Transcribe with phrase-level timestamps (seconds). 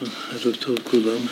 [0.00, 1.26] ערב טוב כולם.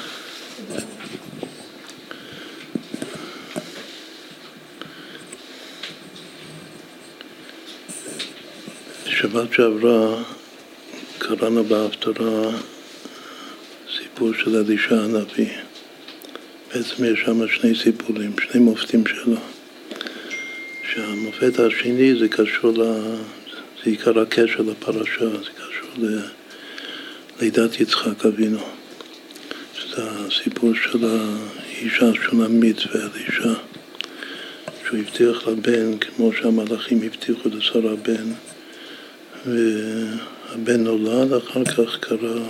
[9.07, 10.23] שבת שעברה
[11.19, 12.51] קראנו בהפטרה
[13.99, 15.49] סיפור של אלישע הנביא.
[16.69, 19.37] בעצם יש שם שני סיפורים, שני מופתים שלו.
[20.93, 22.83] שהמופת השני זה קשור, ל...
[23.85, 26.07] זה עיקר הקשר לפרשה, זה קשור
[27.41, 28.59] ללידת יצחק אבינו.
[29.75, 33.53] שזה הסיפור של האישה השונמית ואלישע,
[34.87, 38.33] שהוא הבטיח לבן, כמו שהמלאכים הבטיחו לשרה בן,
[39.47, 42.41] והבן נולד, אחר כך קרה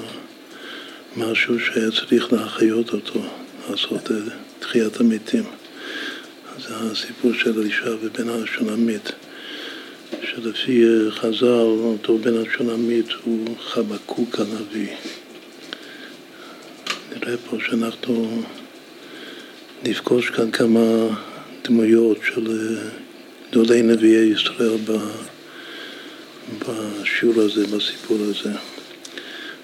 [1.17, 3.23] משהו שהיה צריך להחיות אותו,
[3.71, 4.11] לעשות
[4.59, 5.45] תחיית המתים.
[6.59, 9.13] זה הסיפור של אלישע ובן השונמית,
[10.43, 14.89] שלפי חז"ל, אותו בן השונמית הוא חבקוק הנביא.
[17.11, 18.43] נראה פה שאנחנו
[19.85, 20.81] נפגוש כאן כמה
[21.65, 22.79] דמויות של
[23.51, 24.77] גדולי נביאי ישראל
[26.59, 28.53] בשיעור הזה, בסיפור הזה.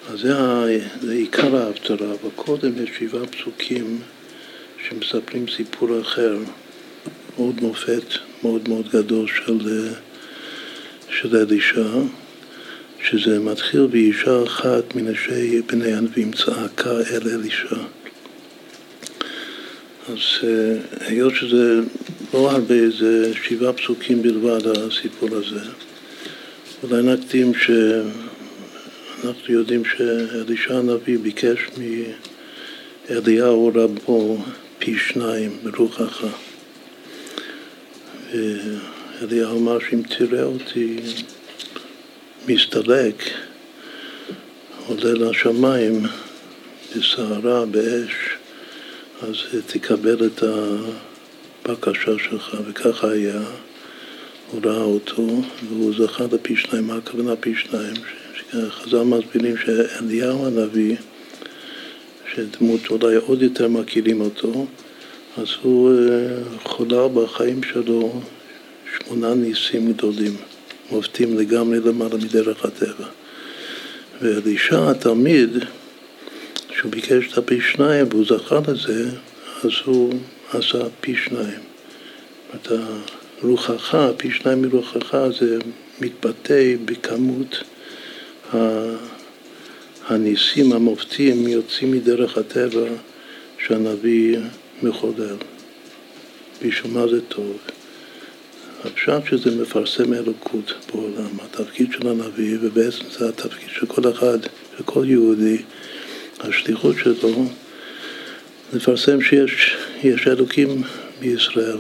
[0.09, 0.35] אז זה,
[1.03, 3.99] זה עיקר ההפטרה, אבל קודם יש שבעה פסוקים
[4.89, 6.37] שמספרים סיפור אחר,
[7.37, 8.05] עוד מופת
[8.43, 9.89] מאוד מאוד גדול של,
[11.21, 11.89] של אלישע,
[13.09, 17.77] שזה מתחיל באישה אחת מנשי בני הנביאים צעקה אל אלישע.
[20.09, 20.77] אז אה,
[21.07, 21.81] היות שזה
[22.35, 25.61] לא הרבה, זה שבעה פסוקים בלבד הסיפור הזה,
[26.83, 31.59] אולי נקדים שאנחנו יודעים שאלישע הנביא ביקש
[33.11, 34.39] מאליהו רבו
[34.79, 36.27] פי שניים ברוחך.
[39.29, 40.97] ואליהו אמר שאם תראה אותי
[42.49, 43.23] מסתלק,
[44.87, 46.03] עולה לשמיים
[46.97, 48.13] בסערה, באש,
[49.23, 49.37] אז
[49.67, 50.43] תקבל את
[51.67, 53.43] הבקשה שלך, וככה היה.
[54.51, 56.87] הוא ראה אותו, והוא זכה לפי שניים.
[56.87, 57.95] מה הכוונה פי שניים?
[58.69, 60.97] חז"ל מסבירים שאליהו הנביא,
[62.35, 64.67] שדמות אולי עוד יותר מכירים אותו,
[65.37, 66.29] אז הוא אה,
[66.65, 68.21] חולל בחיים שלו
[68.97, 70.37] שמונה ניסים גדולים,
[70.91, 73.07] מופתים לגמרי למעלה מדרך הטבע.
[74.23, 75.51] ואלישע התלמיד,
[76.77, 79.11] שהוא ביקש את הפי שניים והוא זכה לזה,
[79.65, 80.15] אז הוא
[80.53, 81.61] עשה פי שניים.
[82.49, 82.83] אומרת,
[83.43, 85.59] רוחך, פי שניים מרוחך, זה
[86.01, 87.63] מתבטא בכמות
[90.07, 92.89] הניסים המופתים יוצאים מדרך הטבע
[93.67, 94.39] שהנביא
[94.83, 95.37] מחולל.
[96.63, 97.59] בשביל מה זה טוב?
[98.85, 104.39] הפשט שזה מפרסם אלוקות בעולם, התפקיד של הנביא, ובעצם זה התפקיד של כל אחד,
[104.77, 105.63] של כל יהודי,
[106.41, 107.45] השליחות שלו,
[108.73, 109.77] לפרסם שיש
[110.27, 110.83] אלוקים
[111.21, 111.79] בישראל.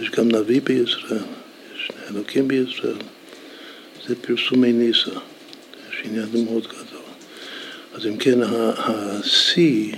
[0.00, 1.22] יש גם נביא בישראל,
[1.74, 2.98] יש אלוקים בישראל.
[4.06, 5.10] זה פרסומי ניסה,
[5.90, 7.08] יש עניין מאוד גדול.
[7.94, 8.38] אז אם כן,
[8.76, 9.92] השיא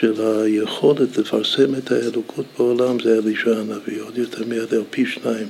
[0.00, 5.46] של היכולת לפרסם את האלוקות בעולם זה אלישע הנביא, עוד יותר מיד פי שניים.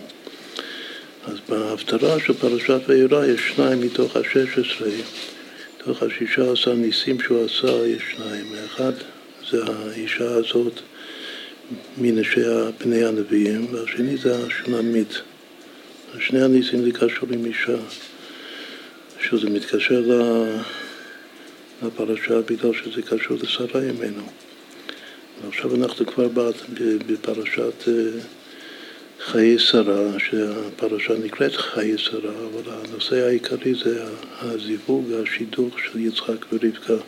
[1.25, 4.89] אז בהפטרה של פרשת וירא יש שניים מתוך השש עשרה,
[5.77, 8.47] מתוך השישה עשר ניסים שהוא עשה יש שניים.
[8.63, 8.93] האחד
[9.51, 10.81] זה האישה הזאת
[11.99, 12.41] מנשי
[12.81, 15.21] בני הנביאים, והשני זה השונמית.
[16.21, 17.79] שני הניסים זה קשור עם אישה,
[19.21, 20.03] שזה מתקשר
[21.83, 24.23] לפרשה בגלל שזה קשור לשרה ימינו.
[25.45, 26.29] ועכשיו אנחנו כבר
[27.07, 28.21] בפרשת אה,
[29.21, 34.05] חיי שרה, שהפרשה נקראת חיי שרה, אבל הנושא העיקרי זה
[34.41, 37.05] הזיווג, השידוך של יצחק ורבקה.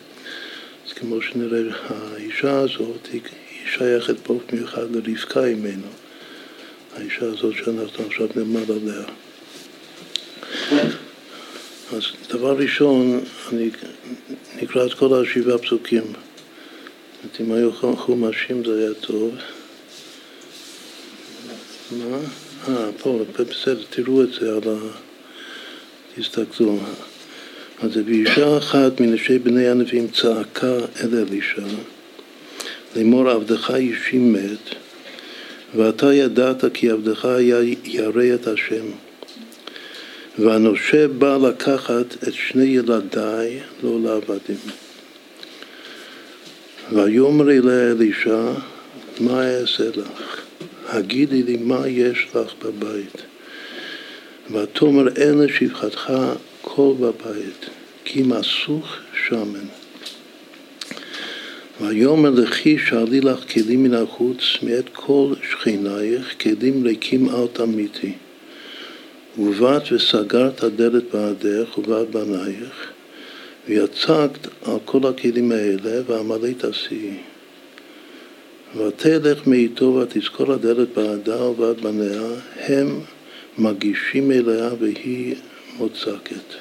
[0.86, 3.20] אז כמו שנראה, האישה הזאת היא
[3.75, 5.86] שייכת באופן מיוחד לרבקה אימנו,
[6.97, 9.04] האישה הזאת שאנחנו עכשיו נלמד עליה.
[11.93, 13.21] אז דבר ראשון,
[13.53, 13.71] אני
[14.62, 16.03] נקרא את כל השבעה פסוקים.
[17.41, 19.34] אם היו חומשים זה היה טוב.
[21.91, 22.19] מה?
[22.69, 24.77] אה, פה, בסדר, תראו את זה על ה...
[26.15, 26.78] תסתכלו.
[27.83, 31.63] אז זה באישה אחת מנשי בני הנביאים צעקה אל אלישע
[32.97, 34.75] לאמור עבדך אישי מת,
[35.77, 38.86] ואתה ידעת כי עבדך היה ירא את השם.
[40.38, 44.56] והנושה בא לקחת את שני ילדיי לא לעבדים.
[46.92, 48.53] ויאמרי לאלישע,
[49.21, 50.41] מה אעשה לך?
[50.88, 53.22] הגידי לי מה יש לך בבית.
[54.50, 56.12] ותאמר אין לשפחתך
[56.62, 57.66] קול בבית,
[58.04, 59.66] כי מסוך שמן.
[61.80, 68.12] ויאמר לכי שאלי לך כלים מן החוץ מאת כל שכנייך, כלים ריקים אל תמיתי.
[69.38, 72.91] ובאת וסגרת הדלת בעדך ובעד בנייך,
[73.68, 77.10] ויצקת על כל הכלים האלה ועמלית עשי.
[78.77, 83.00] ותלך מאיתו ותזכור הדלת בעדה ובעד בניה, הם
[83.59, 85.34] מגישים אליה והיא
[85.76, 86.54] מוצקת.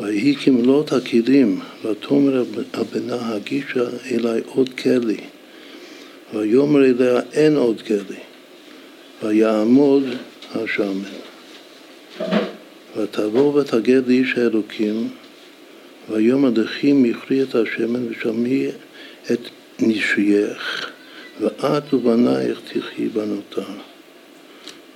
[0.00, 2.44] ויהי כמלאת הכלים, ותאמר
[2.74, 5.16] הבנה הגישה אלי עוד כלי.
[6.34, 8.20] ויאמר אליה אין עוד כלי.
[9.22, 10.04] ויעמוד
[10.54, 11.10] השמן.
[12.96, 15.08] ותבוא ותגד לאיש האלוקים,
[16.08, 18.68] ויאמר דחי מכרי את השמן ושמי
[19.32, 19.40] את
[19.78, 20.90] נשייך,
[21.40, 23.72] ואת ובנייך תחי בנותה.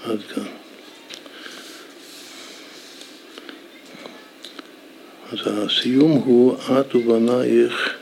[0.04, 0.44] עד כאן.
[5.32, 7.94] אז הסיום הוא את ובנייך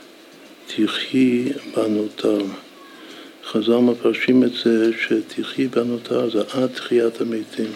[0.67, 1.45] תחי
[1.75, 2.45] בנותר.
[3.45, 7.71] חז"ל מפרשים את זה שתחי בנותר זה עד תחיית המתים.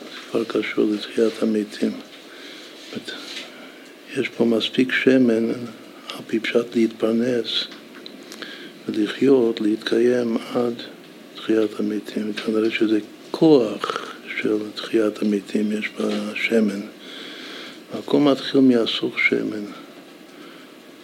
[0.00, 1.92] זה כבר קשור לתחיית המתים.
[4.16, 5.48] יש פה מספיק שמן
[6.08, 7.64] על פי פשט להתפרנס
[8.88, 10.74] ולחיות, להתקיים עד
[11.34, 12.32] תחיית המתים.
[12.32, 12.98] כנראה שזה
[13.30, 16.80] כוח של תחיית המתים, יש בשמן.
[17.92, 19.64] הכל מתחיל מהסוך שמן,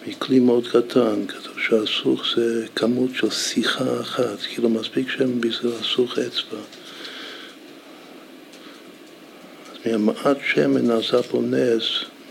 [0.09, 6.19] מכלי מאוד קטן, כתוב שהסוך זה כמות של שיחה אחת, כאילו מספיק שמן בשביל הסוך
[6.19, 6.59] אצבע.
[9.71, 11.83] אז מהמעט שמן נעשה פה נס,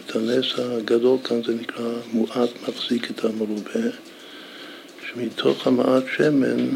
[0.07, 3.91] את הנס הגדול כאן זה נקרא מועט מחזיק את המרובה,
[5.09, 6.69] שמתוך המעט שמן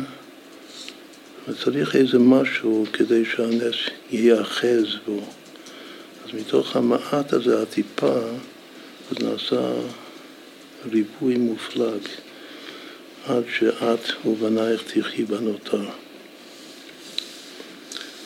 [1.65, 3.77] צריך איזה משהו כדי שהנס
[4.11, 5.21] ייאחז בו.
[6.35, 8.17] מתוך המעט הזה, הטיפה,
[9.11, 9.73] אז נעשה
[10.91, 12.01] ריבוי מופלג
[13.27, 15.85] עד שאת ובנייך תחי בנותר.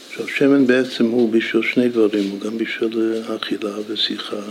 [0.09, 4.43] עכשיו, שמן בעצם הוא בשביל שני דברים, הוא גם בשביל אכילה ושיחה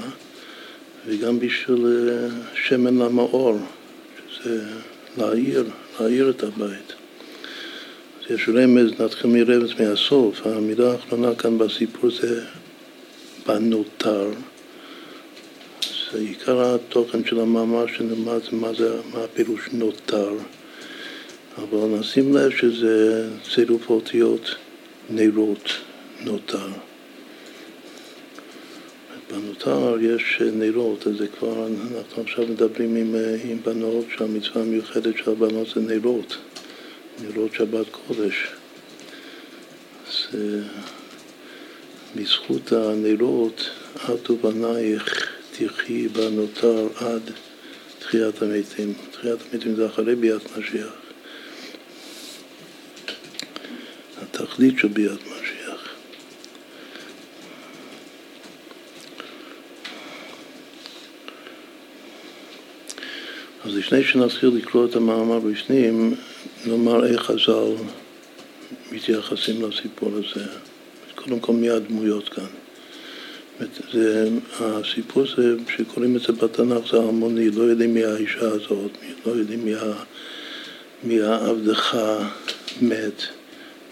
[1.07, 2.09] וגם בשביל
[2.53, 3.57] שמן למאור,
[4.29, 4.63] שזה
[5.17, 5.63] להעיר,
[5.99, 6.93] להעיר את הבית.
[8.19, 12.43] אז יש רמז, נתחיל מרמז מהסוף, המילה האחרונה כאן בסיפור זה
[13.47, 14.29] בנותר.
[16.15, 20.33] זה עיקר התוכן של המאמר שנלמד מה, זה, מה הפירוש נותר.
[21.57, 24.55] אבל נשים לב שזה צירוף אותיות
[25.09, 25.69] נרות,
[26.21, 26.67] נותר.
[29.31, 35.31] בנותר יש נרות, אז זה כבר, אנחנו עכשיו מדברים עם, עם בנות שהמצווה המיוחדת של
[35.31, 36.37] הבנות זה נרות,
[37.23, 38.47] נרות שבת קודש.
[40.07, 40.39] אז
[42.15, 47.31] בזכות הנרות, את ובנייך תחי בנותר עד
[47.99, 48.93] תחיית המתים.
[49.11, 50.93] תחיית המתים זה אחרי ביאת משיח.
[54.21, 55.95] התכלית של ביאת משיח.
[63.63, 66.15] אז לפני שנתחיל לקרוא את המאמר בפנים,
[66.65, 67.73] נאמר איך חז"ל
[68.91, 70.45] מתייחסים לסיפור הזה.
[71.15, 72.64] קודם כל מי הדמויות כאן.
[73.93, 74.29] זה,
[74.59, 78.91] הסיפור זה, שקוראים את זה בתנ"ך זה המוני, לא יודעים מי האישה הזאת,
[79.25, 79.73] לא יודעים מי,
[81.03, 81.97] מי העבדך
[82.81, 83.21] מת,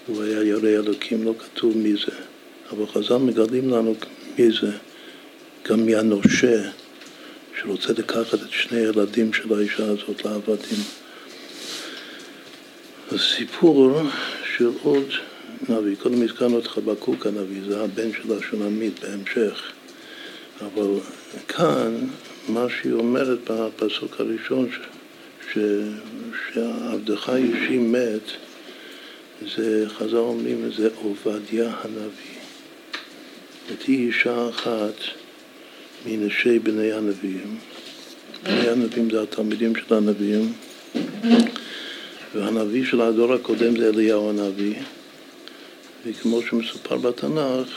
[0.08, 2.16] הוא היה ירא אלוקים, לא כתוב מי זה.
[2.72, 3.96] אבל חז"ל מגלים לנו
[4.38, 4.72] מי זה,
[5.70, 6.70] גם מי הנושה
[7.62, 10.80] שרוצה לקחת את שני הילדים של האישה הזאת לעבדים.
[13.12, 14.02] הסיפור
[14.58, 15.10] של עוד
[15.70, 15.96] נביא.
[15.96, 19.72] קודם הזכרנו את חבקוק הנביא, זה הבן של השונמית בהמשך.
[20.62, 21.00] אבל
[21.48, 21.96] כאן,
[22.50, 24.78] מה שהיא אומרת בפסוק הראשון, ש,
[25.54, 25.58] ש,
[26.54, 28.32] שעבדך אישי מת,
[29.56, 32.40] זה, חז"ל אומרים, זה עובדיה הנביא.
[33.70, 34.96] זאת היא אישה אחת
[36.06, 37.58] מנשי בני הנביאים.
[38.44, 40.54] בני הנביאים זה התלמידים של הנביאים,
[42.36, 44.76] והנביא של הדור הקודם זה אליהו הנביא.
[46.06, 47.70] וכמו שמסופר בתנ"ך,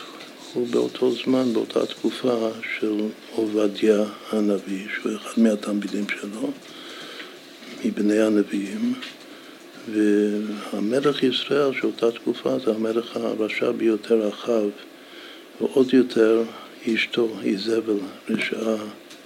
[0.55, 3.01] הוא באותו זמן, באותה תקופה של
[3.35, 6.51] עובדיה הנביא, שהוא אחד מהתלמידים שלו,
[7.85, 8.95] מבני הנביאים,
[9.93, 14.71] והמלך ישראל של אותה תקופה זה המלך הרשע ביותר אחאב,
[15.61, 16.43] ועוד יותר
[16.89, 17.99] אשתו איזבל,
[18.31, 18.77] רשעה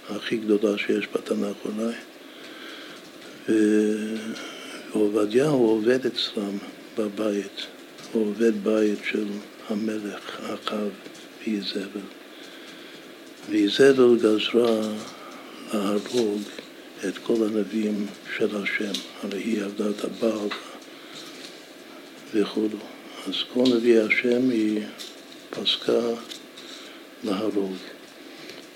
[0.09, 1.93] הכי גדולה שיש בתנ"ך אולי.
[4.93, 6.57] ועובדיהו עובד אצלם
[6.97, 7.80] בבית.
[8.13, 9.25] עובד בית של
[9.69, 10.89] המלך אחאב
[11.41, 12.07] ואיזבל.
[13.49, 14.81] ואיזבל גזרה
[15.73, 16.41] להרוג
[17.07, 20.47] את כל הנביאים של השם, הרי היא עבדת הבעל
[22.33, 22.67] וכו'.
[23.27, 24.81] אז כל נביאי השם היא
[25.49, 26.01] פסקה
[27.23, 27.75] להרוג.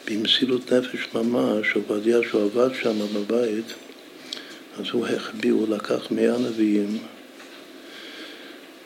[0.07, 3.65] במסירות נפש ממש, עובדיה שהוא עבד שם בבית,
[4.79, 6.97] אז הוא החביא, הוא לקח מאה נביאים,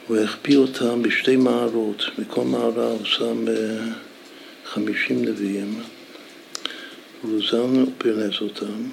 [0.10, 3.54] הוא החביא אותם בשתי מערות, מכל מערה הוא שם אה,
[4.66, 5.80] חמישים נביאים,
[7.22, 8.90] הוא זן ופרנס אותם,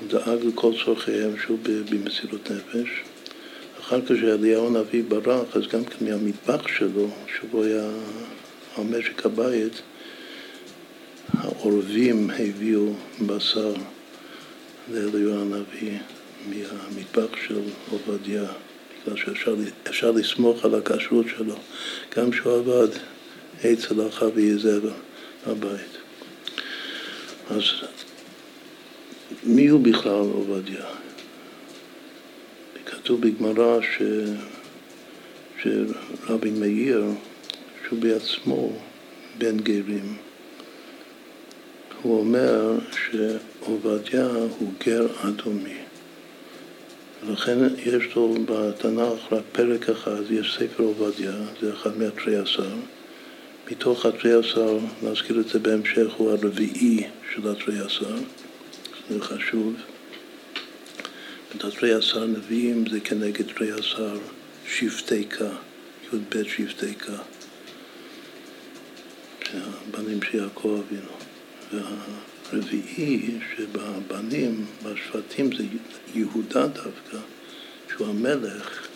[0.00, 1.58] הוא דאג לכל צורכיהם שהוא
[1.90, 2.88] במסירות נפש.
[3.80, 7.90] אחר כך כשאליהו הנביא ברח, אז גם כן מהמטבח שלו, שבו היה
[8.76, 9.82] על משק הבית,
[11.32, 12.92] העורבים הביאו
[13.26, 13.72] בשר
[14.92, 15.98] לאליהו הנביא
[16.48, 18.44] מהמטבח של עובדיה,
[19.04, 21.54] בגלל שאפשר לסמוך על הכשרות שלו,
[22.16, 22.88] גם כשהוא עבד
[23.60, 24.90] אצל אחאב ויזבל
[25.46, 25.96] הבית.
[27.50, 27.62] אז
[29.44, 30.84] מי הוא בכלל עובדיה?
[32.86, 34.02] כתוב בגמרא ש...
[35.62, 37.04] שרבי מאיר,
[37.88, 38.72] שהוא בעצמו
[39.38, 40.16] בן גרים,
[42.02, 44.26] הוא אומר שעובדיה
[44.58, 45.89] הוא גר אדומי.
[47.26, 52.68] ולכן יש לו בתנ"ך רק פרק אחד, יש ספר עובדיה, זה אחד מהתרי עשר.
[53.70, 58.16] מתוך התרי עשר, נזכיר את זה בהמשך, הוא הרביעי של התרי עשר,
[59.10, 59.74] זה חשוב.
[61.54, 64.18] בתרי עשר נביאים זה כנגד תרי עשר
[64.66, 65.40] שבטי ק,
[66.12, 67.06] י"ב שבטי ק,
[69.44, 71.12] שהבנים של יעקב אבינו.
[72.52, 75.64] והרביעי שבבנים, בשבטים, זה
[76.14, 77.18] יהודה דווקא,
[77.88, 78.88] שהוא המלך,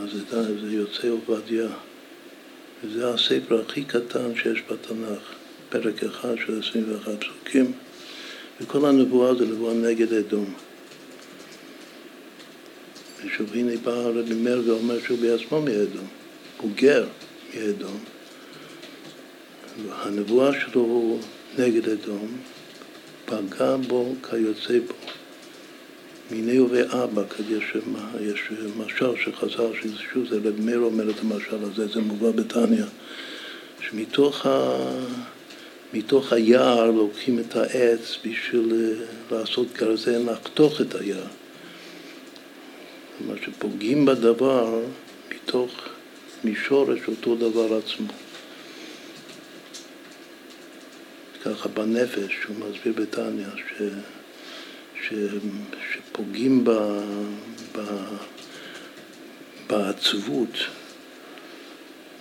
[0.00, 1.68] אז זה, זה יוצא עובדיה.
[2.84, 5.34] וזה הספר הכי קטן שיש בתנ"ך,
[5.68, 7.72] פרק אחד של 21 פסוקים,
[8.60, 10.54] וכל הנבואה זה נבואה נגד אדום.
[13.24, 16.06] ושוב, הנה בא הרבי מאיר ואומר שהוא בעצמו מאדום,
[16.58, 17.06] הוא גר
[17.54, 17.98] מאדום.
[19.90, 21.18] הנבואה שלו
[21.58, 22.36] נגד אדום,
[23.24, 24.94] פגע בו כיוצא בו.
[26.30, 27.22] מיני ובאבא,
[28.20, 28.42] יש,
[28.76, 29.70] משל שחזר,
[30.12, 32.84] שוב זה רב מאיר אומר את המשל הזה, זה מובא בתניא,
[33.80, 34.78] שמתוך ה...
[35.94, 39.04] מתוך היער לוקחים את העץ בשביל אה,
[39.38, 41.26] לעשות גרזן, לחתוך את היער.
[43.18, 44.80] כלומר שפוגעים בדבר
[45.34, 45.70] מתוך
[46.44, 48.25] משורש אותו דבר עצמו.
[51.46, 53.82] ככה בנפש, שהוא מסביר בתניא, ש...
[55.02, 55.14] ש...
[55.92, 56.70] שפוגעים ב...
[57.76, 57.80] ב...
[59.66, 60.50] בעצבות,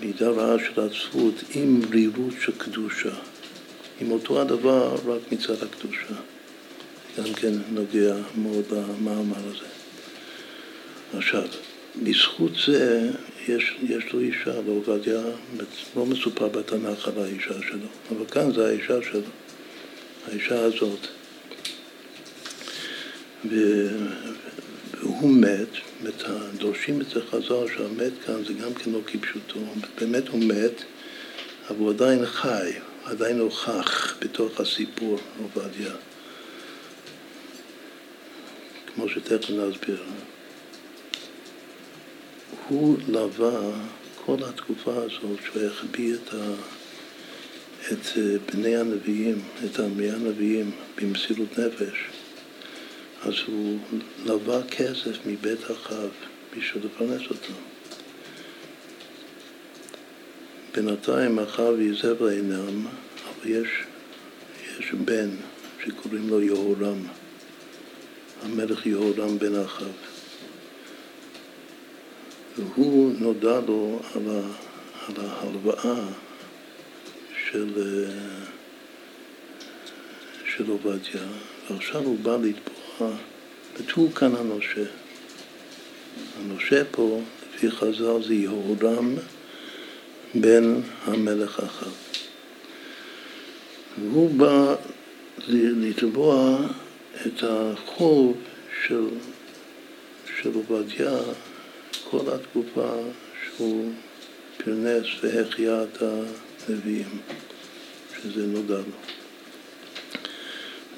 [0.02, 3.16] מידה רעה של עצבות, עם רירות של קדושה,
[4.02, 6.16] עם אותו הדבר רק מצד הקדושה.
[7.18, 9.68] גם כן נוגע מאוד במאמר הזה.
[11.18, 11.44] עכשיו,
[12.04, 13.12] בזכות זה
[13.48, 15.22] יש, יש לו אישה, לעובדיה
[15.96, 19.22] לא מסופר בתנ"ך על האישה שלו, אבל כאן זה האישה שלו,
[20.28, 21.08] האישה הזאת.
[23.44, 25.68] והוא מת,
[26.58, 29.60] דורשים את זה חז"ל שהמת כאן זה גם כן לא כפשוטו,
[30.02, 30.84] באמת הוא מת,
[31.70, 32.72] אבל הוא עדיין חי,
[33.06, 35.92] עדיין נוכח בתוך הסיפור עובדיה,
[38.96, 40.04] כמו שתכף נסביר.
[42.68, 43.72] הוא לווה
[44.26, 46.54] כל התקופה הזאת שהוא החביא את, ה,
[47.92, 51.98] את אה, בני הנביאים, את עמי הנביאים במסירות נפש.
[53.24, 53.80] אז הוא
[54.26, 56.10] לווה כסף מבית אחאב
[56.58, 57.54] בשביל לפרנס אותו.
[60.76, 63.68] בינתיים אחאב ואיזבל אינם, אבל יש,
[64.80, 65.30] יש בן
[65.86, 66.98] שקוראים לו יהורם,
[68.44, 70.15] המלך יהורם בן אחאב.
[72.58, 74.42] והוא נודע לו על, ה,
[75.08, 76.06] על ההלוואה
[77.52, 78.06] של,
[80.56, 81.22] של עובדיה,
[81.70, 83.10] ועכשיו הוא בא לתבוע,
[83.88, 84.84] והוא כאן הנושה.
[86.40, 87.22] הנושה פה,
[87.56, 89.16] לפי חז"ל, זה יהורם
[90.36, 91.90] בן המלך אחר.
[94.02, 94.76] והוא בא
[95.48, 96.58] לתבוע
[97.28, 98.38] את החוב
[98.86, 99.08] של,
[100.42, 101.18] של עובדיה
[102.10, 102.92] כל התקופה
[103.46, 103.92] שהוא
[104.58, 106.04] פרנס והחיה את
[106.70, 107.20] הנביאים,
[108.18, 109.16] שזה נודע לו.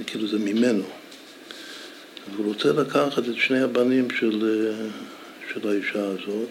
[0.08, 0.84] כאילו זה ממנו.
[2.38, 4.72] הוא רוצה לקחת את שני הבנים של,
[5.54, 6.50] של האישה הזאת,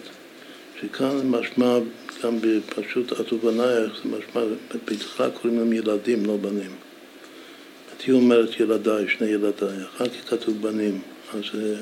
[0.81, 1.77] שכאן משמע,
[2.23, 4.41] גם בפשוט התובנייך, זה משמע,
[4.85, 6.71] בתחילה קוראים להם ילדים, לא בנים.
[8.07, 11.01] היא אומרת ילדיי, שני ילדיי, אחר כך כתוב בנים,
[11.33, 11.75] אז, אה,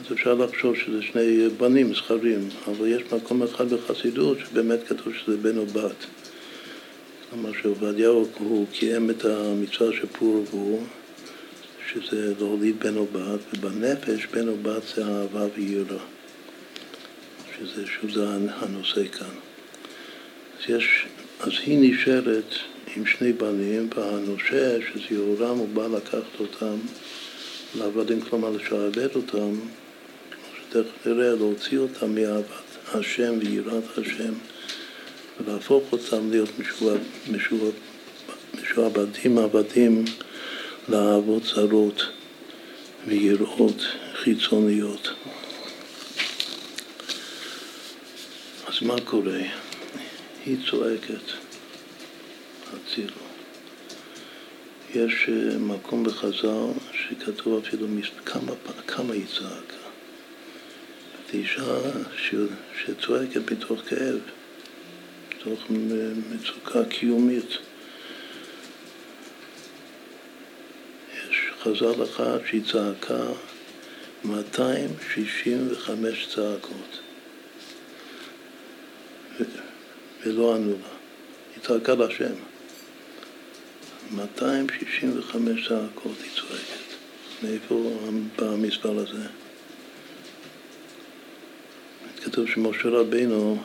[0.00, 5.36] אז אפשר לחשוב שזה שני בנים זכרים, אבל יש מקום אחד בחסידות שבאמת כתוב שזה
[5.36, 6.06] בן או בת.
[7.30, 10.78] כלומר שעובדיהו הוא קיים את המצווה של פור ורבו,
[11.92, 16.02] שזה להוליד בן או בת, ובנפש בן או בת זה אהבה ויראה,
[17.58, 18.10] שזה שוב
[18.48, 19.34] הנושא כאן.
[20.58, 21.06] אז, יש,
[21.40, 22.54] אז היא נשארת
[22.96, 26.76] עם שני בנים, והנושה, שזה יהורם, הוא בא לקחת אותם
[27.78, 29.54] לעבדים, כלומר לשעבד אותם,
[30.70, 34.32] שתכף נראה, להוציא אותם מאהבת השם ויראת השם,
[35.40, 36.48] ולהפוך אותם להיות
[38.62, 40.04] משועבדים, עבדים
[40.88, 42.02] לאהבות זרות
[43.06, 43.82] ויראות
[44.14, 45.08] חיצוניות.
[48.66, 49.40] אז מה קורה?
[50.46, 51.32] היא צועקת.
[52.72, 53.16] הצילו.
[54.94, 57.86] יש אה, מקום בחז"ל שכתוב אפילו
[58.24, 58.52] כמה,
[58.86, 59.79] כמה היא צעקה.
[61.32, 61.78] זו אישה
[62.84, 64.18] שצועקת מתוך כאב,
[65.36, 65.66] מתוך
[66.30, 67.50] מצוקה קיומית.
[71.14, 73.22] יש חז"ל אחד שהיא צעקה
[74.24, 77.00] 265 צעקות
[80.26, 80.76] ולא ענו לה.
[81.54, 82.32] היא צעקה להשם.
[84.10, 86.80] 265 צעקות היא צועקת.
[87.42, 87.98] מאיפה
[88.36, 89.26] בא המספר הזה?
[92.40, 93.58] כתוב שמשה רבינו,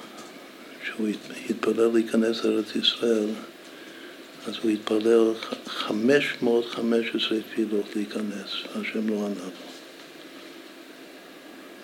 [0.83, 1.07] כשהוא
[1.49, 3.29] התפלל להיכנס לארץ ישראל,
[4.47, 5.33] אז הוא התפלל
[5.67, 9.35] 515 תפילות להיכנס, השם לא ענה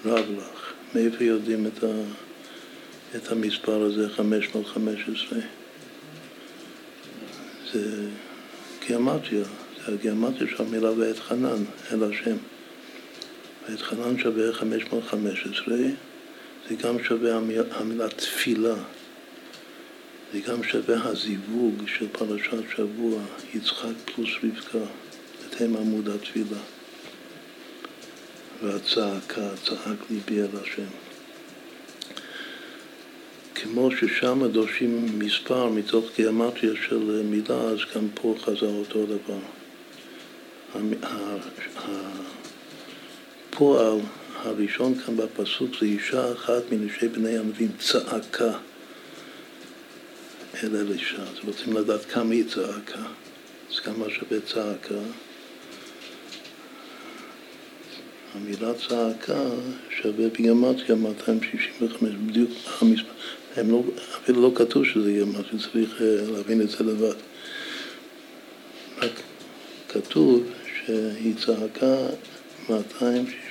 [0.05, 0.11] לו.
[0.11, 0.73] רב לך.
[0.95, 1.87] מאיפה יודעים את, ה,
[3.15, 5.39] את המספר הזה, 515?
[7.73, 8.07] זה
[8.87, 9.43] גיאומטיה,
[9.85, 12.35] זה הגיאומטיה של המילה ואת חנן אל השם.
[13.69, 15.75] ואת חנן שווה 515,
[16.71, 18.75] זה גם שווה המילה, המילה תפילה,
[20.33, 23.21] זה גם שווה הזיווג של פרשת שבוע,
[23.53, 24.91] יצחק פלוס רבקה,
[25.47, 26.57] את הם עמוד התפילה.
[28.63, 30.91] והצעקה, צעק ליבי אל השם.
[33.55, 39.39] כמו ששם דורשים מספר מתוך גיאומטריה של מילה, אז גם פה חזר אותו דבר.
[43.49, 43.99] הפועל
[44.43, 48.57] הראשון כאן בפסוק זה אישה אחת מנשי בני הנביאים צעקה
[50.63, 51.21] אל אלישע.
[51.21, 53.03] אז רוצים לדעת כמה היא צעקה.
[53.71, 54.95] אז כמה שווה צעקה?
[58.35, 59.43] המילה צעקה
[59.89, 62.51] שווה בגימטריה 265, בדיוק
[62.81, 63.11] המספר.
[63.55, 63.83] הם לא,
[64.23, 67.15] אפילו לא כתוב שזה יהיה משהו, צריך אה, להבין את זה לבד.
[68.97, 69.11] רק
[69.89, 70.43] כתוב
[70.85, 71.95] שהיא צעקה
[72.69, 73.50] 265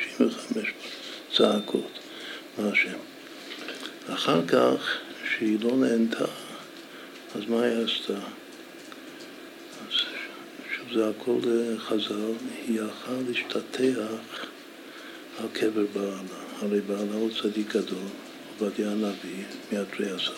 [1.37, 1.99] צעקות
[2.59, 2.99] מהשם.
[4.15, 4.99] אחר כך,
[5.31, 6.25] שהיא לא נהנתה,
[7.35, 8.13] אז מה היא עשתה?
[9.89, 9.95] אז
[10.77, 12.33] שוב זה הכל אה, חזר,
[12.67, 14.47] היא יכלה להשתטח
[15.39, 16.41] על קבר בעלה.
[16.61, 18.09] הרי בעלה הוא צדיק גדול.
[18.61, 20.33] עובדיה הנביא מהתריעשר.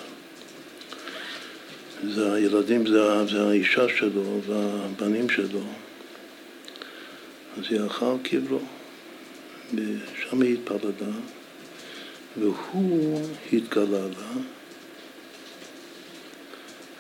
[2.15, 5.61] זה הילדים, זה, זה האישה שלו והבנים שלו.
[7.59, 7.89] אז היא על
[8.23, 8.59] קברו,
[9.75, 11.13] ושם היא התפלדה,
[12.41, 13.21] והוא
[13.53, 14.33] התגלה לה,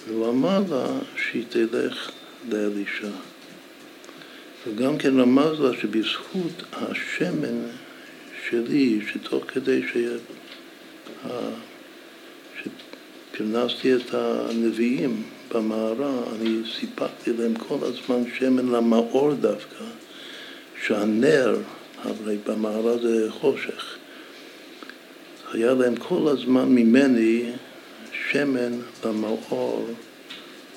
[0.08, 2.10] והוא אמר לה שהיא תלך
[2.48, 3.08] לאלישע.
[4.66, 7.58] וגם כן רמז לה שבזכות השמן
[8.48, 9.96] שלי, שתוך כדי ש...
[13.32, 15.22] שפרנסתי את הנביאים
[15.54, 19.84] במערה, אני סיפקתי להם כל הזמן שמן למאור דווקא,
[20.86, 21.56] שהנר,
[22.04, 23.96] הרי במערה זה חושך,
[25.52, 27.50] היה להם כל הזמן ממני
[28.12, 28.72] שמן
[29.04, 29.88] למאור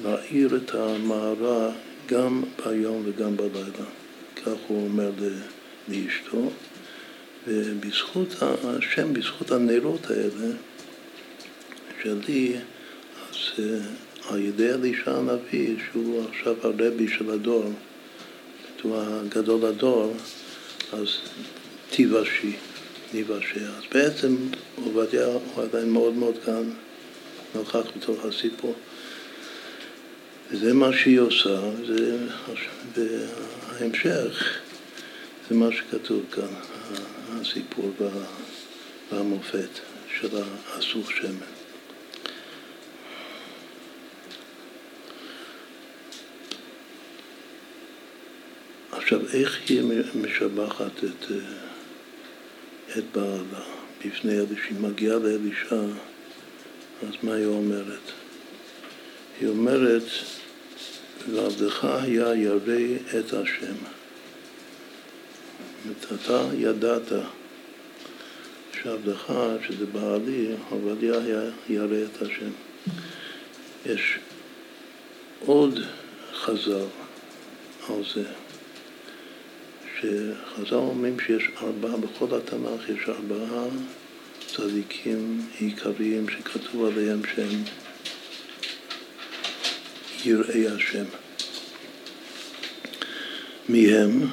[0.03, 1.69] להאיר את המערה
[2.07, 3.87] גם ביום וגם בלילה.
[4.35, 5.11] כך הוא אומר
[5.87, 6.49] לאשתו.
[7.47, 10.53] ובזכות השם, בזכות הנרות האלה
[12.01, 12.55] שלי,
[13.29, 13.79] אז אה,
[14.29, 17.71] על ידי אלישע הנביא, שהוא עכשיו הרבי של הדור,
[18.81, 20.13] הוא הגדול הדור,
[20.93, 21.07] אז
[21.89, 22.55] תיוושי,
[23.13, 23.59] ניוושע.
[23.59, 24.35] אז בעצם
[24.75, 26.63] עובדיה הוא עדיין מאוד מאוד כאן,
[27.55, 28.75] נוכח בתוך הסיפור.
[30.51, 32.17] וזה מה שהיא עושה, וזה,
[32.95, 34.59] וההמשך
[35.49, 36.53] זה מה שכתוב כאן.
[37.41, 37.91] הסיפור
[39.11, 39.69] והמופת
[40.19, 40.27] של
[40.67, 41.54] האסוך שמן.
[49.05, 49.81] עכשיו, איך היא
[50.15, 51.37] משבחת את, אה,
[52.97, 53.65] את בעלה
[54.05, 54.55] בפני אלישע?
[54.55, 55.75] כשהיא מגיעה לאלישע,
[57.01, 58.11] אז מה היא אומרת?
[59.39, 60.03] היא אומרת,
[61.29, 63.75] ועבדך היה ירא את השם.
[66.15, 67.11] אתה ידעת
[68.73, 69.33] שעבדך,
[69.67, 72.51] שזה בעלי, עבדיה היה ירא את השם.
[73.85, 74.19] יש
[75.45, 75.79] עוד
[76.33, 76.85] חז"ל
[77.89, 78.23] על זה,
[80.05, 83.65] שחז"ל אומרים שיש ארבעה, בכל התנ"ך יש ארבעה
[84.47, 87.63] צדיקים עיקריים שכתוב עליהם שהם
[90.25, 91.05] יראי השם.
[93.69, 94.27] מי הם?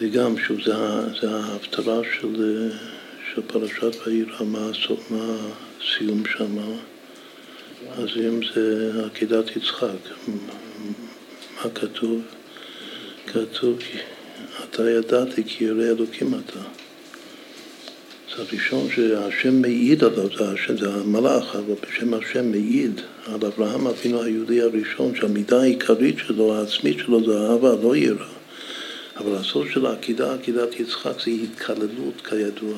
[0.00, 0.74] זה גם, שוב, זה,
[1.20, 2.70] זה ההפטרה של,
[3.34, 4.70] של פרשת וירא, מה,
[5.10, 5.36] מה
[5.80, 6.66] הסיום שמה?
[7.90, 10.28] אז אם זה עקידת יצחק,
[11.56, 12.22] מה כתוב?
[13.26, 13.78] כתוב,
[14.64, 16.60] אתה ידעתי כי ירא אלוקים אתה.
[18.36, 23.86] זה הראשון שהשם מעיד עליו, זה, השם, זה המלאך, אבל בשם השם מעיד על אברהם
[23.86, 28.26] אבינו היהודי הראשון, שהמידה העיקרית שלו, העצמית שלו, זה אהבה, לא יראה.
[29.16, 32.74] אבל הסוד של העקידה, עקידת יצחק, זה התקללות כידוע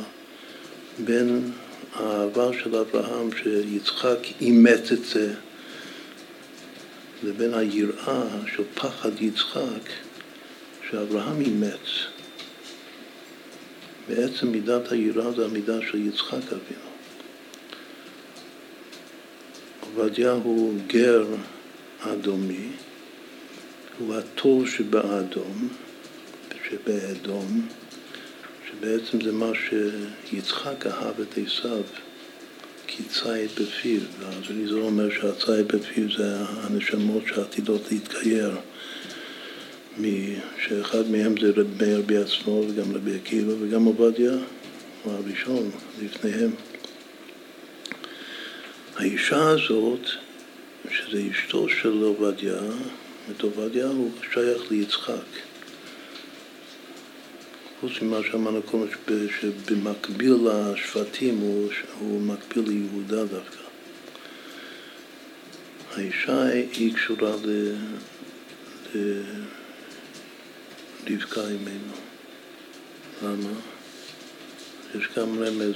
[0.98, 1.50] בין
[1.94, 5.34] האהבה של אברהם, שיצחק אימץ את זה,
[7.22, 8.24] לבין היראה
[8.56, 9.90] של פחד יצחק,
[10.94, 12.06] שאברהם אימץ.
[14.08, 16.90] בעצם מידת היראה זה המידה של יצחק אבינו.
[19.80, 21.26] עובדיה הוא גר
[22.00, 22.68] אדומי,
[23.98, 25.68] הוא התור שבאדום,
[26.68, 27.68] שבאדום,
[28.70, 31.82] שבעצם זה מה שיצחק אהב את עשיו
[32.86, 38.56] כציד בפיו, ואז אליזו אומר שהציד בפיו זה הנשמות שעתידות להתגייר,
[40.58, 44.32] שאחד מהם זה רב מאיר בעצמו וגם רבי עקיבא וגם עובדיה
[45.02, 45.70] הוא הראשון
[46.02, 46.50] לפניהם.
[48.96, 50.00] האישה הזאת,
[50.90, 52.60] שזה אשתו של עובדיה,
[53.30, 55.26] את עובדיה הוא שייך ליצחק.
[57.80, 58.86] חוץ ממה שאמרנו קודם,
[59.40, 63.58] שבמקביל לשבטים הוא, הוא מקביל ליהודה דווקא.
[65.96, 67.32] האישה היא קשורה
[71.06, 71.94] לרבקה אימנו.
[73.22, 73.60] למה?
[74.94, 75.74] יש גם רמז,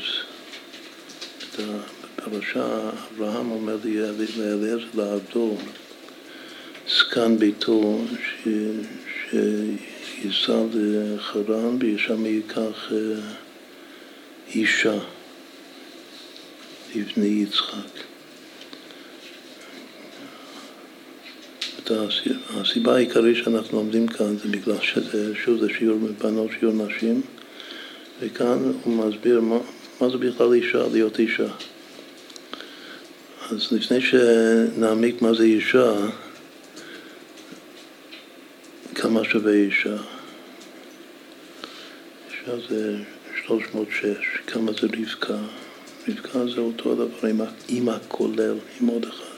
[1.59, 5.57] בפרשה אברהם אומר לאליעזר לעבדו,
[6.89, 8.49] זקן ביתו, ש...
[9.31, 9.35] ש...
[10.25, 13.21] ייסע לחרן ושם ייקח אה,
[14.55, 14.99] אישה
[16.95, 18.18] לבני יצחק.
[22.55, 27.21] הסיבה העיקרית שאנחנו לומדים כאן זה בגלל שזה, שוב, זה שיעור בנות, שיעור נשים,
[28.21, 29.59] וכאן הוא מסביר מה,
[30.01, 31.49] מה זה בכלל אישה, להיות אישה.
[33.51, 35.93] אז לפני שנעמיק מה זה אישה,
[38.95, 39.97] כמה שווה אישה?
[42.31, 42.97] אישה זה
[43.47, 45.39] 306, כמה זה רבקה?
[46.09, 49.38] רבקה זה אותו דבר עם, עם הכולל, עם עוד אחד,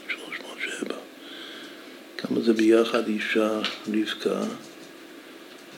[2.33, 4.43] כמה זה ביחד אישה, רבקה?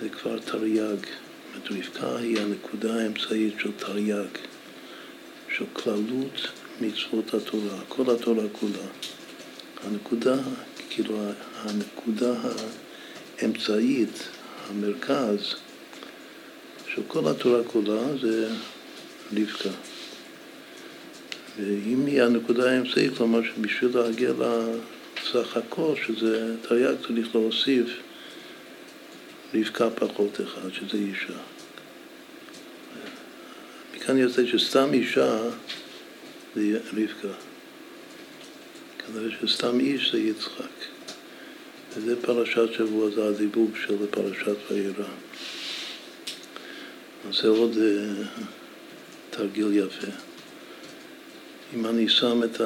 [0.02, 1.06] זה כבר תרי"ג.
[1.54, 4.38] זאת רבקה היא הנקודה האמצעית של תרי"ג,
[5.56, 6.48] של כללות
[6.82, 8.88] מצוות התורה, כל התורה כולה.
[9.84, 10.36] הנקודה,
[10.90, 11.20] כאילו
[11.56, 12.34] הנקודה
[13.42, 14.28] האמצעית,
[14.70, 15.56] המרכז
[16.88, 18.50] של כל התורה כולה זה
[19.34, 19.70] רבקה.
[21.58, 24.34] ואם היא הנקודה האמצעית, כלומר שבשביל להגיע
[25.24, 27.88] לסך הכל, שזה תרי"ג צריך להוסיף
[29.54, 31.40] רבקה פחות אחד, שזה אישה.
[33.96, 35.40] מכאן יוצא שסתם אישה
[36.56, 37.38] זה רבקה.
[38.98, 40.64] כנראה שסתם איש זה יצחק.
[41.98, 45.06] וזה פרשת שבוע, זה הדיבוב של פרשת וירא.
[47.26, 48.42] נעשה עוד uh,
[49.30, 50.33] תרגיל יפה.
[51.76, 52.62] אם אני שם את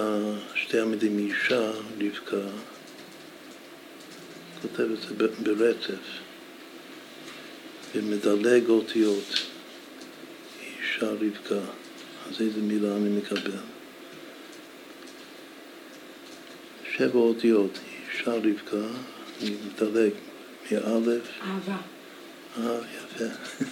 [0.55, 2.47] שתי המילים אישה, רבקה,
[4.61, 6.05] כותב את זה ברצף,
[7.95, 9.47] ומדלג אותיות,
[10.61, 11.59] אישה, רבקה,
[12.29, 13.51] אז איזה מילה אני מקבל?
[16.95, 17.79] שבע אותיות,
[18.11, 18.87] אישה, רבקה,
[19.41, 20.11] אני מדלג
[20.71, 21.27] מאלף.
[21.41, 21.77] אהבה.
[22.57, 23.25] אה, יפה.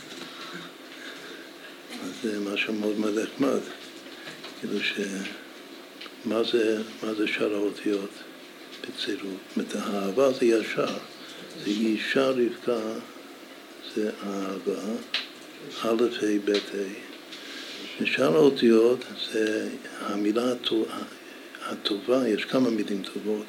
[2.04, 3.85] אז זה משהו מאוד מאוד נחמד.
[4.68, 4.94] כאילו ש...
[6.26, 8.10] מה זה, מה זה שאר האותיות
[8.82, 9.22] בצירוף?
[9.24, 10.98] זאת אומרת, האהבה זה ישר.
[11.64, 12.80] זה אישה רבקה,
[13.96, 14.82] זה אהבה,
[15.84, 18.02] א', ה', ב', ה'.
[18.02, 20.54] ושאר האותיות זה המילה
[21.66, 23.46] הטובה, יש כמה מילים טובות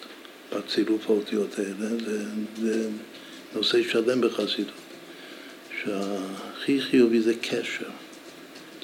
[0.53, 2.25] בצירוף האותיות האלה, זה,
[2.63, 2.89] זה
[3.55, 4.75] נושא שלם בחסידות,
[5.83, 7.91] שהכי חיובי זה קשר,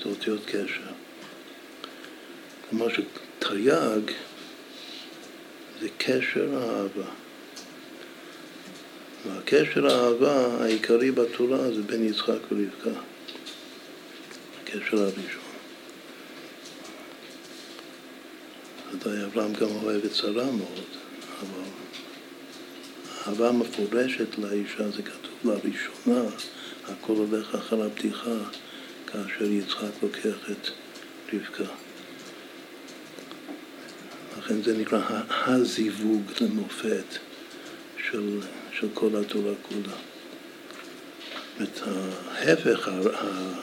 [0.03, 0.92] זה אותיות קשר.
[2.73, 4.13] כלומר שתרי"ג
[5.81, 7.11] זה קשר האהבה.
[9.27, 13.01] והקשר האהבה העיקרי בתורה זה בין יצחק ורבקה,
[14.63, 15.43] הקשר הראשון.
[18.93, 20.85] ודאי אברהם גם אוהב את שרה מאוד,
[21.41, 21.65] אבל
[23.27, 26.31] אהבה מפורשת לאישה זה כתוב לראשונה,
[26.89, 28.37] הכל הולך אחר הפתיחה
[29.07, 30.69] כאשר יצחק לוקח את
[31.33, 31.82] רבקה.
[34.39, 37.19] לכן זה נקרא הזיווג למופת
[38.11, 38.41] של,
[38.73, 39.97] של כל התורה כולה.
[41.63, 42.91] את ההפך,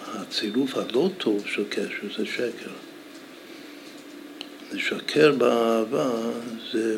[0.07, 2.71] הצירוף הלא טוב של קשר זה שקר.
[4.71, 6.11] לשקר באהבה
[6.71, 6.97] זה,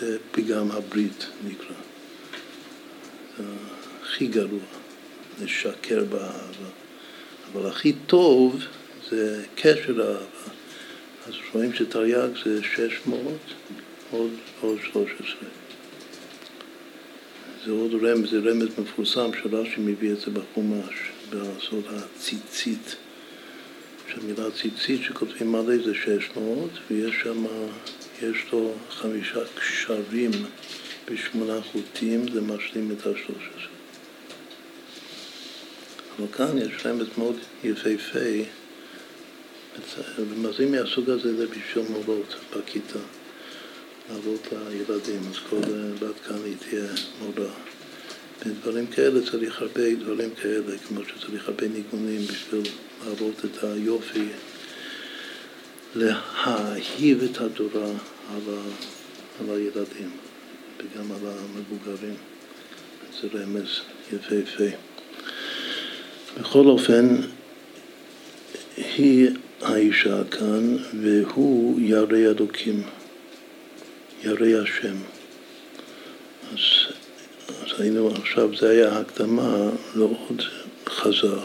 [0.00, 1.76] זה פגם הברית נקרא.
[3.38, 3.44] זה
[4.02, 4.60] הכי גרוע,
[5.42, 6.70] לשקר באהבה.
[7.52, 8.62] אבל הכי טוב
[9.10, 10.55] זה קשר האהבה.
[11.26, 13.20] אז רואים שתרי"ג זה 600
[14.10, 15.36] עוד, עוד 13.
[17.64, 20.94] זה עוד רמז, זה רמז מפורסם שרש"י מביא את זה בחומש,
[21.30, 22.96] בסוד הציצית.
[24.08, 27.44] שהמילה ציצית שכותבים מלא זה 600, ויש שם,
[28.22, 30.30] יש לו חמישה קשרים
[31.10, 33.68] בשמונה חוטים, זה משלים את ה-13.
[36.18, 38.18] אבל כאן יש רמז מאוד יפהפה
[40.18, 42.98] רמזים מהסוג הזה זה בשביל מורות בכיתה,
[44.10, 45.60] לעבוד לילדים, אז כל
[46.00, 46.86] בת כאן היא תהיה
[47.20, 47.50] מורה.
[48.46, 52.62] ודברים כאלה צריך הרבה דברים כאלה, כמו שצריך הרבה ניגונים בשביל
[53.04, 54.28] להראות את היופי,
[55.94, 57.90] להאהיב את התורה
[58.34, 58.60] על, ה,
[59.40, 60.10] על הילדים
[60.78, 62.14] וגם על המבוגרים.
[63.20, 63.80] זה רמז
[64.12, 64.76] יפהפה.
[66.40, 67.16] בכל אופן,
[68.76, 69.30] היא
[69.62, 72.82] האישה כאן, והוא ירא אלוקים,
[74.24, 74.96] ירא השם.
[76.52, 76.58] אז,
[77.48, 80.42] אז היינו עכשיו, זה היה הקדמה לעוד
[80.88, 81.38] חז"ל,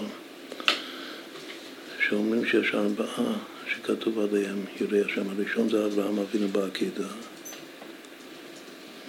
[2.07, 3.33] שאומרים שיש ארבעה
[3.67, 5.29] שכתוב עליהם ירא השם.
[5.29, 7.07] הראשון זה אברהם אבינו בעקידה.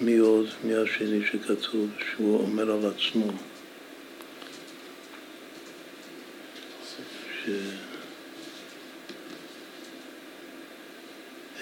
[0.01, 0.47] מי עוד?
[0.65, 3.33] מי השני שכתוב שהוא אומר על עצמו
[7.45, 7.51] ש...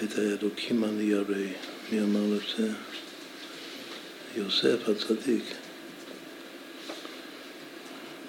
[0.03, 1.47] את האלוקים אני ירא.
[1.91, 2.69] מי אמר את זה?
[4.35, 5.43] יוסף הצדיק.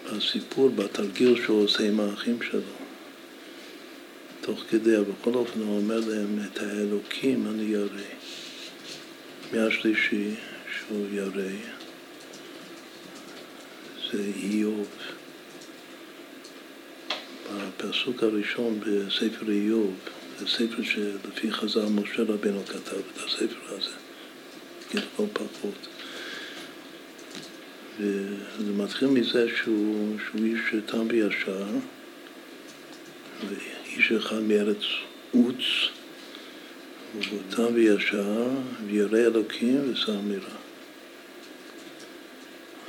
[0.05, 2.61] בסיפור, בתרגיל שהוא עושה עם האחים שלו.
[4.41, 8.03] תוך כדי, בכל אופן הוא אומר להם, את האלוקים אני ירא.
[9.53, 10.35] מהשלישי
[10.79, 11.53] שהוא ירא
[14.13, 14.89] זה איוב.
[17.57, 19.95] בפסוק הראשון בספר איוב
[20.39, 23.91] זה ספר שלפי חז"ל משה רבנו כתב את הספר הזה,
[24.95, 25.89] לא פחות.
[28.01, 31.67] וזה מתחיל מזה שהוא, שהוא איש תם וישר,
[33.49, 34.83] ואיש אחד מארץ
[35.33, 35.63] עוץ,
[37.15, 38.49] הוא תם וישר,
[38.87, 40.57] וירא אלוקים ושר מירה.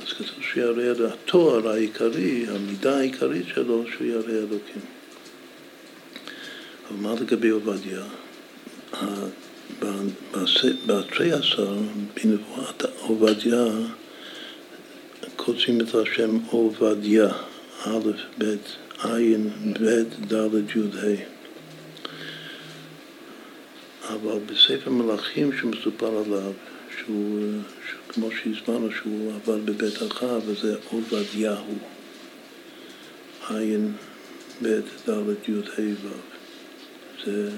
[0.02, 4.93] אז כתוב שירא, התואר העיקרי, המידה העיקרית שלו, שהוא ירא אלוקים.
[6.88, 8.02] אבל מה לגבי עובדיה?
[10.86, 11.76] בתרי עשר,
[12.14, 13.64] בנבואת עובדיה,
[15.36, 17.28] כותבים את השם עובדיה,
[17.84, 18.56] א', ב',
[19.02, 21.24] עין, ב', ד', י', ה'.
[24.14, 26.52] אבל בספר מלאכים שמסופר עליו,
[26.98, 27.52] שהוא,
[28.08, 31.74] כמו שהזמנו, שהוא עבד בבית אחאב, וזה עובדיהו,
[33.48, 33.92] עין,
[34.62, 36.33] ב', ד', י', ה', ו'.
[37.24, 37.50] זה,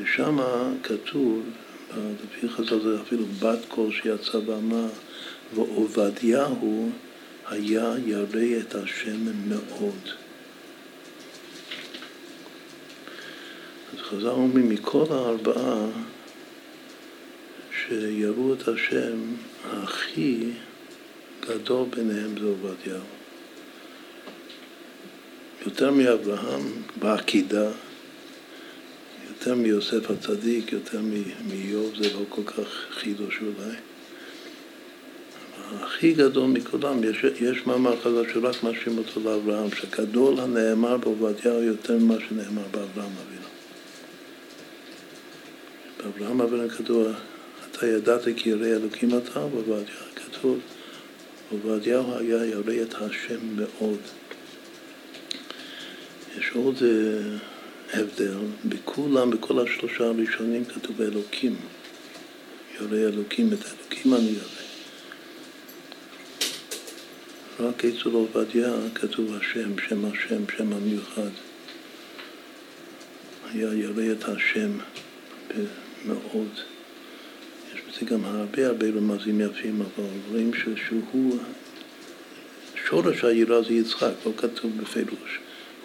[0.00, 0.38] ושם
[0.82, 1.42] כתוב,
[2.24, 4.88] לפי חז"ל זה אפילו בת קול שיצא ואמר,
[5.54, 6.90] ועובדיהו
[7.48, 10.08] היה ירא את השם מאוד.
[13.92, 15.86] אז חז"ל אומרים, מכל הארבעה
[17.70, 19.18] שיראו את השם,
[19.64, 20.50] הכי
[21.40, 23.04] גדול ביניהם זה עובדיהו.
[25.66, 26.62] יותר מאברהם
[26.96, 27.70] בעקידה,
[29.46, 31.00] יותר מיוסף הצדיק, יותר
[31.48, 33.76] מאיוב, זה לא כל כך חידוש אולי.
[35.80, 41.62] הכי גדול מכולם, יש, יש מאמר חז"ל שרק מאשים אותו לאברהם, שגדול הנאמר בעובדיה הוא
[41.62, 43.48] יותר ממה שנאמר באברהם אבינו.
[46.04, 47.06] באברהם אבינו כתוב,
[47.70, 50.58] אתה ידעת כי ירא אלוקים אתה, ובעובדיה כתוב,
[51.50, 54.00] עובדיהו היה ירא את השם מאוד.
[56.38, 57.55] יש עוד uh,
[57.92, 61.56] הבדל, בכולם, בכל השלושה הראשונים כתוב אלוקים.
[62.74, 64.66] ירא אלוקים, את אלוקים אני ירא.
[67.60, 71.30] רק אצל עובדיה כתוב השם, שם השם, שם המיוחד.
[73.52, 74.70] היה ירא את השם
[76.06, 76.60] מאוד.
[77.74, 81.38] יש בזה גם הרבה הרבה רמזים יפים, אבל רואים שהוא,
[82.88, 85.38] שורש היראה זה יצחק, לא כתוב בפירוש,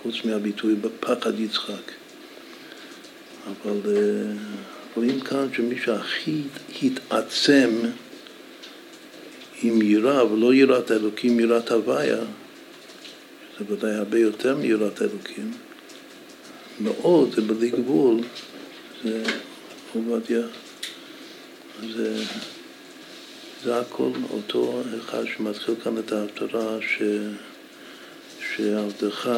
[0.03, 1.91] חוץ מהביטוי בפחד יצחק.
[3.47, 4.33] אבל אה,
[4.95, 6.41] רואים כאן שמי שהכי
[6.83, 7.69] התעצם
[9.61, 12.19] עם יראה, ולא יראת אלוקים, יראת הוויה,
[13.59, 15.51] זה ודאי הרבה יותר מיראת אלוקים,
[16.79, 18.17] מאוד, זה בלי גבול,
[19.03, 19.23] זה
[19.93, 20.41] עובדיה.
[21.95, 22.23] זה,
[23.63, 26.77] זה הכל אותו אחד שמתחיל כאן את ההפטרה
[28.39, 29.29] שעבדך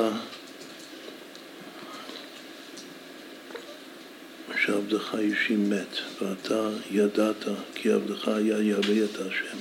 [4.66, 7.46] שעבדך אישי מת, ואתה ידעת
[7.76, 9.58] כי עבדך היה ירא את השם.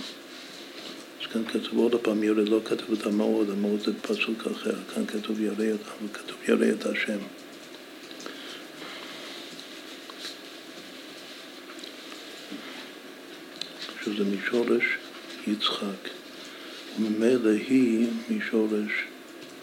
[1.33, 5.41] כאן כתוב עוד פעם ירא, לא כתוב את המאוד, המאוד זה פסוק אחר, כאן כתוב
[5.41, 7.19] ירא, אבל כתוב ירא את השם.
[14.05, 14.85] שזה משורש
[15.47, 16.09] יצחק,
[16.99, 18.93] וממילא היא משורש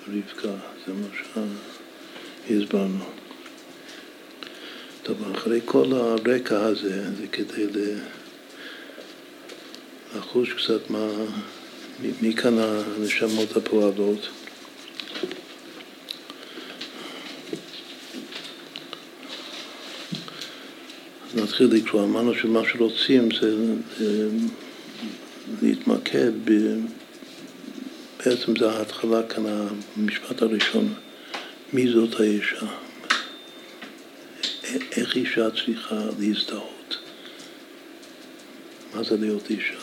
[0.07, 0.55] רבקה,
[0.87, 1.07] זה מה
[2.47, 3.18] שהסברנו.
[5.09, 7.65] טוב, אחרי כל הרקע הזה, זה כדי
[10.17, 11.07] לחוש קצת מה...
[12.21, 14.29] מי כאן הנשמות הפועלות?
[21.35, 22.03] נתחיל לקרוא.
[22.03, 23.55] אמרנו שמה שרוצים זה
[25.61, 26.51] להתמקד, ב...
[28.17, 29.43] בעצם זה ההתחלה כאן,
[29.97, 30.93] המשפט הראשון,
[31.73, 32.88] מי זאת האישה?
[34.97, 36.97] איך אישה צריכה להזדהות?
[38.95, 39.79] מה זה להיות אישה?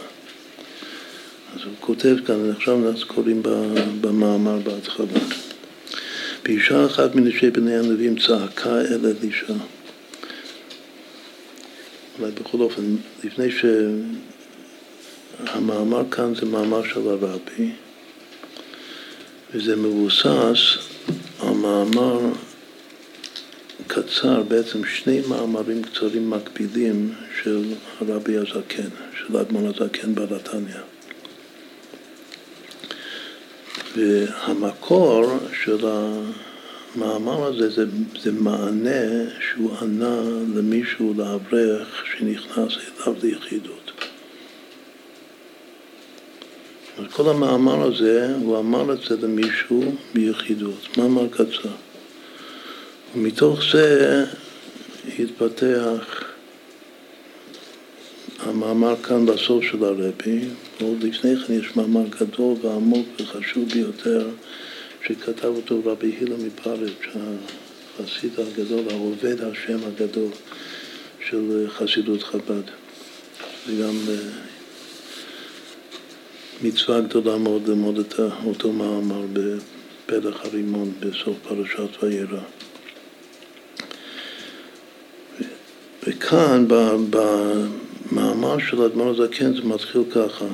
[1.55, 3.43] אז הוא כותב כאן, עכשיו אנחנו קוראים
[4.01, 5.07] במאמר בהתחלה.
[6.43, 9.55] באישה אחת מנשי בני הנביאים צעקה אל אלישע.
[12.19, 12.83] אולי בכל אופן,
[13.25, 13.49] לפני
[15.47, 17.71] שהמאמר כאן זה מאמר של הרבי,
[19.55, 20.77] וזה מבוסס
[21.41, 22.21] על מאמר
[23.87, 27.65] קצר, בעצם שני מאמרים קצרים מקבילים של
[28.01, 30.81] הרבי הזקן, של אדמון הזקן בנתניה.
[33.97, 35.25] והמקור
[35.63, 37.85] של המאמר הזה זה,
[38.21, 40.21] זה מענה שהוא ענה
[40.55, 42.73] למישהו, לאברך, שנכנס
[43.07, 43.93] אליו ליחידות.
[47.13, 51.86] כל המאמר הזה, הוא אמר את זה למישהו ביחידות, מאמר קצר.
[53.17, 54.25] ומתוך זה
[55.19, 56.25] התפתח
[58.39, 60.41] המאמר כאן בסוף של הרבי,
[60.81, 64.29] ועוד לפני כן יש מאמר גדול ועמוק וחשוב ביותר
[65.07, 66.93] שכתב אותו רבי הילה מפרץ,
[68.01, 70.31] החסיד הגדול, העובד השם הגדול
[71.29, 72.63] של חסידות חב"ד.
[73.67, 74.15] זה גם אה,
[76.63, 82.41] מצווה גדולה מאוד ללמוד את אותו מאמר בפלח הרימון בסוף פרשת וירא.
[86.07, 86.65] וכאן,
[87.11, 90.45] במאמר של אדמון הזקן זה מתחיל ככה.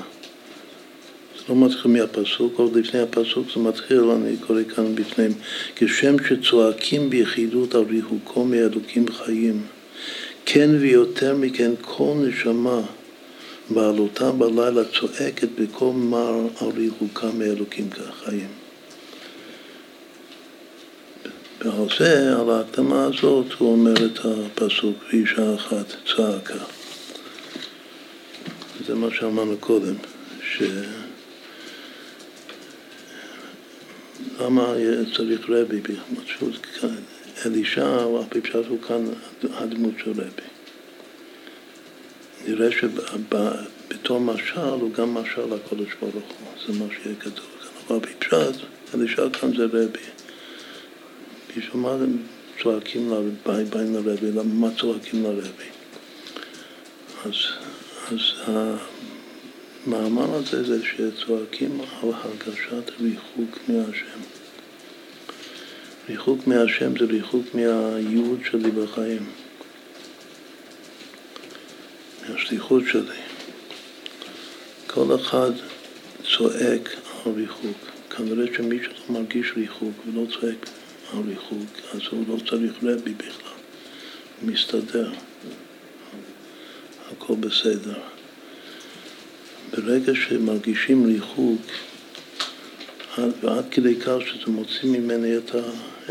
[1.38, 5.32] זה לא מתחיל מהפסוק, עוד לפני הפסוק זה מתחיל, אני קורא כאן בפניהם,
[5.76, 9.62] כשם שצועקים ביחידות על ריחוקו מאלוקים חיים,
[10.46, 12.80] כן ויותר מכן כל נשמה
[13.70, 18.61] בעלותה בלילה צועקת בקול מר על ריחוקה מאלוקים כחיים.
[21.64, 25.86] ועל זה, על ההקדמה הזאת, הוא אומר את הפסוק, ואישה אחת
[26.16, 26.64] צעקה.
[28.86, 29.94] זה מה שאמרנו קודם,
[30.42, 30.62] ש...
[34.40, 34.74] למה
[35.16, 35.80] צריך רבי?
[36.24, 36.66] פשוט
[37.46, 39.04] אלישע, פי פשט הוא כאן
[39.54, 40.48] הדמות של רבי.
[42.48, 47.68] נראה שבתור משל הוא גם משל לקודש ברוך הוא, זה מה שיהיה כתוב כאן.
[47.88, 48.60] אבל בפשט,
[48.94, 50.11] אלישע כאן זה רבי.
[51.56, 52.16] בשביל מה הם
[52.62, 53.12] צועקים
[53.44, 54.32] באים לרבי?
[54.32, 55.68] למה צועקים לרבי?
[57.24, 57.34] אז
[58.10, 58.20] אז
[59.86, 64.20] המאמר הזה זה שצועקים על הרגשת ריחוק מהשם.
[66.08, 69.26] ריחוק מהשם זה ריחוק מהייעוד שלי בחיים,
[72.28, 73.20] מהשליחות שלי.
[74.86, 75.50] כל אחד
[76.36, 77.76] צועק על ריחוק.
[78.16, 80.66] כנראה שמי שלא מרגיש ריחוק ולא צועק
[81.12, 83.52] על ריחוק, אז הוא לא צריך רבי בכלל,
[84.40, 85.12] הוא מסתדר,
[87.12, 87.98] הכל בסדר.
[89.72, 91.60] ברגע שמרגישים ריחוק,
[93.18, 95.60] ועד כדי כך שזה מוציא ממני את, ה,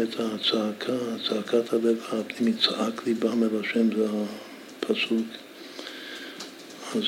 [0.03, 0.97] את הצעקה,
[1.29, 4.07] צעקת הלב הפנימי, צעק ליבם אל השם, זה
[4.79, 5.27] הפסוק.
[6.95, 7.03] אז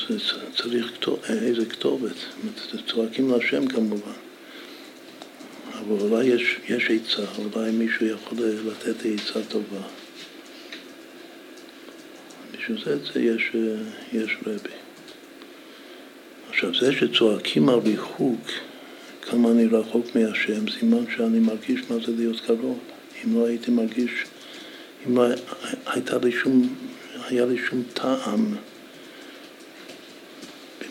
[0.56, 0.92] צריך
[1.28, 2.16] איזה כתובת,
[2.86, 4.23] צועקים להשם כמובן.
[5.88, 9.82] אבל אולי יש, עצה, אולי מישהו יכול לתת עצה טובה.
[12.52, 13.50] בשביל זה, זה יש,
[14.12, 14.74] יש רבי.
[16.48, 18.50] עכשיו, זה שצועקים על ריחוק,
[19.22, 22.78] כמה אני רחוק מהשם, סימן שאני מרגיש מה זה להיות קרוב.
[23.24, 24.24] אם לא הייתי מרגיש,
[25.06, 25.24] אם לא
[25.86, 26.74] הייתה לי שום,
[27.28, 28.56] היה לי שום טעם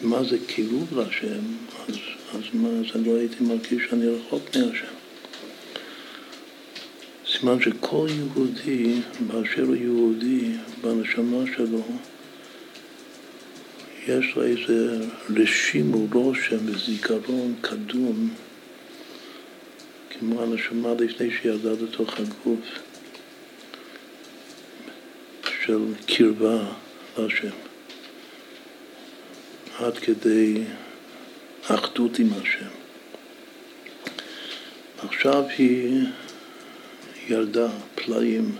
[0.04, 1.44] במה זה קירוב להשם,
[1.90, 1.96] אז,
[2.34, 4.86] אז מה, אז אני לא הייתי מרגיש שאני רחוק מהשם.
[7.28, 10.52] סימן שכל יהודי, באשר הוא יהודי,
[10.82, 11.84] בנשמה שלו,
[14.08, 18.30] יש לו איזה רשימו רושם וזיכרון קדום,
[20.10, 22.66] כמו הנשמה לפני שירדה לתוך הגוף,
[25.66, 26.66] של קרבה
[27.18, 27.73] להשם,
[29.80, 30.64] עד כדי
[31.68, 32.74] אחדות עם השם.
[34.98, 36.06] עכשיו היא
[37.28, 38.56] ירדה פלאים,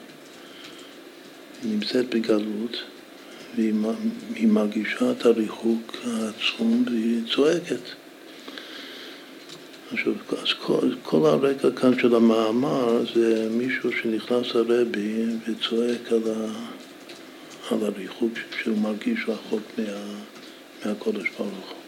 [1.64, 2.84] היא נמצאת בגלות,
[3.56, 7.82] והיא מרגישה את הריחוק העצום והיא צועקת.
[9.92, 16.48] עכשיו, אז כל, כל הרקע כאן של המאמר זה מישהו שנכנס לרבי וצועק על, ה,
[17.72, 18.34] על הריחוק
[18.64, 19.84] שהוא מרגיש רחוק מה,
[20.86, 21.84] מהקודש ברוך הוא.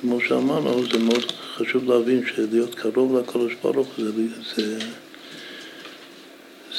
[0.00, 4.10] כמו שאמרנו, זה מאוד חשוב להבין שלהיות קרוב לקודש ברוך זה,
[4.56, 4.78] זה,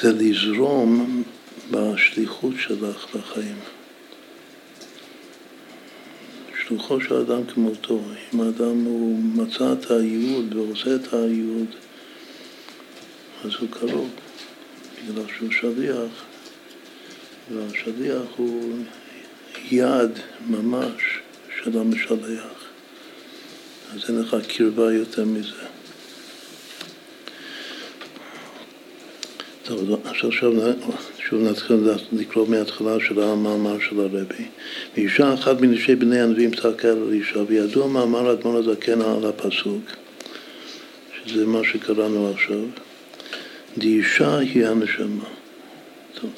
[0.02, 1.24] זה לזרום
[1.72, 3.60] בשליחות שלך לחיים.
[6.70, 8.02] שלוחו של אדם כמותו.
[8.34, 11.76] אם האדם הוא מצא את הייעוד ועושה את הייעוד,
[13.46, 14.10] אז הוא קרוב,
[15.08, 16.26] בגלל שהוא שליח,
[17.54, 18.78] והשליח הוא
[19.72, 20.12] יד
[20.48, 21.20] ממש
[21.64, 22.70] של המשלח.
[23.94, 25.66] אז אין לך קרבה יותר מזה.
[29.64, 31.78] טוב, עכשיו שוב נתחיל
[32.12, 34.46] לקרוא מההתחלה של המאמר של הרבי.
[34.96, 39.84] ואישה אחת מנשי בני הנביאים צעקה על אישה, וידוע מאמר האדמון הזקן על הפסוק,
[41.26, 42.64] שזה מה שקראנו עכשיו,
[43.78, 45.26] דאישה היא הנשמה.
[46.22, 46.32] טוב,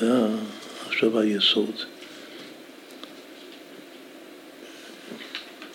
[0.00, 0.12] זה
[0.88, 1.91] עכשיו היסוד.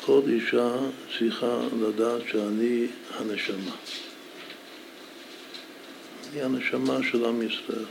[0.08, 0.76] כל אישה
[1.18, 3.76] צריכה לדעת שאני הנשמה.
[6.32, 7.86] אני הנשמה של עם ישראל.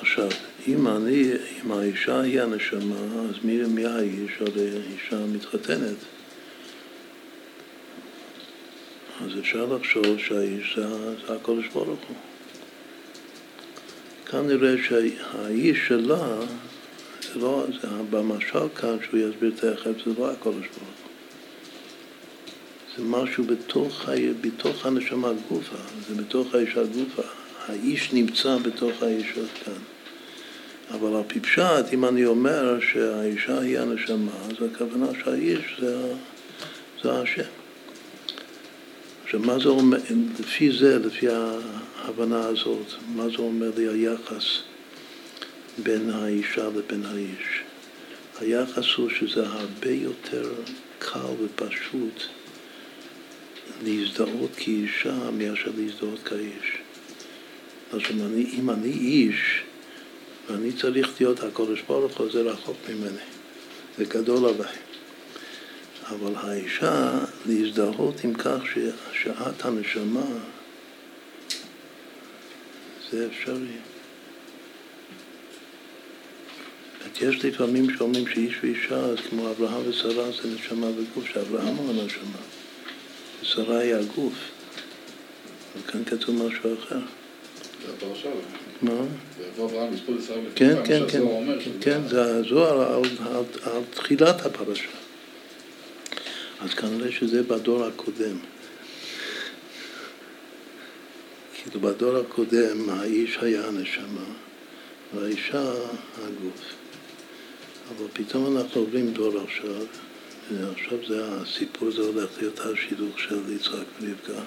[0.00, 0.28] עכשיו,
[0.68, 4.32] אם אני, אם האישה היא הנשמה, אז מי, מי האיש?
[4.40, 5.96] הרי האישה מתחתנת.
[9.20, 10.88] אז אפשר לחשוב שהאיש זה,
[11.26, 12.16] זה הקודש ברוך הוא.
[14.26, 16.38] כאן נראה שהאיש שלה,
[17.34, 21.08] זה לא, זה, במשל כאן שהוא יסביר תכף, זה לא הקודש ברוך הוא.
[22.96, 24.08] זה משהו בתוך,
[24.40, 25.76] בתוך הנשמה גופה,
[26.08, 27.22] זה בתוך האישה גופה.
[27.68, 29.72] האיש נמצא בתוך האישה כאן.
[30.90, 36.14] אבל על פי פשט, אם אני אומר שהאישה היא הנשמה, אז הכוונה שהאיש זה,
[37.02, 37.42] זה השם.
[39.24, 39.98] עכשיו, מה זה אומר,
[40.40, 44.44] לפי זה, לפי ההבנה הזאת, מה זה אומר לי היחס
[45.82, 47.62] בין האישה לבין האיש?
[48.40, 50.52] היחס הוא שזה הרבה יותר
[50.98, 52.22] קל ופשוט
[53.84, 56.78] להזדהות כאישה מאשר להזדהות כאיש.
[57.92, 58.16] עכשיו,
[58.52, 59.62] אם אני איש,
[60.48, 63.24] ואני צריך להיות הקודש ברוך הוא, זה רחוק ממני,
[63.98, 64.76] זה גדול עליי.
[66.08, 68.58] אבל האישה, להזדהות עם כך
[69.12, 70.26] שאת הנשמה,
[73.10, 73.97] זה אפשרי.
[77.20, 82.38] יש לפעמים שאומרים שאיש ואישה, אז כמו אברהם ושרה זה נשמה וגוף, שאברהם הוא הנשמה,
[83.42, 84.34] ושרה היא הגוף.
[85.76, 86.98] וכאן כתוב משהו אחר.
[87.86, 88.28] זה הפרשה.
[88.82, 88.92] מה?
[90.54, 91.22] כן, כן, כן,
[91.80, 93.02] כן, זה הזוהר
[93.62, 94.88] על תחילת הפרשה.
[96.60, 98.36] אז כנראה שזה בדור הקודם.
[101.54, 104.24] כאילו בדור הקודם האיש היה הנשמה
[105.14, 105.72] והאישה
[106.16, 106.74] הגוף.
[107.96, 109.82] אבל פתאום אנחנו עוברים דור עכשיו,
[110.52, 114.42] ועכשיו זה הסיפור, זה הולך להיות השידוך של יצחק ורבקה.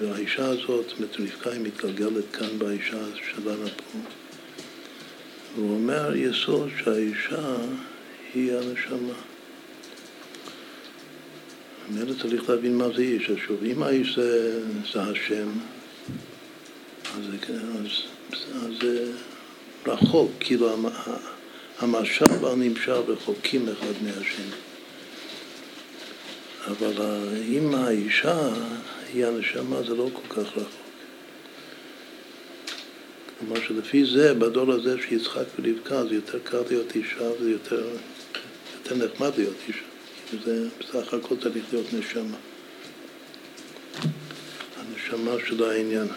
[0.00, 3.98] והאישה הזאת, זאת אומרת, רבקה היא מתגלגלת כאן באישה שלנו פה.
[5.56, 7.56] הוא אומר יסוד שהאישה
[8.34, 9.14] היא הנשמה.
[11.90, 13.30] ממילא צריך להבין מה זה איש.
[13.30, 15.48] עכשיו, אם האיש זה, זה השם,
[17.14, 17.24] אז,
[18.80, 19.12] זה
[19.86, 20.76] רחוק, כאילו
[21.78, 24.44] המשל והנמשל רחוקים אחד מהשני.
[26.66, 27.02] אבל
[27.48, 28.48] אם האישה
[29.12, 30.88] היא הנשמה, זה לא כל כך רחוק.
[33.38, 37.86] כלומר שלפי זה, בדור הזה שיצחק ורבקה, זה יותר קל להיות אישה וזה יותר,
[38.96, 39.80] נחמד להיות אישה.
[40.34, 42.36] וזה בסך הכל צריך להיות נשמה.
[44.76, 46.08] הנשמה של העניין.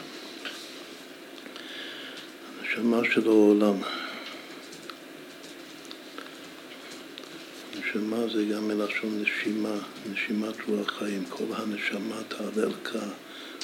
[2.78, 3.76] הנשמה של העולם.
[7.80, 9.76] נשמה זה גם מלשון נשימה,
[10.12, 11.26] נשימת רוח חיים.
[11.30, 13.06] כל הנשמה תהלל כה,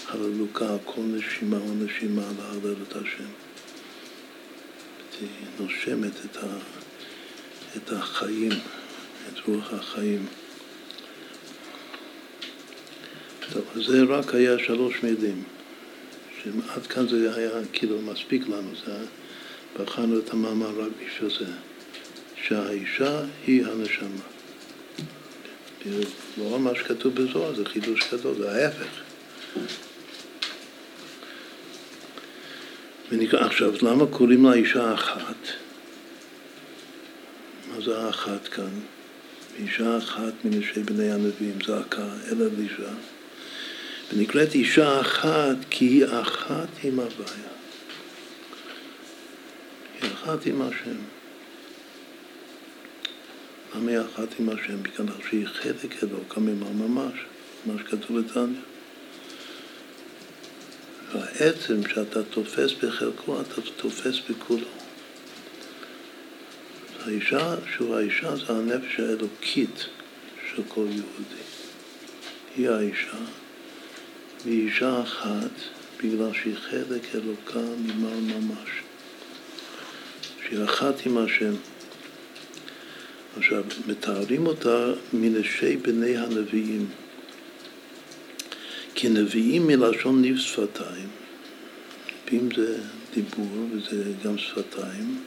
[0.07, 3.29] הללוקה, כל נשימה או נשימה להלל את השם.
[5.21, 5.29] היא
[5.59, 6.57] נושמת את, ה,
[7.77, 8.51] את החיים.
[9.27, 10.25] את רוח החיים.
[13.53, 15.43] טוב, זה רק היה שלוש מילים,
[16.51, 18.97] שעד כאן זה היה כאילו מספיק לנו, זה
[19.79, 21.51] בחרנו את המאמר רק בשביל זה,
[22.43, 24.21] שהאישה היא הנשמה.
[26.37, 29.01] לא מה שכתוב בזוהר זה חידוש גדול, זה ההפך.
[33.11, 35.47] ונקרא, עכשיו, למה קוראים לה אישה אחת?
[37.71, 38.79] מה זה האחת כאן?
[39.59, 42.89] אישה אחת מנשי בני הנביאים, זעקה אל אלישע,
[44.13, 47.49] ונקראת אישה אחת כי היא אחת עם הוויה.
[50.01, 50.97] היא אחת עם השם.
[53.75, 54.83] למה היא אחת עם השם?
[54.83, 57.13] בגלל שהיא חלק אלוקא ממש ממש,
[57.65, 58.59] מה שכתוב בתניא.
[61.13, 64.67] והעצם שאתה תופס בחלקו, אתה תופס בכולו.
[67.05, 69.85] האישה, שוב, האישה זה הנפש האלוקית
[70.51, 71.43] של כל יהודי.
[72.55, 73.17] היא האישה,
[74.45, 75.51] והיא אישה אחת
[76.03, 78.69] בגלל שהיא חלק אלוקה ממעל ממש.
[80.47, 81.53] שהיא אחת עם השם.
[83.37, 86.87] עכשיו, מתארים אותה מנשי בני הנביאים.
[88.95, 91.09] כי נביאים מלשון ניב שפתיים.
[92.25, 92.77] נביאים זה
[93.13, 95.23] דיבור וזה גם שפתיים.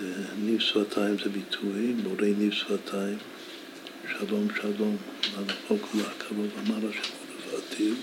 [0.00, 0.12] זה
[0.44, 3.18] ניב שפתיים זה ביטוי, בורא ניב שפתיים,
[4.18, 4.96] שלום שלום,
[5.36, 7.94] לרחוק ולקרוב אמר השם ולבעתיו,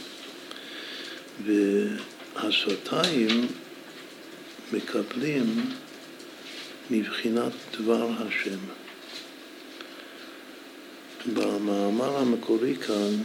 [2.35, 3.47] והשפתיים
[4.73, 5.65] מקבלים
[6.91, 8.59] מבחינת דבר השם.
[11.33, 13.15] במאמר המקורי כאן,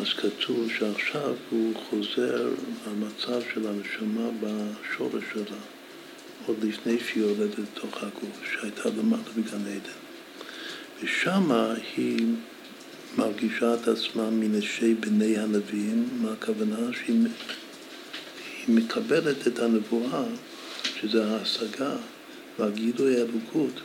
[0.00, 2.48] אז כתוב שעכשיו הוא חוזר
[2.86, 5.58] למצב של הנשמה בשורש שלה.
[6.46, 9.98] עוד לפני שהיא יורדת לתוך הגוף, שהייתה למטה בגן עדן.
[11.02, 12.26] ושמה היא
[13.18, 16.92] מרגישה את עצמה מנשי בני הנביאים, מה הכוונה?
[16.92, 17.26] שהיא
[18.68, 20.24] מקבלת את הנבואה,
[21.00, 21.96] שזה ההשגה
[22.58, 23.80] והגילוי האלוקות,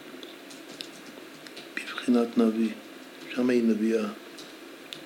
[1.76, 2.70] בבחינת נביא.
[3.36, 4.08] שם היא נביאה.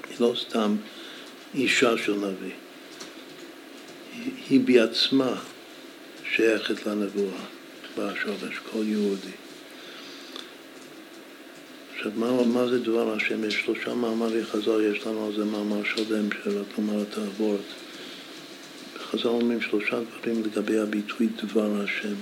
[0.10, 0.76] היא לא סתם
[1.56, 2.54] אישה של נביא.
[4.50, 5.42] היא בעצמה
[6.36, 7.44] שייכת לנבואה
[7.98, 9.47] בשורש, כל יהודי.
[11.98, 13.44] עכשיו, מה, מה זה דבר השם?
[13.44, 17.60] יש שלושה מאמרי חז"ל, יש לנו על זה מאמר שלם, שרק לומר את העבורת.
[18.98, 22.16] חז"ל אומרים שלושה דברים לגבי הביטוי דבר השם.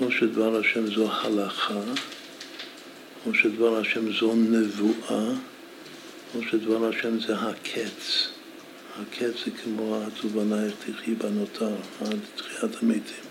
[0.00, 1.80] או שדבר השם זו הלכה,
[3.26, 5.28] או שדבר השם זו נבואה,
[6.34, 8.28] או שדבר השם זה הקץ.
[9.00, 13.24] הקץ זה כמו התובענייך תחי בנותר, עד תחיית המתים.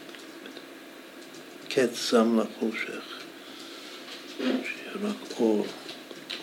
[1.69, 3.12] קץ שם לחושך,
[4.38, 5.65] שיהיה רק אור,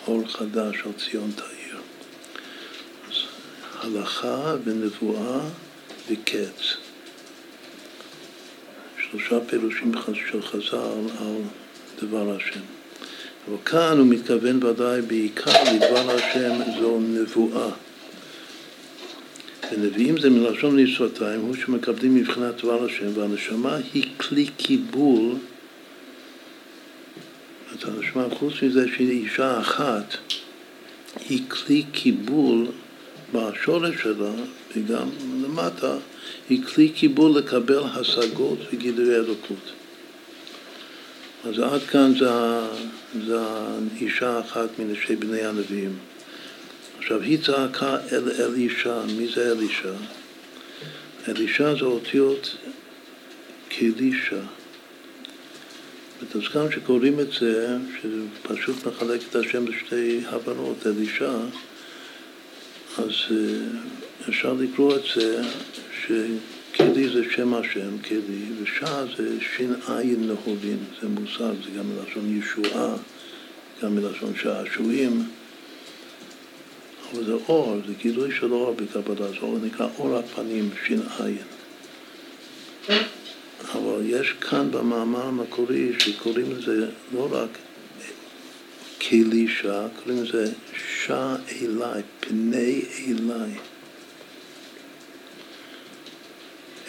[0.07, 1.81] אור חדש על ציון תאיר.
[3.09, 3.15] אז
[3.81, 5.39] הלכה ונבואה
[6.09, 6.77] וקץ.
[9.11, 9.91] שלושה פירושים
[10.31, 10.77] של חז"ל
[11.19, 11.35] על
[12.01, 12.59] דבר השם.
[13.47, 17.69] אבל כאן הוא מתכוון ודאי בעיקר לדבר השם זו נבואה.
[19.71, 25.35] ונביאים זה מלשון לשפתיים, הוא שמקבלים מבחינת דבר השם, והנשמה היא כלי קיבול,
[27.85, 30.15] הנשמה, חוץ מזה שהיא אישה אחת,
[31.29, 32.67] היא כלי קיבול
[33.33, 34.31] בשורש שלה,
[34.75, 35.09] וגם
[35.43, 35.95] למטה,
[36.49, 39.71] היא כלי קיבול לקבל השגות וגילוי אלוקות.
[41.43, 42.29] אז עד כאן זה,
[43.25, 43.39] זה
[44.01, 45.97] אישה אחת מנשי בני הנביאים.
[46.99, 49.93] עכשיו, היא צעקה אל אלישע, מי זה אלישע?
[51.27, 52.55] אלישע זה אותיות
[53.69, 54.41] כאלישע.
[56.35, 61.31] אז גם כשקוראים את זה, שזה פשוט מחלק את השם לשתי הבנות, אלישע,
[62.97, 63.35] אז אה,
[64.29, 65.43] אפשר לקרוא את זה
[66.01, 72.39] שקלי זה שם השם, קלי, ושע זה שין עין נהולין, זה מושג, זה גם מלשון
[72.39, 72.95] ישועה,
[73.83, 75.23] גם מלשון שעשועים.
[77.13, 81.37] אבל זה אור, זה גילוי של אור בקבלה, זה אור נקרא אור הפנים, שין עין.
[83.69, 87.49] אבל יש כאן במאמר המקורי שקוראים לזה לא רק
[89.09, 90.51] כלישה, קוראים לזה
[91.05, 93.51] שע אליי, פני אליי.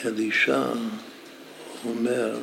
[0.05, 0.65] אלישע
[1.85, 2.37] אומר,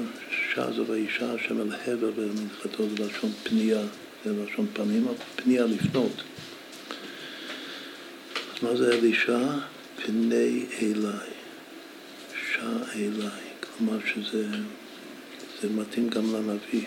[0.53, 3.81] שע זה ואישה השם אל הבר במנחתו זה לשון פנייה,
[4.25, 6.21] זה לשון פנים, פנייה לפנות.
[8.53, 9.39] אז מה זה אלישע?
[10.05, 11.29] פני אליי,
[12.53, 13.48] שע אליי.
[13.79, 16.85] כלומר שזה מתאים גם לנביא.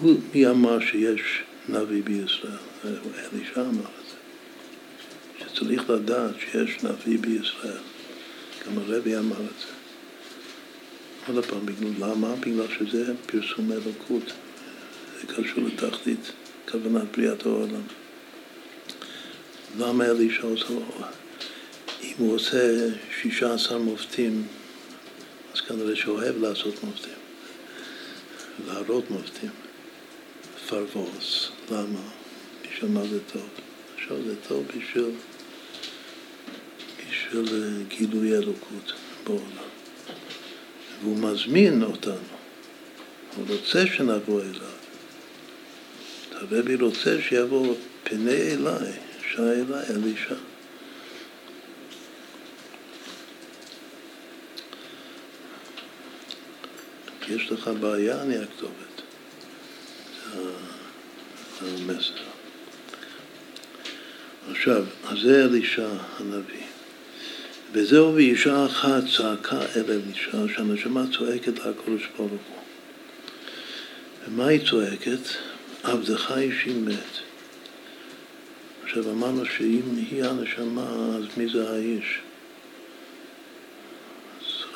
[0.00, 2.52] הוא, מי אמר שיש נביא בישראל?
[2.84, 4.16] אלישע אמר את זה.
[5.38, 7.78] שצריך לדעת שיש נביא בישראל.
[8.66, 9.72] גם הרבי אמר את זה.
[11.32, 12.34] עוד פעם, בגלל, למה?
[12.36, 14.32] בגלל שזה פרסום אלוקות.
[15.20, 16.32] זה קשור לתכלית
[16.70, 17.82] כוונת בריאת העולם.
[19.78, 20.74] למה אלישע עושה?
[22.02, 22.88] אם הוא עושה
[23.20, 24.46] שישה עשר מופתים
[25.56, 27.12] אז כנראה שאוהב לעשות מופתים,
[28.66, 29.50] להראות מופתים.
[30.68, 32.00] פרבוס, למה?
[32.62, 33.48] בשביל מה זה טוב?
[33.94, 35.10] עכשיו זה טוב בשביל,
[37.10, 38.92] בשביל אה, גילוי אלוקות
[39.24, 39.68] בעולם.
[41.02, 42.36] והוא מזמין אותנו,
[43.36, 44.76] הוא רוצה שנבוא אליו.
[46.32, 48.92] הרבי רוצה שיבוא פני אליי,
[49.30, 50.34] שי אליי, אלישע.
[57.28, 59.02] יש לך בעיה, אני הכתובת.
[61.60, 62.12] זה המסר.
[64.50, 66.66] עכשיו, אז זה אלישע הנביא.
[67.72, 72.62] וזהו ואישה אחת צעקה אל אלישע, שהנשמה צועקת לקדוש ברוך הוא.
[74.28, 75.28] ומה היא צועקת?
[75.82, 77.18] עבדך אישי מת.
[78.84, 82.20] עכשיו אמרנו שאם היא הנשמה, אז מי זה האיש?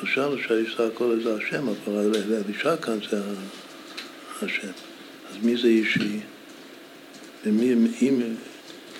[0.03, 2.13] חשבנו שהאישה הכל זה השם, אבל
[2.47, 3.23] אלישע כאן זה
[4.43, 4.73] השם.
[5.31, 6.21] אז מי זה אישי?
[7.47, 8.21] ומי, אם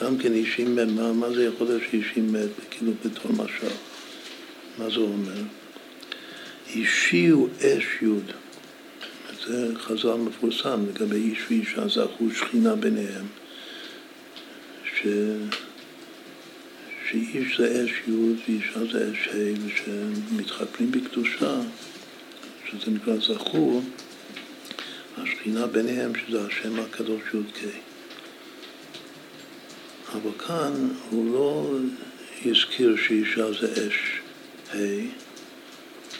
[0.03, 3.75] גם כן אישי מת, מה, מה זה יכול להיות שאישי מת, כאילו בתור משל?
[4.79, 5.43] מה זה אומר?
[6.75, 8.33] אישי הוא אש יוד.
[9.47, 13.27] זה חז"ל מפורסם לגבי איש ואישה זכו שכינה ביניהם.
[14.85, 15.07] ש...
[17.11, 21.61] שאיש זה אש י' ואישה זה אש ה' ושמתחתנים בקדושה,
[22.71, 23.83] שזה נקרא זכור,
[25.19, 27.65] השכינה ביניהם שזה השם הקדוש י"ק.
[30.13, 30.73] אבל כאן
[31.11, 31.77] הוא לא
[32.47, 34.21] הזכיר שאישה זה אש
[34.71, 34.77] ה',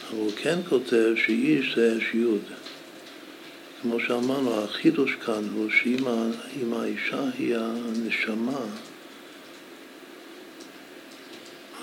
[0.09, 2.25] אבל הוא כן כותב שאיש זה אש י'.
[3.81, 8.59] כמו שאמרנו, החידוש כאן הוא שאם האישה היא הנשמה,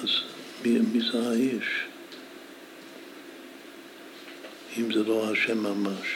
[0.02, 0.08] אז
[0.64, 1.84] מי, מי זה האיש?
[4.78, 6.06] אם זה לא השם ממש.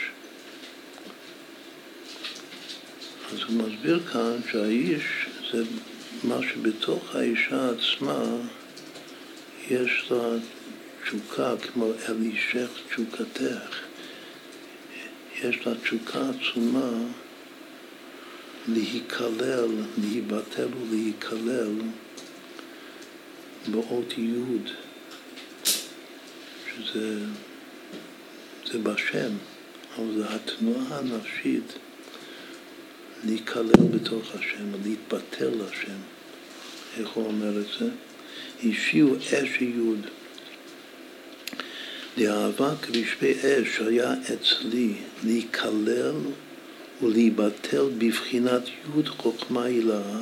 [3.33, 5.03] אז הוא מסביר כאן שהאיש
[5.51, 5.63] זה
[6.23, 8.23] מה שבתוך האישה עצמה
[9.69, 10.37] יש לה
[11.03, 13.79] תשוקה כמו אלישך תשוקתך.
[15.43, 16.91] יש לה תשוקה עצומה
[18.67, 19.67] להיכלל,
[19.97, 21.71] להיבטל ולהיכלל
[23.71, 24.33] באות י',
[26.67, 27.19] שזה
[28.71, 29.31] זה בשם,
[29.97, 31.73] אבל זה התנועה הנפשית
[33.25, 35.97] להיכלל בתוך השם, להתבטל לשם.
[36.99, 37.89] איך הוא אומר את זה?
[38.69, 39.73] השיעו אש י'
[42.17, 44.93] לאהבת רשפי אש היה אצלי
[45.23, 46.15] להיכלל
[47.03, 50.19] ולהיבטל בבחינת י' חוכמה הילאה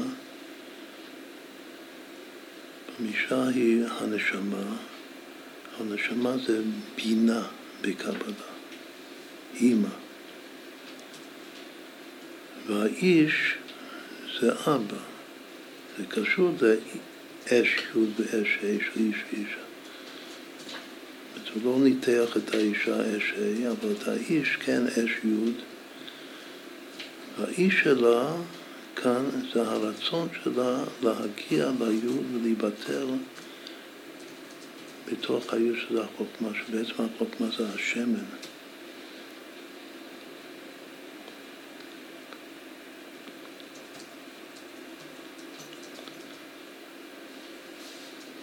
[3.00, 4.76] אישה היא הנשמה,
[5.80, 6.62] הנשמה זה
[6.96, 7.48] בינה
[7.82, 8.48] בקבלה,
[9.56, 9.90] אימא.
[12.68, 13.56] והאיש
[14.42, 14.98] זה אבא,
[15.98, 19.62] זה קשור לאש י' ואש של איש ואישה.
[21.54, 25.52] הוא לא ניתח את האישה אש ה', אבל את האיש כן אש י',
[27.40, 28.34] והאיש שלה
[29.04, 33.08] כאן זה הרצון שלה להגיע ליוד ולהיבטל
[35.12, 38.24] בתוך היוד של החוכמה, שבעצם החוכמה זה השמן.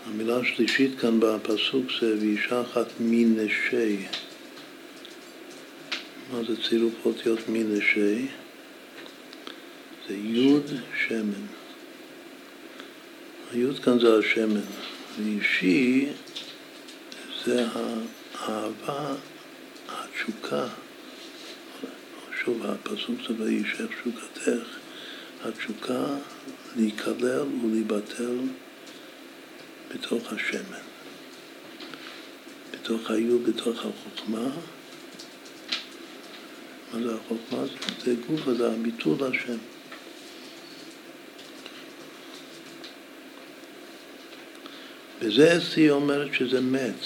[0.06, 4.06] המילה השלישית כאן בפסוק זה ואישה אחת מנשי.
[6.32, 8.26] מה זה צירוף אותיות מנשי?
[10.09, 10.72] זה יוד
[11.06, 11.46] שמן.
[13.52, 14.61] היוד כאן זה השמן,
[15.18, 16.06] ואישי
[17.44, 19.14] זה האהבה,
[19.88, 20.66] התשוקה.
[22.44, 24.76] שוב, הפסוק זה וישך שוקתך,
[25.44, 26.04] התשוקה
[26.76, 28.38] להיכלל ולהיבטל
[29.94, 30.84] בתוך השמן,
[32.72, 34.48] בתוך היוד, בתוך החוכמה.
[36.92, 37.64] מה זה החוכמה?
[38.04, 39.59] זה גוף, זה הביטול השם.
[45.20, 47.00] וזה אצלי אומרת שזה מת.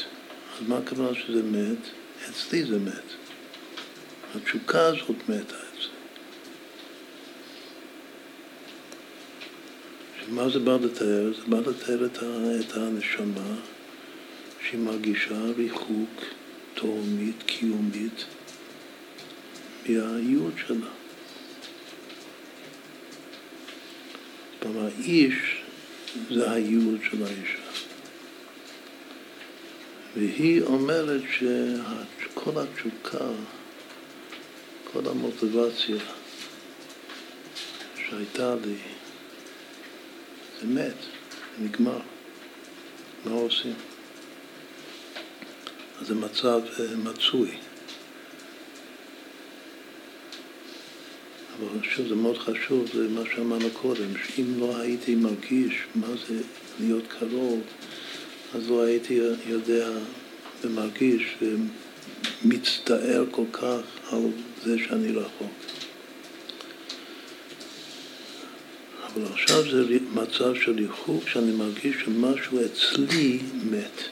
[0.56, 1.88] אז מה הכוונה שזה מת?
[2.30, 3.12] אצלי זה מת.
[4.34, 5.92] התשוקה הזאת מתה אצלי.
[10.28, 11.32] מה זה בא לתאר?
[11.36, 13.56] זה בא לתאר את, הנשמה
[14.68, 16.24] שהיא מרגישה ריחוק
[16.74, 18.24] תאומית, קיומית,
[19.88, 20.86] מהייעוד שלה.
[24.62, 25.62] כלומר, האיש
[26.30, 27.61] זה הייעוד של האישה.
[30.16, 33.26] והיא אומרת שכל התשוקה,
[34.92, 35.96] כל המוטיבציה
[37.96, 38.76] שהייתה לי,
[40.60, 40.94] זה מת,
[41.58, 42.00] זה נגמר.
[43.24, 43.74] מה עושים?
[46.00, 47.50] אז זה מצב אה, מצוי.
[51.58, 56.42] אבל שוב, זה מאוד חשוב, זה מה שאמרנו קודם, שאם לא הייתי מרגיש מה זה
[56.80, 57.60] להיות קרוב
[58.54, 59.88] אז לא הייתי יודע
[60.64, 61.36] ומרגיש
[62.44, 63.80] ומצטער כל כך
[64.12, 64.20] על
[64.64, 65.52] זה שאני רחוק.
[69.06, 73.38] אבל עכשיו זה מצב של ריחוק שאני מרגיש שמשהו אצלי
[73.70, 74.02] מת.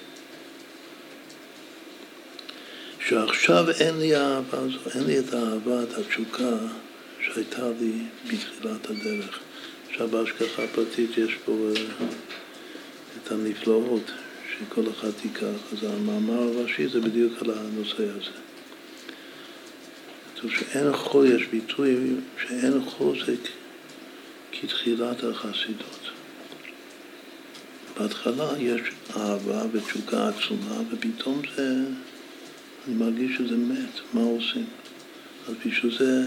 [3.09, 6.57] שעכשיו אין לי אהבה הזו, אין לי את האהבה, את התשוקה
[7.21, 7.93] שהייתה לי
[8.25, 9.39] בתחילת הדרך.
[9.91, 12.07] עכשיו בהשגחה פרטית יש פה אה,
[13.17, 14.11] את הנפלאות
[14.61, 15.73] שכל אחד ייקח.
[15.73, 18.31] אז המאמר הראשי זה בדיוק על הנושא הזה.
[20.35, 23.49] כתוב שאין חול, יש ביטוי שאין חוזק
[24.53, 26.11] כתחילת החסידות.
[27.99, 28.81] בהתחלה יש
[29.17, 31.75] אהבה ותשוקה עצומה, ופתאום זה,
[32.87, 34.67] אני מרגיש שזה מת, מה עושים?
[35.49, 36.27] אז בשביל זה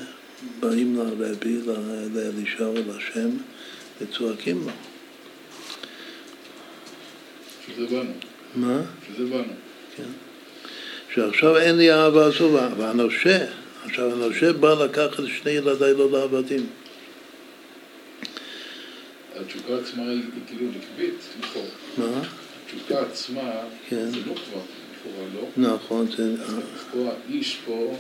[0.60, 1.60] באים לרבי,
[2.14, 3.30] לאלישע ולשם,
[4.02, 4.93] וצועקים לו.
[7.68, 8.12] שזה בנו.
[8.56, 8.82] מה?
[9.08, 9.54] שזה בנו.
[9.96, 10.04] כן.
[11.14, 13.46] שעכשיו אין לי אהבה זו, והנושה,
[13.86, 16.68] עכשיו הנושה בא לקחת שני ילדיי לא לעבדים.
[19.36, 21.68] התשוקה עצמה היא כאילו נקבית, לכאורה.
[21.98, 22.22] מה?
[22.66, 23.52] התשוקה עצמה
[23.90, 24.10] כן.
[24.10, 24.62] זה לא כבר,
[24.94, 25.48] לכאורה, לא?
[25.58, 26.36] נכון, זה...
[26.92, 27.96] פה האיש פה,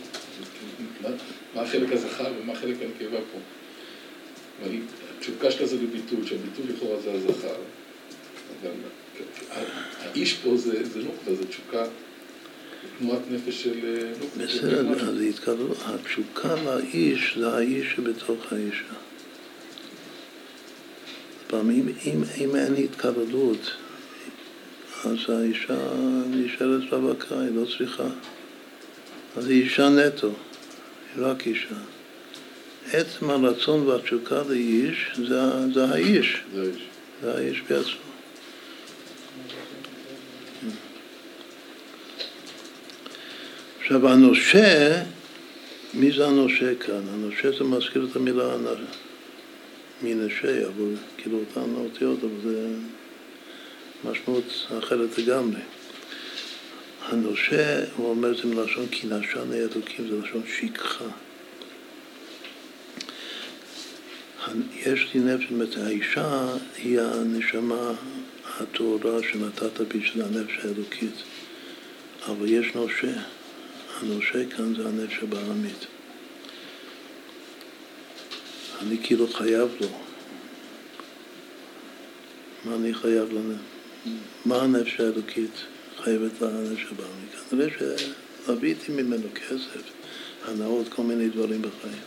[0.99, 1.15] כאילו,
[1.55, 3.39] מה החלק הזכר ומה החלק הנקבה פה?
[5.17, 7.55] התשוקה שלה זה בביטול, שהביטול לכאורה זה הזכר.
[8.61, 8.71] אבל
[9.99, 11.83] האיש פה זה, זה נוקבה, זה תשוקה,
[12.99, 14.45] תנועת נפש של אה, נוקבה.
[14.45, 18.93] בסדר, אז התקבלו, התשוקה לאיש זה האיש שבתוך האישה.
[21.47, 21.87] פעם, אם,
[22.37, 23.71] אם, אין התקבלות,
[25.05, 25.77] אז האישה
[26.29, 28.07] נשארת רווקה, היא לא צריכה.
[29.37, 30.27] אז היא אישה נטו,
[31.15, 31.75] היא רק אישה.
[32.91, 35.41] עצם הרצון והתשוקה לאיש זה,
[35.73, 36.37] זה האיש.
[36.53, 36.81] זה האיש.
[37.21, 38.12] זה האיש בעצמו.
[43.83, 45.03] עכשיו הנושה,
[45.93, 47.01] מי זה הנושה כאן?
[47.13, 48.55] הנושה זה מזכיר את המילה
[50.01, 52.67] מנשה, אבל כאילו אותן האותיות, אבל זה
[54.03, 55.59] משמעות אחרת לגמרי.
[57.05, 61.05] הנושה, הוא אומר זה מלשון כי נשני אלוקים, זה לשון שכחה.
[64.85, 67.93] יש לי נפש, זאת אומרת, האישה היא הנשמה
[68.59, 71.23] הטהורה שנתת בי, שזה הנפש האלוקית.
[72.27, 73.13] אבל יש נושה,
[74.01, 75.85] הנושה כאן זה הנפש הבעמית.
[78.81, 79.87] אני כאילו חייב לו.
[82.65, 83.53] מה אני חייב לנו?
[84.45, 85.51] מה הנפש האלוקית
[86.03, 87.49] חייבת לנפש הבעמית?
[87.49, 87.97] כנראה
[88.45, 89.81] שלוויתי ממנו כסף,
[90.47, 92.03] הנאות, כל מיני דברים בחיים.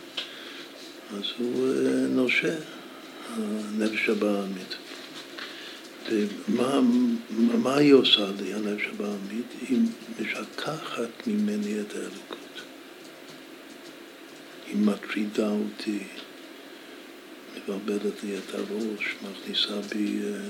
[1.13, 2.55] אז הוא אה, נושה,
[3.29, 4.75] הנפש הבעמית.
[6.09, 6.81] ומה
[7.63, 9.45] מה היא עושה לי, הנפש הבעמית?
[9.69, 9.79] היא
[10.19, 12.61] משכחת ממני את האלוקות.
[14.67, 15.99] היא מטרידה אותי,
[17.55, 20.49] מבלבלת לי את הראש, מכניסה בי אה,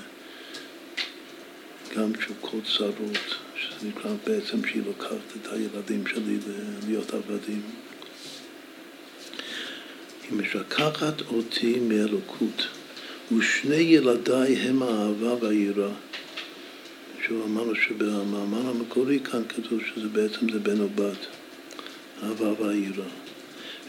[1.96, 6.38] גם תשוקות צרות, שזה נקרא בעצם שהיא לוקחת את הילדים שלי
[6.88, 7.62] להיות עבדים.
[10.24, 12.77] היא משכחת אותי מאלוקות.
[13.32, 15.92] ושני ילדיי הם האהבה והיראה.
[17.28, 21.26] שוב אמרנו שבמאמר המקורי כאן כתוב שזה בעצם זה בן או בת,
[22.24, 23.08] אהבה והיראה.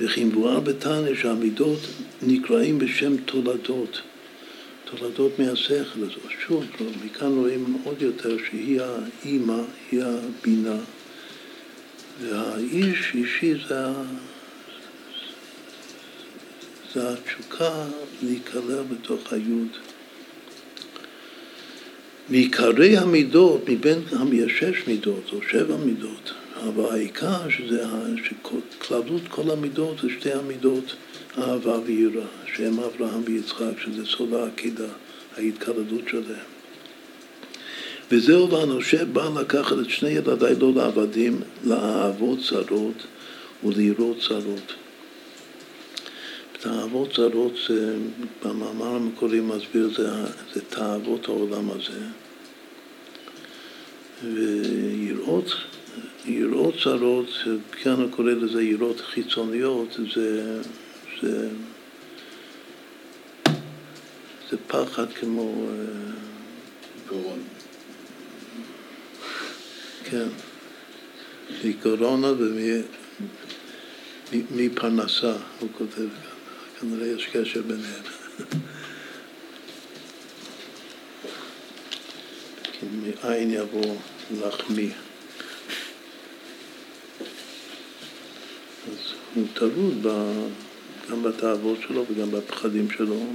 [0.01, 1.78] וכי מבואר בתניא שהמידות
[2.22, 4.01] נקראים בשם תולדות,
[4.84, 6.03] תולדות מהשכל.
[6.05, 6.11] אז
[6.47, 6.64] שוב,
[7.05, 10.76] מכאן רואים עוד יותר שהיא האימא, היא הבינה,
[12.20, 13.86] והאיש, אישי זה
[16.95, 17.84] זה התשוקה
[18.22, 19.68] להיכלל בתוך היוד.
[22.28, 23.99] מעיקרי המידות, מבין,
[24.32, 27.84] יש שש מידות או שבע מידות, אבל העיקר שזה,
[28.24, 30.95] שכללות כל המידות זה שתי המידות,
[31.39, 34.89] אהבה ויראה, שהם אברהם ויצחק, שזה סוד העקידה,
[35.36, 36.49] ההתקלדות שלהם.
[38.11, 43.07] וזהו והנושה בא לקחת את שני ילדיי לא לעבדים, לאהבות צרות
[43.64, 44.88] ולראות צרות.
[46.61, 47.97] תאוות זרות זה,
[48.45, 50.11] במאמר המקורי מסביר, זה,
[50.55, 52.01] זה תאוות העולם הזה.
[54.25, 55.51] ויראות
[56.25, 57.29] יראות צרות,
[57.83, 60.63] כאן הוא קורא לזה יראות חיצוניות, זה,
[61.23, 61.49] זה,
[64.51, 65.67] זה פחד כמו...
[67.09, 67.43] קורונה.
[70.05, 70.29] כן,
[71.65, 72.29] מקורונה
[74.33, 76.28] ומפרנסה, הוא כותב.
[76.81, 78.03] כנראה יש קשר ביניהם.
[82.72, 83.97] כי מאין יבוא
[84.41, 84.91] לחמי.
[88.87, 90.07] אז הוא טרוד
[91.11, 93.26] גם בתאוות שלו וגם בפחדים שלו,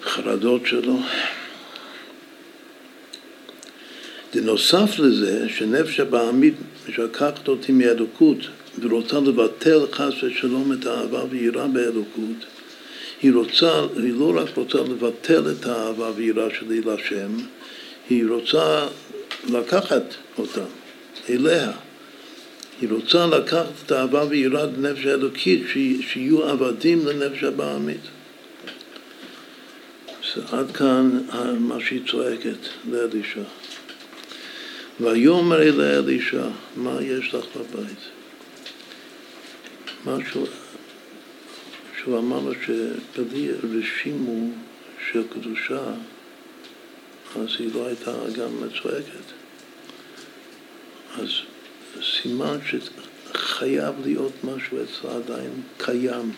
[0.00, 0.98] בחרדות שלו.
[4.34, 6.54] בנוסף לזה, שנפש הבעמית
[6.88, 8.38] משכחת אותי מאלוקות
[8.80, 12.46] ורוצה לבטל חס ושלום את האהבה ויראה באלוקות,
[13.22, 17.36] היא רוצה, היא לא רק רוצה לבטל את האהבה ויראה שלי להשם,
[18.10, 18.86] היא רוצה
[19.50, 20.02] לקחת
[20.38, 20.64] אותה
[21.28, 21.72] אליה.
[22.80, 25.62] היא רוצה לקחת את האהבה ויראה לנפש האלוקית,
[26.08, 28.00] שיהיו עבדים לנפש הבעמית.
[30.52, 31.20] עד כאן
[31.58, 32.58] מה שהיא צועקת
[32.90, 33.42] לאלישע.
[35.00, 36.44] ויאמר אליה אלישע,
[36.76, 38.21] מה יש לך בבית?
[40.06, 40.46] משהו
[41.98, 44.50] שהוא אמר לו שבלי רשימו
[45.10, 45.82] של קדושה,
[47.36, 48.50] אז היא לא הייתה גם
[48.82, 49.26] צועקת.
[51.18, 51.28] אז
[52.02, 56.32] סימן שחייב להיות משהו אצלה עדיין קיים,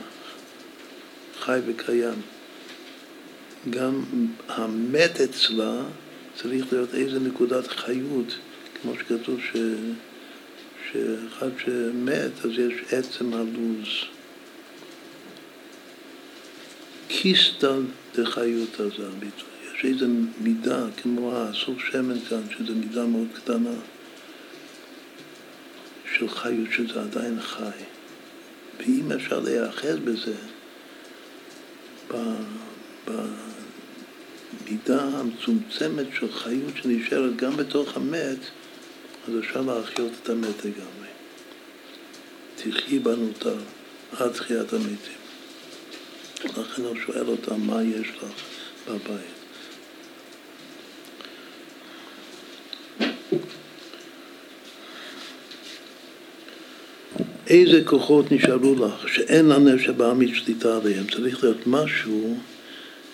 [1.40, 2.22] חי וקיים.
[3.70, 4.04] גם
[4.48, 5.82] המת אצלה
[6.36, 8.38] צריך להיות איזה נקודת חיות,
[8.82, 9.56] כמו שכתוב ש...
[10.94, 13.88] שאחד שמת אז יש עצם הלוז.
[17.08, 17.82] קיסטל
[18.14, 19.48] דחיות הזה הביטוי.
[19.74, 20.06] יש איזו
[20.40, 23.74] מידה, כמו הסוף שמן כאן, שזו מידה מאוד קטנה
[26.14, 27.84] של חיות, שזה עדיין חי.
[28.78, 30.34] ואם אפשר להיאחז בזה,
[33.06, 38.38] במידה המצומצמת של חיות שנשארת גם בתוך המת,
[39.28, 41.08] אז אפשר להחיות את המת לגמרי.
[42.56, 43.56] תחי בנותר
[44.12, 45.24] עד תחיית המתים.
[46.44, 48.24] לכן הוא שואל אותה, מה יש לך
[48.88, 49.34] בבית?
[57.46, 61.06] איזה כוחות נשארו לך שאין לנפש הבעמית שליטה עליהם?
[61.06, 62.38] צריך להיות משהו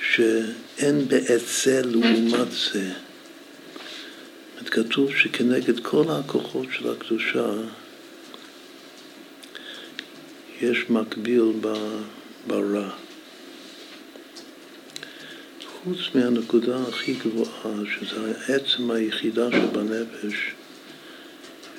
[0.01, 2.91] שאין באצל לעומת זה.
[4.71, 7.51] כתוב שכנגד כל הכוחות של הקדושה
[10.61, 11.53] יש מקביל
[12.47, 12.91] ברע.
[15.85, 20.51] חוץ מהנקודה הכי גבוהה, שזה העצם היחידה שבנפש,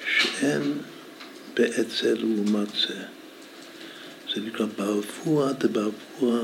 [0.08, 0.78] שאין
[1.54, 3.04] בעצה לעומת זה.
[4.36, 6.40] זה נקרא בעבוע דבעבוע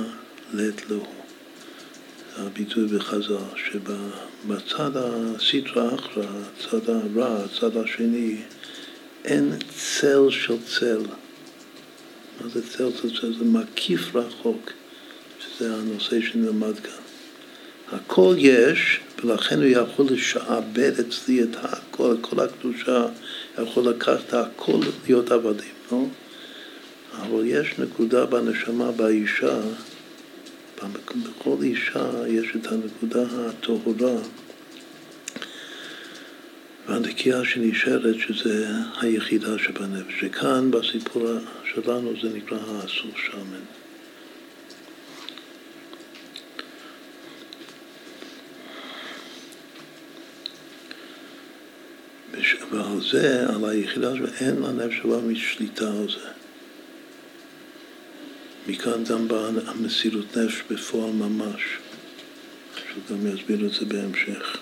[0.54, 1.17] לעת להוא.
[2.40, 8.38] הביטוי בחז"ל, שבצד הסטרא אחרא, הצד הרע, הצד השני,
[9.26, 11.02] אין צל של צל.
[12.42, 13.34] מה זה צל של צל?
[13.34, 14.72] זה מקיף רחוק,
[15.40, 16.92] שזה הנושא שנלמד כאן.
[17.92, 23.06] הכל יש, ולכן הוא יכול לשעבד אצלי את הכל, כל הקדושה,
[23.64, 26.04] יכול לקחת הכל להיות עבדים, לא?
[27.22, 29.60] אבל יש נקודה בנשמה, באישה,
[30.84, 34.22] בכל אישה יש את הנקודה הטהורה
[36.88, 38.68] והנקייה שנשארת, שזה
[39.02, 40.20] היחידה שבנפש.
[40.20, 41.28] שכאן בסיפור
[41.74, 43.64] שלנו זה נקרא האסור שמן.
[52.72, 56.37] ועל זה, על היחידה שאין לנפש שלה משליטה על זה.
[58.68, 61.62] מכאן גם באה המסירות נפש בפועל ממש,
[62.76, 64.58] שהוא גם יסביר את זה בהמשך.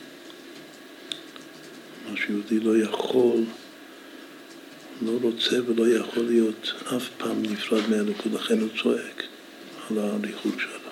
[2.10, 3.40] מה שיהודי לא יכול,
[5.02, 9.24] לא רוצה ולא יכול להיות אף פעם נפרד מהליכוד, לכן הוא צועק
[9.90, 10.86] על הליכוד שלו.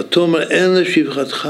[0.00, 1.48] ותאמר אין לשבחתך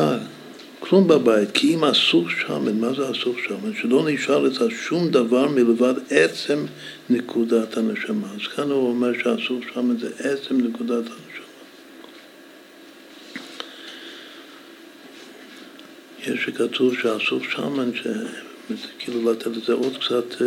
[0.91, 3.75] כלום בבית, כי אם אסור שמן, מה זה אסור שמן?
[3.81, 6.65] שלא נשאר לך שום דבר מלבד עצם
[7.11, 8.27] נקודת הנשמה.
[8.35, 11.47] אז כאן הוא אומר שאסור שמן זה עצם נקודת הנשמה.
[16.27, 17.91] יש שכתוב שאסור שמן,
[18.99, 20.47] כאילו לתת לזה עוד קצת אה,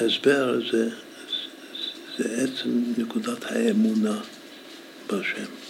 [0.00, 0.88] הסבר, זה,
[2.18, 4.20] זה עצם נקודת האמונה
[5.10, 5.63] בהשם.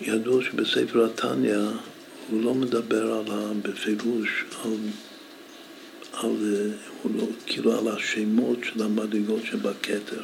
[0.00, 1.58] ידוע שבספר התניא
[2.30, 3.24] הוא לא מדבר על,
[3.62, 4.76] בפירוש על,
[6.12, 6.66] על,
[7.02, 10.22] הוא לא, כאילו על השמות של המדרגות שבכתר.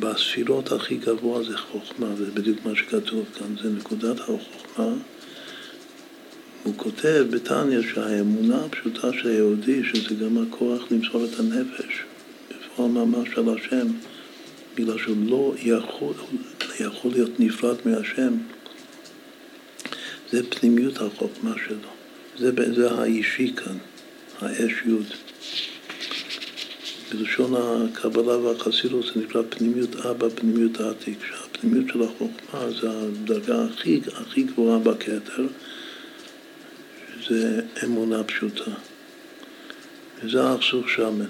[0.00, 4.94] בספירות הכי גבוה זה חוכמה, זה בדיוק מה שכתוב כאן, זה נקודת החוכמה.
[6.62, 12.02] הוא כותב בתניא שהאמונה הפשוטה של היהודי, שזה גם הכוח למסור את הנפש,
[12.48, 13.86] בפועל ממש על השם,
[14.74, 16.14] בגלל שהוא לא יכול,
[16.80, 18.34] יכול להיות נפרד מהשם,
[20.30, 21.88] זה פנימיות החוכמה שלו.
[22.38, 23.76] זה, זה האישי כאן,
[24.40, 25.06] האש יוד.
[27.12, 34.00] בלשון הקבלה והחסידות זה נקרא פנימיות אבא, פנימיות העתיק, שהפנימיות של החוכמה זה הדרגה הכי,
[34.14, 35.46] הכי גבוהה בכתר,
[37.20, 38.70] שזה אמונה פשוטה.
[40.22, 41.26] וזה האחסוך שמן.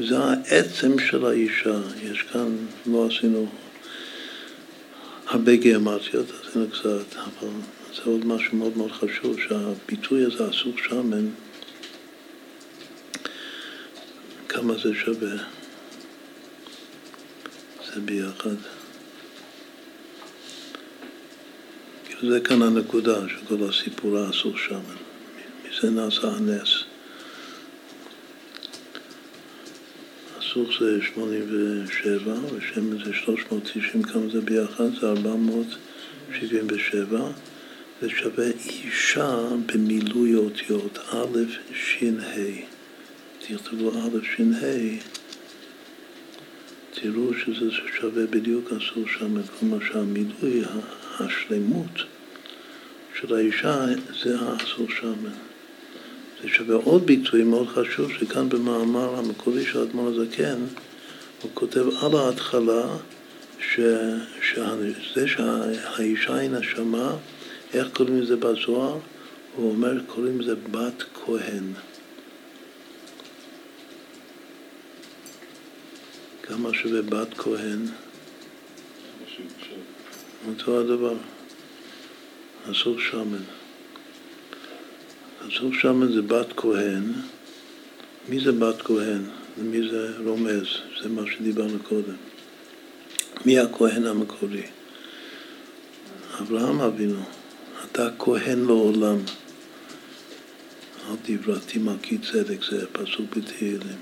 [0.00, 1.80] וזה העצם של האישה.
[2.02, 3.48] יש כאן, לא עשינו
[5.26, 7.48] הרבה גיאומטיות, עשינו קצת, אבל
[7.94, 11.28] זה עוד משהו מאוד מאוד חשוב, שהביטוי הזה, אסור שמן,
[14.48, 15.36] כמה זה שווה.
[17.86, 18.56] זה ביחד.
[22.22, 24.96] זה כאן הנקודה של כל הסיפור האסור שמן.
[25.68, 26.89] מזה נעשה הנס.
[30.50, 34.84] הסוך זה 87, ושמן זה 390, כמה זה ביחד?
[35.00, 37.20] זה 477,
[38.02, 41.38] זה שווה אישה במילוי אותיות א',
[41.74, 42.34] ש', ה'.
[43.38, 44.98] תכתבו א', ש', ה',
[46.94, 47.70] תראו שזה
[48.00, 50.62] שווה בדיוק אסור שם, כלומר שהמילוי,
[51.20, 52.04] השלמות
[53.20, 53.84] של האישה
[54.22, 55.49] זה האסור שמן.
[56.42, 60.58] זה שווה עוד ביטוי מאוד חשוב, שכאן במאמר המקורי של אדמון הזקן,
[61.42, 62.96] הוא כותב על ההתחלה
[63.58, 63.80] ש,
[64.42, 67.16] שזה שהאישה היא נשמה,
[67.74, 68.98] איך קוראים לזה בזוהר?
[69.56, 71.64] הוא אומר, קוראים לזה בת כהן.
[76.42, 77.86] כמה שווה בת כהן?
[80.48, 81.14] אותו הדבר,
[82.70, 83.59] אסור שמן.
[85.48, 87.12] אסור שמן זה בת כהן.
[88.28, 89.22] מי זה בת כהן?
[89.58, 90.66] ומי זה רומז?
[91.02, 92.16] זה מה שדיברנו קודם.
[93.46, 94.62] מי הכהן המקורי?
[96.40, 97.22] אברהם אבינו.
[97.84, 99.16] אתה כהן לעולם.
[101.08, 103.98] אל דברתי מלכי צדק, זה פסוק בתהילים.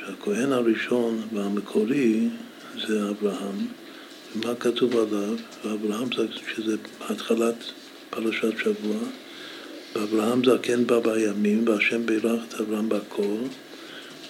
[0.00, 2.28] שהכהן הראשון והמקורי
[2.86, 3.66] זה אברהם,
[4.36, 5.36] ומה כתוב עליו?
[5.64, 7.54] ואברהם זה שזה התחלת
[8.10, 8.96] פרשת שבוע,
[9.94, 13.36] ואברהם זקן בא בימים, והשם בירך את אברהם בכל,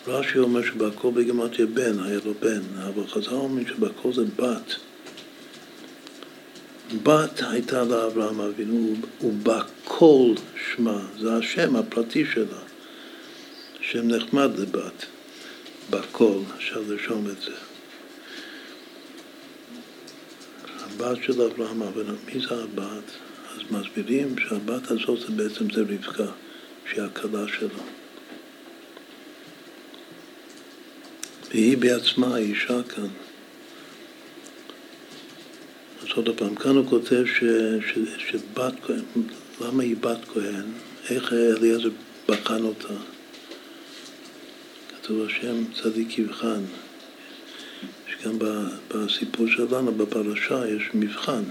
[0.07, 4.75] רש"י אומר שבכל בגמטיה בן, היה לו בן, אבל חז"ל אומרים שבכל זה בת.
[7.03, 12.61] בת הייתה לאברהם אבינו, ובכל שמה, זה השם הפרטי שלה,
[13.81, 15.05] שם נחמד לבת,
[15.91, 17.55] בכל, אפשר לרשום את זה.
[20.85, 23.28] הבת של אברהם אבינו, מי זה הבת?
[23.59, 26.33] אז מסבירים שהבת הזאת זה בעצם זה רבקה,
[26.91, 27.83] שהיא הכלה שלו.
[31.51, 33.09] והיא בעצמה האישה כאן.
[36.03, 37.45] אז עוד פעם, כאן הוא כותב ש,
[37.93, 37.99] ש,
[38.31, 39.03] שבת כהן,
[39.61, 40.65] למה היא בת כהן?
[41.11, 41.89] איך אליעזר
[42.29, 42.95] בחן אותה?
[44.89, 46.63] כתוב השם צדיק יבחן.
[48.09, 48.39] שגם
[48.89, 51.43] בסיפור שלנו, בפרשה, יש מבחן.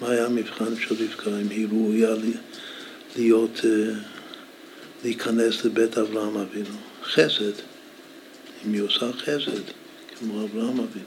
[0.00, 1.30] מה היה המבחן של רבקה?
[1.30, 2.14] אם היא ראויה
[3.16, 3.92] להיות, אה,
[5.04, 6.76] להיכנס לבית אברהם אבינו.
[7.02, 7.52] חסד.
[8.66, 9.62] אם היא עושה חסד,
[10.18, 11.06] כמו אברהם אבינו.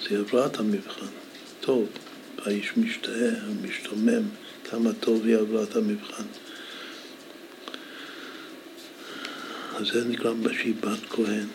[0.00, 1.06] אז היא עברה את המבחן.
[1.60, 1.88] טוב,
[2.38, 3.30] האיש משתאה,
[3.62, 4.22] משתומם,
[4.70, 6.24] כמה טוב היא עברה את המבחן.
[9.76, 11.46] אז זה נקרא שהיא בת כהן.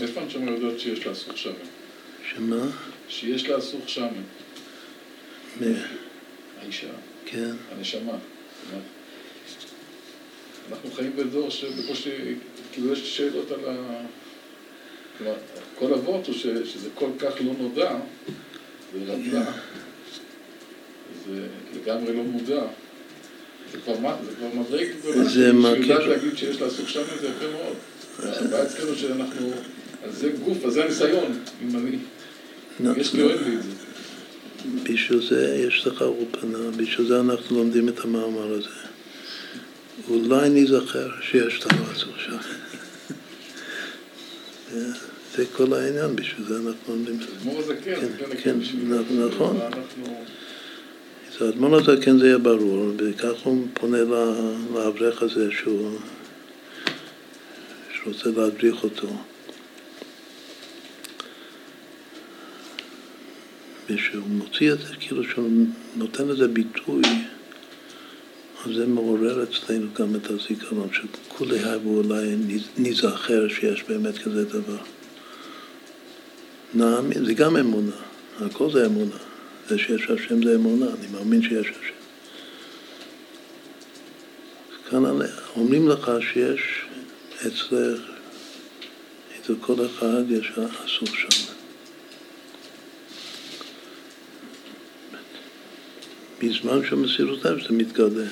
[0.00, 1.83] מאיפה הנשמה יודעות שיש סוך שמן?
[2.36, 2.66] שמה?
[3.08, 4.08] שיש לה סוך שמן.
[5.60, 5.64] מ...
[6.60, 6.86] האישה.
[7.26, 7.50] כן.
[7.70, 8.18] הנשמה.
[10.70, 12.10] אנחנו חיים בדור שבקושי,
[12.72, 14.00] כאילו יש שאלות על ה...
[15.18, 15.34] כלומר,
[15.78, 17.96] כל אבות הוא ש, שזה כל כך לא נודע,
[18.92, 19.52] זה רדלה,
[21.26, 22.62] זה לגמרי לא מודע.
[23.72, 27.76] זה כבר, זה כבר מדרג גדולה, שיודעת להגיד שיש לה סוג שם זה יפה מאוד.
[28.18, 29.50] הבעיה אצלנו שאנחנו,
[30.04, 31.98] אז זה גוף, אז זה הניסיון, אם אני,
[34.82, 38.68] בשביל זה יש לך אולפנה, בשביל זה אנחנו לומדים את המאמר הזה.
[40.08, 42.36] אולי ניזכר שיש לנו אסור שם.
[45.36, 47.20] זה כל העניין, בשביל זה אנחנו לומדים.
[47.40, 48.58] אדמו"ר הזקן, כן, כן,
[49.28, 49.60] נכון.
[51.28, 53.98] אז האדמו"ר הזקן זה יהיה ברור, וכך הוא פונה
[54.74, 55.98] לאברך הזה שהוא
[58.06, 59.08] רוצה להדריך אותו.
[63.88, 65.66] ושהוא מוציא את זה, כאילו שהוא
[65.96, 67.02] נותן לזה ביטוי
[68.64, 72.36] אז זה מעורר אצלנו גם את הזיכרון, שכולי הבו אולי
[72.76, 74.78] ניזכר שיש באמת כזה דבר.
[76.74, 77.96] נאמין, זה גם אמונה,
[78.40, 79.16] הכל זה אמונה.
[79.68, 81.94] זה שיש השם זה אמונה, אני מאמין שיש השם.
[84.90, 85.04] כאן
[85.56, 86.60] אומרים לך שיש
[87.46, 88.00] אצלך,
[89.40, 91.43] אצל כל אחד יש אסור שם.
[96.42, 98.26] בזמן של מסירות נפש זה מתגלה.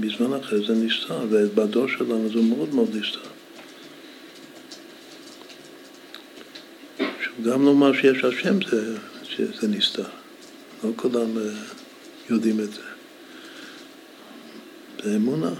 [0.00, 3.20] בזמן אחר זה נסתר, ובדור שלנו זה מאוד מאוד נסתר.
[7.42, 10.08] גם לומר שיש השם זה, שזה נסתר.
[10.84, 11.42] לא כולם אה,
[12.30, 12.82] יודעים את זה.
[15.04, 15.50] זה אמונה.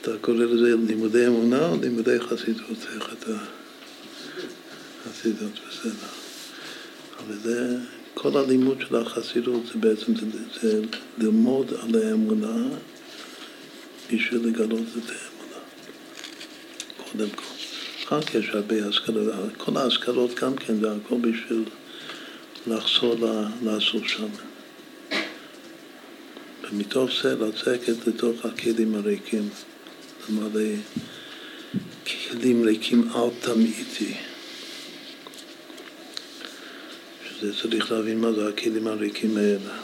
[0.00, 2.86] אתה קורא לזה לימודי אמונה או לימודי חסידות?
[2.94, 3.32] איך אתה...
[5.04, 6.17] חסידות, בסדר.
[7.28, 7.76] אבל זה...
[8.20, 10.26] כל הלימוד של החסידות זה בעצם זה,
[10.60, 10.82] זה
[11.18, 12.68] ללמוד על האמונה
[14.12, 15.60] בשביל לגלות את האמונה,
[16.96, 17.42] קודם כל.
[18.04, 21.64] אחר כך יש הרבה השכלות, כל ההשכלות גם כן זה הכל בשביל
[22.66, 23.16] לחזור
[23.62, 24.28] לעשות שם.
[26.62, 29.48] ומתוך זה לצקת לתוך הכלים הריקים,
[30.28, 30.70] למלא
[32.06, 34.14] כלים ריקים אל תמעיטי.
[37.40, 39.74] זה צריך להבין מה זה הכלים הריקים האלה.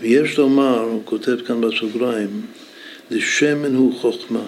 [0.00, 2.46] ויש לומר, הוא כותב כאן בסוגריים,
[3.10, 4.46] לשמן הוא חוכמה.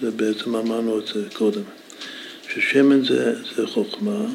[0.00, 1.62] זה בעצם אמרנו את זה קודם.
[2.48, 4.26] ששמן זה, זה חוכמה,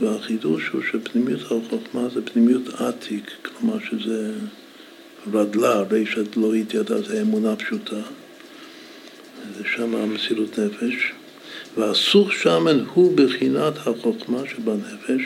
[0.00, 4.32] והחידוש הוא שפנימיות החוכמה זה פנימיות עתיק, כלומר שזה
[5.32, 8.00] רדלה, ריש לא התיידע, זה אמונה פשוטה.
[9.64, 11.12] זה שם המסירות נפש,
[11.76, 15.22] והסוך שמן הוא בחינת החוכמה שבנפש,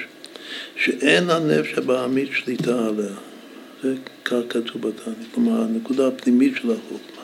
[0.77, 3.15] שאין הנפש הבעמית שליטה עליה.
[3.83, 3.95] זה
[4.25, 7.23] כך כתוב בתניא, כלומר הנקודה הפנימית של החוכמה,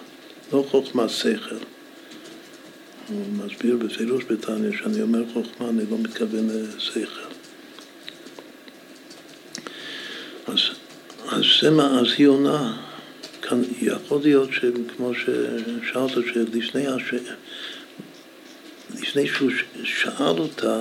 [0.53, 1.55] לא חוכמה שכל.
[3.09, 7.21] הוא מסביר בפירוש בתניא שאני אומר חוכמה, אני לא מתכוון לשכל.
[10.47, 10.61] אז,
[11.29, 11.45] אז
[12.01, 12.94] אז היא עונה.
[13.49, 17.15] כאן יכול להיות שכמו ששאלת, שלפני הש...
[19.01, 19.51] לפני שהוא
[19.85, 20.81] שאל אותה,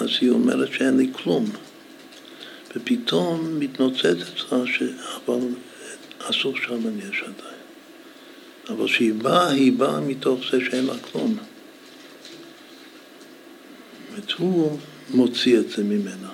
[0.00, 1.44] אז היא אומרת שאין לי כלום.
[2.76, 4.82] ופתאום מתנוצצת אצלה ש...
[5.16, 5.38] אבל
[6.18, 7.62] אסור שם יש עדיין.
[8.68, 11.36] אבל כשהיא באה, היא באה מתוך זה שאין לה כלום.
[14.16, 14.78] זאת הוא
[15.10, 16.28] מוציא את זה ממנה.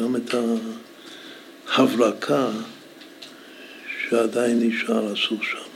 [0.00, 0.34] גם את
[1.68, 2.50] ההברקה
[4.12, 5.72] שעדיין נשאר אסור שם.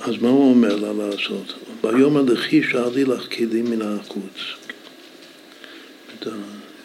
[0.00, 1.52] אז מה הוא אומר לה לעשות?
[1.82, 4.38] ויאמר לכי שאלי לך כלים מן החוץ.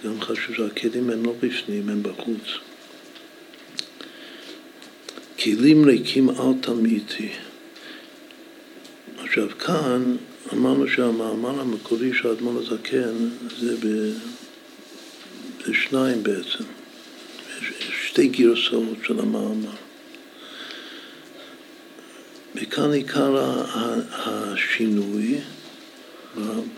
[0.05, 2.47] גם חשוב שהכלים הם לא בפנים, הם בחוץ.
[5.39, 7.29] כלים ריקים אל תמיתי.
[9.17, 10.15] עכשיו כאן
[10.53, 13.29] אמרנו שהמאמר המקורי של האדמון הזקן
[13.59, 13.75] זה
[15.69, 16.63] בשניים בעצם.
[17.61, 17.71] יש
[18.07, 19.75] שתי גרסאות של המאמר.
[22.55, 23.53] וכאן עיקר
[24.11, 25.37] השינוי,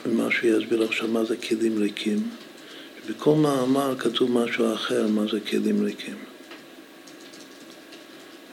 [0.05, 2.29] במה שיסביר עכשיו מה זה כלים ריקים.
[3.09, 6.15] בכל מאמר כתוב משהו אחר, מה זה כלים ריקים.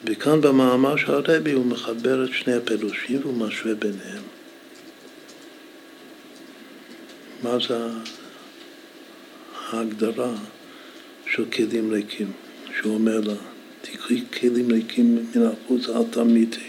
[0.04, 4.22] וכאן במאמר של הרבי הוא מחבר את שני הפירושים והוא משווה ביניהם.
[7.42, 7.76] מה זה
[9.70, 10.34] ההגדרה
[11.32, 12.32] של כלים ריקים,
[12.80, 13.34] שהוא אומר לה,
[13.80, 16.68] תקחי כלים ריקים מן החוץ, אל תמיתי.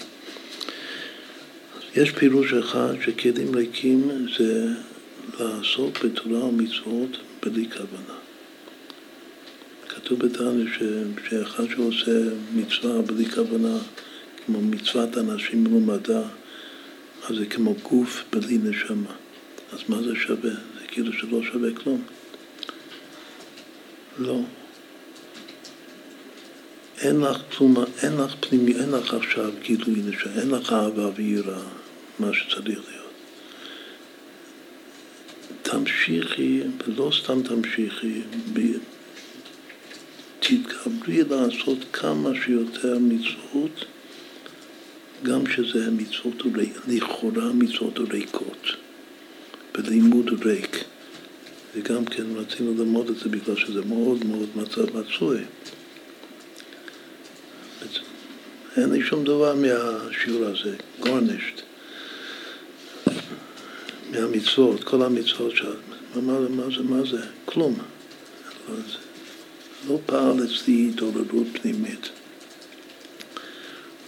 [1.96, 4.68] יש פירוש אחד שכלים ריקים זה
[5.40, 8.18] לעסוק בתורה ומצוות בלי כוונה.
[9.90, 10.66] כתוב בתניא
[11.30, 12.12] שאחד שעושה
[12.56, 13.78] מצווה בלי כוונה,
[14.46, 16.22] כמו מצוות אנשים מלומדה,
[17.30, 19.14] אז זה כמו גוף בלי נשמה.
[19.72, 20.52] אז מה זה שווה?
[20.52, 22.02] זה כאילו שלא שווה כלום.
[24.20, 24.40] לא.
[27.02, 31.64] אין לך כלום, אין לך פנימי, אין לך עכשיו גילוי נשמה, אין לך אהבה ויראה,
[32.20, 33.14] מה שצריך להיות.
[35.62, 38.22] תמשיכי, ולא סתם תמשיכי,
[40.40, 43.86] תתגברי לעשות כמה שיותר מצוות,
[45.24, 46.44] גם שזה מצוות
[46.88, 48.68] לכאורה מצוות ריקות,
[49.74, 50.84] בלימוד ריק.
[51.78, 55.40] וגם כן רצינו ללמוד את זה בגלל שזה מאוד מאוד מצב מצוי.
[58.78, 61.62] אין לי שום דבר מהשיעור הזה, גורנישט.
[64.12, 65.72] מהמצוות, כל המצוות שם.
[66.16, 67.22] מה, מה, זה, מה זה?
[67.46, 67.80] כלום.
[69.88, 72.10] לא, פעל אצלי התעוררות פנימית.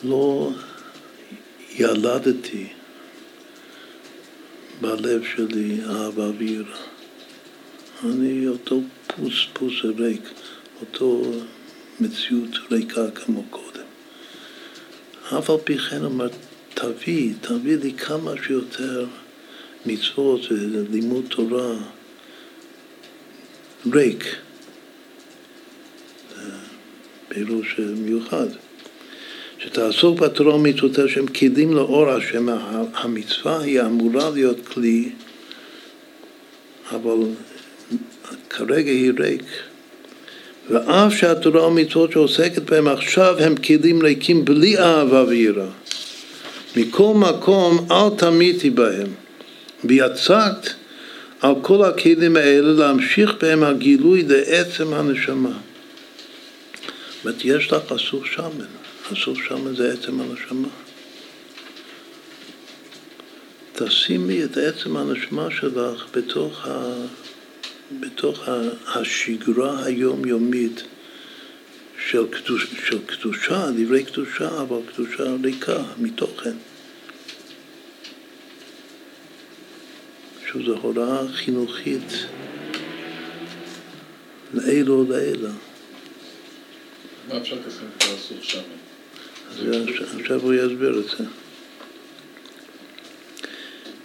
[0.03, 0.51] לא
[1.75, 2.67] ילדתי
[4.81, 6.88] בלב שלי אהבה ויראה.
[8.03, 10.21] אני אותו פוס פוס ריק,
[10.81, 11.21] אותו
[11.99, 13.83] מציאות ריקה כמו קודם.
[15.37, 16.27] אף על פי כן אומר,
[16.73, 19.05] תביא, תביא לי כמה שיותר
[19.85, 21.75] מצוות ולימוד תורה.
[23.93, 24.35] ריק,
[27.27, 28.47] פירוש מיוחד,
[29.59, 32.49] שתעסוק בתורה ומצוותיה שהם כלים לאור השם,
[32.93, 35.09] המצווה היא אמורה להיות כלי,
[36.91, 37.17] אבל
[38.49, 39.43] כרגע היא ריק.
[40.69, 45.69] ואף שהתורה ומצוות שעוסקת בהם עכשיו הם כלים ריקים בלי אהבה ויראה.
[46.75, 49.07] מכל מקום אל תמיתי בהם.
[49.83, 50.69] ויצקת
[51.41, 55.49] על כל הכלים האלה להמשיך בהם הגילוי לעצם הנשמה.
[55.49, 58.65] זאת אומרת, יש לך אסור שמן,
[59.13, 60.67] אסור שמן זה עצם הנשמה.
[63.73, 66.91] תשימי את עצם הנשמה שלך בתוך, ה,
[67.91, 68.49] בתוך
[68.87, 70.83] השגרה היומיומית
[72.09, 76.55] של, קדוש, של קדושה, דברי קדושה, אבל קדושה ריקה מתוכן.
[80.47, 82.25] שזו הוראה חינוכית
[84.53, 85.49] לאלו ולאלה.
[87.27, 87.57] מה אפשר
[87.99, 88.61] האסור שם?
[90.19, 91.23] עכשיו הוא יסביר את זה.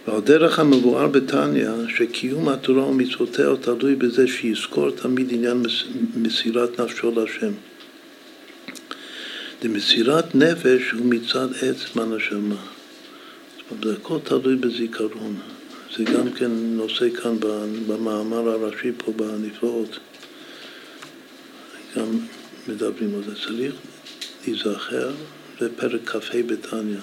[0.07, 5.63] ועל דרך המבואר בתניא, שקיום התורה ומצוותיה תלוי בזה שיזכור תמיד עניין
[6.15, 7.51] מסירת נפשו להשם.
[9.63, 11.47] למסירת נפש הוא מצד
[11.95, 12.55] הנשמה.
[13.57, 15.35] זאת אומרת, זה הכל תלוי בזיכרון.
[15.97, 17.39] זה גם כן נושא כאן
[17.87, 19.99] במאמר הראשי פה בנפלאות,
[21.97, 22.19] גם
[22.67, 23.35] מדברים על זה.
[23.45, 23.75] צריך
[24.47, 25.11] להיזכר,
[25.59, 26.97] זה פרק כ"ה בתניא.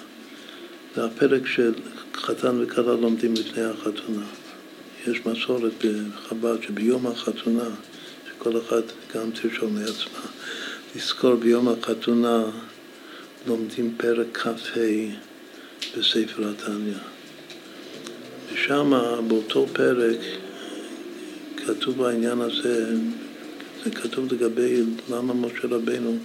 [0.95, 1.73] זה הפרק של
[2.15, 4.25] חתן וכלה לומדים לפני החתונה.
[5.07, 7.69] יש מסורת בחב"ד שביום החתונה,
[8.29, 8.81] שכל אחד
[9.15, 10.25] גם תרשום לעצמה,
[10.95, 12.43] לזכור ביום החתונה
[13.47, 14.79] לומדים פרק כ"ה
[15.97, 16.93] בספר התניא.
[18.53, 18.91] ושם,
[19.27, 20.19] באותו פרק,
[21.57, 22.95] כתוב העניין הזה,
[23.83, 26.17] זה כתוב לגבי למה משה רבנו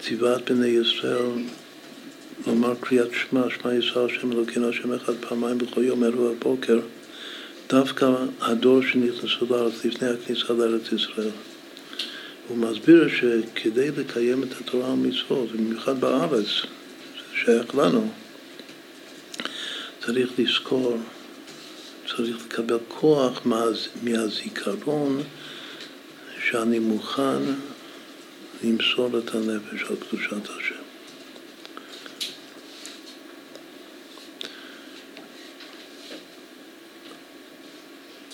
[0.00, 1.32] ציווה את בני ישראל
[2.46, 6.80] לומר קריאת שמע, שמע ישראל, השם אלוקינו, השם אחד פעמיים בכל יום, ערב ובוקר,
[7.68, 11.30] דווקא הדור שנכנסו לארץ לפני הכניסה לארץ ישראל.
[12.48, 18.08] הוא מסביר שכדי לקיים את התורה והמצוות, במיוחד בארץ, זה שייך לנו,
[20.04, 20.98] צריך לזכור,
[22.06, 23.46] צריך לקבל כוח
[24.02, 25.22] מהזיכרון
[26.44, 27.42] שאני מוכן
[28.64, 30.77] למסור את הנפש על קדושת השם.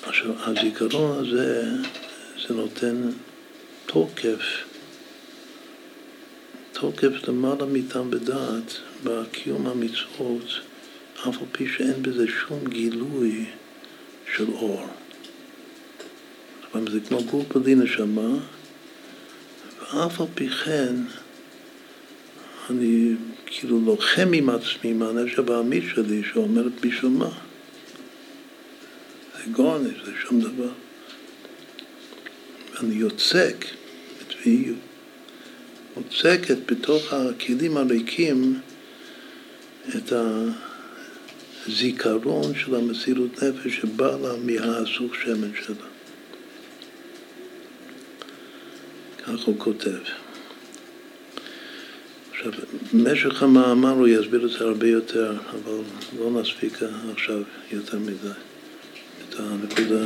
[0.06, 1.62] עכשיו, הזיכרון הזה,
[2.48, 3.10] זה נותן
[3.86, 4.64] תוקף,
[6.72, 8.72] תוקף למעלה מטעם בדעת
[9.04, 10.60] בקיום המצוות,
[11.16, 13.44] אף על פי שאין בזה שום גילוי
[14.36, 14.86] של אור.
[16.92, 18.38] זה כמו גוף בלי נשמה,
[19.80, 20.94] ואף על פי כן
[22.70, 23.14] אני
[23.46, 27.30] כאילו לוחם עם עצמי מהנפש הבעמית שלי שאומרת בשביל מה?
[29.44, 30.70] זה גורניש, זה שום דבר.
[32.74, 33.64] ואני יוצק,
[34.40, 34.72] והיא
[35.96, 38.60] מוצקת בתוך הכלים הריקים
[39.88, 40.12] את
[41.66, 45.86] הזיכרון של המסירות נפש שבא לה מהסוג שמן שלה.
[49.18, 49.98] כך הוא כותב.
[52.30, 52.52] עכשיו,
[52.92, 55.80] במשך המאמר הוא יסביר את זה הרבה יותר, אבל
[56.18, 56.78] לא נספיק
[57.12, 57.42] עכשיו
[57.72, 58.28] יותר מדי,
[59.38, 60.04] הנקודה,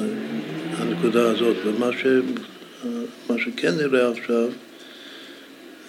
[0.76, 1.56] הנקודה הזאת.
[1.64, 2.06] ומה ש,
[3.30, 4.48] מה שכן נראה עכשיו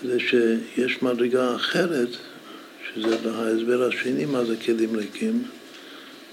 [0.04, 2.10] זה שיש מדרגה אחרת,
[2.94, 5.44] שזה ההסבר השני מה זה כלים ריקים,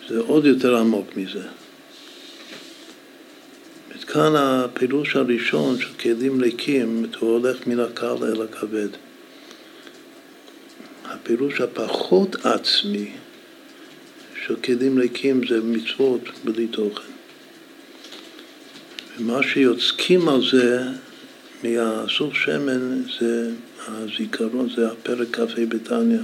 [0.08, 1.42] זה עוד יותר עמוק מזה.
[4.06, 8.88] כאן הפירוש הראשון של כלים ריקים, הוא הולך מן הקל אל הכבד.
[11.04, 13.10] הפירוש הפחות עצמי
[14.46, 17.12] של כלים ריקים זה מצוות בלי תוכן.
[19.18, 20.82] ומה שיוצקים על זה
[21.64, 23.50] מהסוף שמן זה
[23.86, 26.18] הזיכרון, זה הפרק כ"ה בתניא,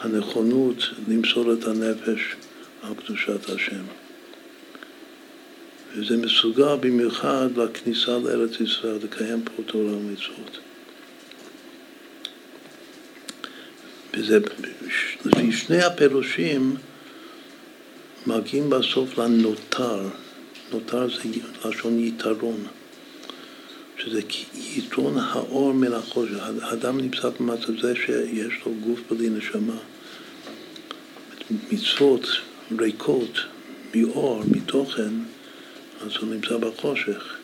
[0.00, 2.20] הנכונות למסור את הנפש
[2.82, 3.84] על קדושת השם.
[5.96, 10.58] וזה מסוגל במיוחד לכניסה לארץ ישראל, לקיים פה תורה ומצוות.
[14.14, 14.38] וזה,
[15.24, 16.76] לפי שני הפירושים,
[18.26, 20.08] מגיעים בסוף לנותר.
[20.72, 21.22] נותר זה
[21.64, 22.66] לשון יתרון,
[23.98, 24.20] שזה
[24.54, 26.38] יתרון האור מן החושך.
[26.62, 29.76] האדם נמצא במצב זה שיש לו גוף בלי נשמה.
[31.72, 32.26] מצוות
[32.80, 33.38] ריקות
[33.94, 35.10] מאור, מתוכן,
[36.00, 37.34] אז הוא נמצא בחושך.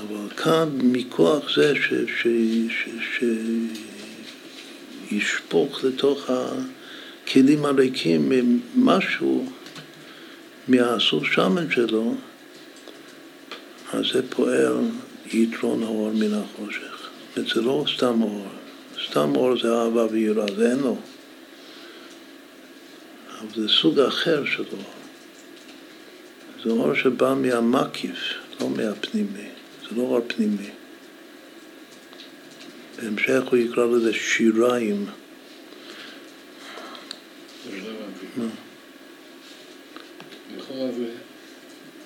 [0.00, 2.26] אבל כאן, מכוח זה ש, ש,
[3.00, 3.24] ש,
[5.08, 6.30] שישפוך לתוך
[7.32, 8.32] הכלים הריקים
[8.76, 9.46] משהו
[10.68, 12.14] מהסוס שמן שלו,
[13.92, 14.76] אז זה פועל
[15.32, 17.08] יתרון האור מן החושך.
[17.36, 18.46] זה לא סתם אור.
[19.08, 20.96] סתם אור זה אהבה ויראה, זה אין לו.
[23.40, 24.92] אבל זה סוג אחר של אור.
[26.64, 28.18] זה אור שבא מהמקיף,
[28.60, 29.48] לא מהפנימי,
[29.82, 30.70] זה לא אור פנימי.
[32.96, 35.06] בהמשך הוא יקרא לזה שיריים.
[40.56, 41.06] לכאורה זה,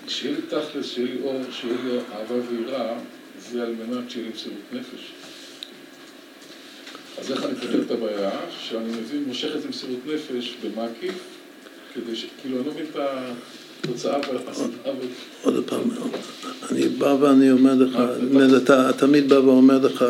[0.08, 2.98] שיהיה לי תכלס, שיהיה לי אור, שיהיה לי אהבה ויראה,
[3.50, 5.12] זה על מנת שיהיה לי מסירות נפש.
[7.18, 8.30] אז איך אני פותר את הבעיה?
[8.60, 11.14] שאני מבין, מושך את מסירות נפש במקיף,
[11.94, 12.26] כדי ש...
[12.42, 13.32] כאילו, אני לא מבין את ה...
[15.42, 15.80] עוד פעם,
[16.70, 17.98] אני בא ואני אומר לך,
[18.56, 20.04] אתה תמיד בא ואומר לך,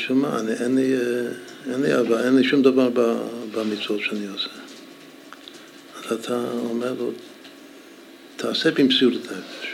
[0.00, 2.90] בשביל מה, אין לי אהבה, אין לי שום דבר
[3.54, 4.48] במצוות שאני עושה.
[5.96, 7.12] אז אתה אומר לו,
[8.36, 9.68] תעשה במסירות נפש.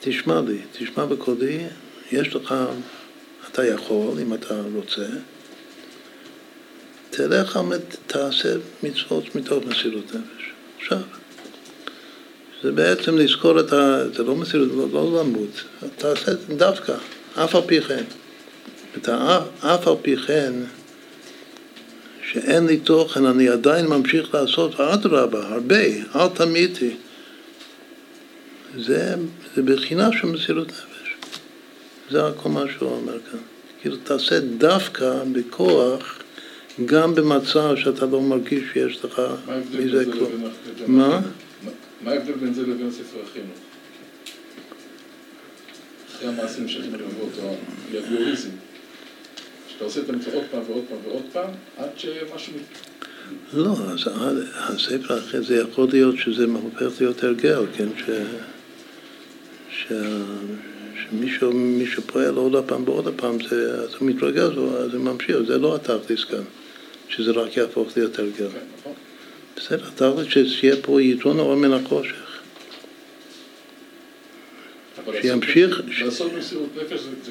[0.00, 1.58] תשמע לי, תשמע בקולי,
[2.12, 2.54] יש לך,
[3.50, 5.06] אתה יכול, אם אתה רוצה,
[7.10, 7.58] תלך,
[8.06, 10.50] תעשה מצוות מתוך מסירות נפש.
[10.78, 10.98] עכשיו,
[12.62, 14.02] זה בעצם לזכור את ה...
[14.14, 15.64] זה לא מסירות, לא, לא למות,
[15.96, 16.94] תעשה דווקא,
[17.34, 18.04] אף על פי כן.
[18.96, 20.52] את האף על פי כן,
[22.30, 25.84] שאין לי תוכן, אני עדיין ממשיך לעשות, אדרבה, הרבה,
[26.16, 26.96] אל תמיתי.
[28.78, 29.14] זה,
[29.56, 31.30] זה בחינה של מסירות נפש.
[32.10, 33.38] זה כל מה שהוא אומר כאן.
[33.80, 36.22] כאילו תעשה דווקא בכוח
[36.84, 39.22] גם במצב שאתה לא מרגיש שיש לך
[39.78, 40.30] מזה כלום.
[40.86, 41.20] מה?
[42.02, 43.58] מה ההבדל בין זה לבין ספר החינוך?
[46.16, 47.56] אחרי המעשים של מלוות, או
[47.92, 48.48] יגוריזם.
[49.76, 52.52] שאתה עושה את המצווה עוד פעם ועוד פעם ועוד פעם, עד שמשהו...
[53.52, 54.08] לא, אז
[54.54, 57.88] הספר אחרי זה יכול להיות שזה הופך להיות הרגל, כן?
[57.98, 58.10] ש...
[59.70, 59.92] ש...
[61.02, 64.50] שמישהו מישהו פועל עוד פעם ועוד פעם, זה, אתה מתרגז,
[64.92, 66.42] זה ממשיך, זה לא התכלס כאן,
[67.08, 68.48] שזה רק יהפוך להיות הרגל.
[68.48, 68.92] כן, נכון.
[69.56, 69.84] בסדר,
[70.20, 72.40] התכלס שיהיה פה יתרון האור מן החושך.
[75.22, 75.80] שימשיך...
[76.04, 77.30] לעשות מסירות נפש זה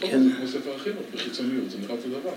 [0.00, 0.32] כן.
[0.36, 2.34] כמו ספר החינוך, בחיצוניות, זה נראה אותו דבר.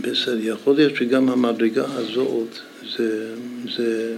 [0.00, 2.58] בסדר, יכול להיות שגם המדרגה הזאת,
[2.96, 3.34] זה,
[3.76, 4.16] זה,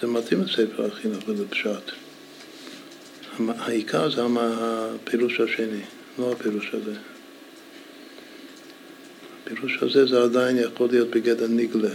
[0.00, 1.90] זה מתאים לספר החינוך ולפשט.
[3.38, 5.80] העיקר זה הפירוש השני,
[6.18, 6.94] לא הפירוש הזה.
[9.44, 11.94] הפירוש הזה זה עדיין יכול להיות בגדר נגלה.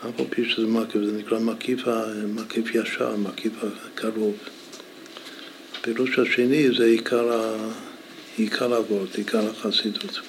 [0.00, 1.80] אף על פי שזה מקיף, זה נקרא מקיף,
[2.34, 4.36] מקיף ישר, מקיף הקרוב.
[5.78, 7.56] הפירוש השני זה עיקר.
[8.38, 10.20] עיקר הוורד, עיקר החסידות.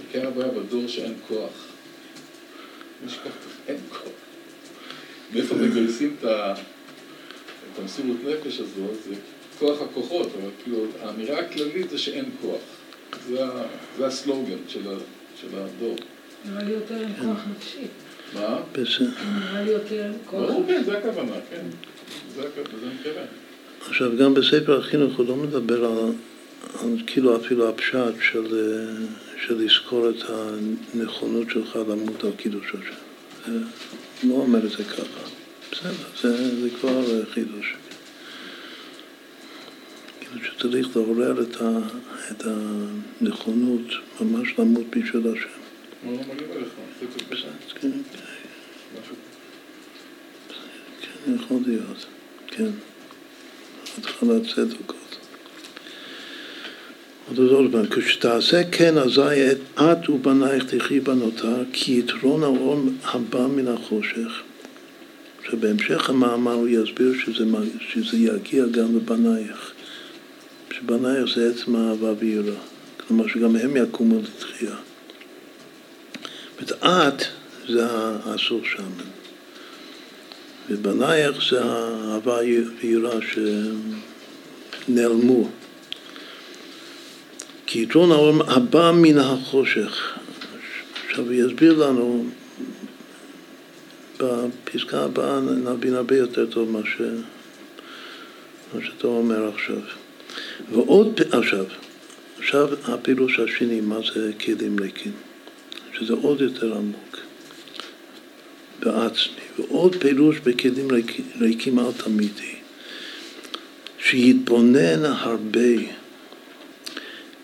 [0.00, 1.66] עיקר הבעיה בדור שאין כוח.
[3.68, 4.12] אין כוח.
[5.32, 6.28] מאיפה מגייסים את
[7.78, 9.02] המסירות נפש הזאת?
[9.08, 9.14] זה
[9.58, 12.60] כוח הכוחות, אבל כאילו האמירה הכללית זה שאין כוח.
[13.28, 13.44] זה,
[13.98, 14.82] זה הסלוגן של,
[15.40, 15.96] של הדור.
[16.44, 17.86] נראה לי יותר עם כוח נפשי.
[18.34, 18.58] מה?
[19.40, 21.64] נראה לי יותר כוח ברור, כן, זה הכוונה, כן.
[22.34, 23.22] זה הכוונה.
[23.88, 26.12] עכשיו, גם בספר החינוך הוא לא מדבר על
[27.06, 28.46] כאילו אפילו הפשט של,
[29.46, 33.52] של לזכור את הנכונות שלך למות על קידוש השם.
[34.22, 35.20] הוא לא אומר את זה ככה.
[35.72, 37.74] בסדר, זה, זה כבר חידוש.
[40.20, 41.78] כאילו שצריך לעורר את, ה,
[42.30, 42.44] את
[43.20, 43.86] הנכונות
[44.20, 45.48] ממש למות בשביל השם.
[46.06, 46.18] לא
[47.80, 47.90] כן,
[51.00, 52.06] כן, יכול להיות,
[52.46, 52.70] כן.
[53.98, 55.01] התחלת צדקות.
[57.38, 64.42] עוד פעם, כשתעשה כן אזי את ובנייך תחי בנותר, כי יתרון האור הבא מן החושך.
[65.50, 67.44] שבהמשך המאמר הוא יסביר שזה,
[67.88, 69.72] שזה יגיע גם לבנייך.
[70.70, 72.54] שבנייך זה עצם האהבה ויראה.
[73.06, 74.76] כלומר שגם הם יקומו לתחייה.
[76.62, 77.22] את
[77.68, 79.10] זה האסור שמן.
[80.70, 82.38] ובנייך זה האהבה
[82.82, 83.18] ויראה
[84.88, 85.48] שנעלמו.
[87.72, 90.18] כי יתרון העולם הבא מן החושך.
[91.08, 92.24] עכשיו הוא יסביר לנו
[94.20, 97.00] בפסקה הבאה נבין הרבה יותר טוב מה, ש...
[98.74, 99.80] מה שאתה אומר עכשיו.
[100.72, 101.64] ועוד, עכשיו,
[102.38, 105.12] עכשיו הפירוש השני, מה זה כלים ריקים,
[105.98, 107.16] שזה עוד יותר עמוק.
[108.80, 109.44] בעצמי.
[109.58, 110.88] ועוד פירוש בכלים
[111.40, 112.54] ריקים אל תמידי,
[113.98, 116.01] שיתבונן הרבה,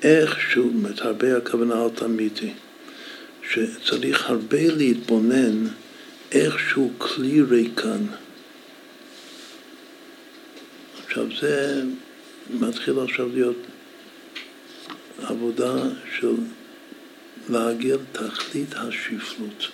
[0.03, 2.53] איכשהו, זאת אומרת, הרבה הכוונה תמידי,
[3.51, 5.67] שצריך הרבה להתבונן
[6.33, 8.05] איכשהו כלי ריקן.
[11.07, 11.83] עכשיו זה
[12.61, 13.57] מתחיל עכשיו להיות
[15.23, 15.75] עבודה
[16.19, 16.35] של
[17.49, 19.69] להגיע לתכלית השפלות.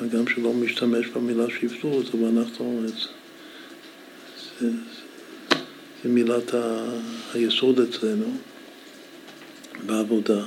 [0.00, 2.82] הגם שלא משתמש במילה שפלות, אבל אנחנו...
[4.60, 4.70] זה,
[6.02, 6.54] זה מילת
[7.34, 8.36] היסוד אצלנו
[9.86, 10.42] בעבודה.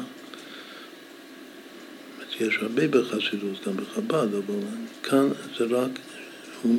[2.42, 4.60] יש הרבה בחסידות, גם בחב"ד, אבל
[5.04, 5.92] כאן זה רק,
[6.62, 6.76] הוא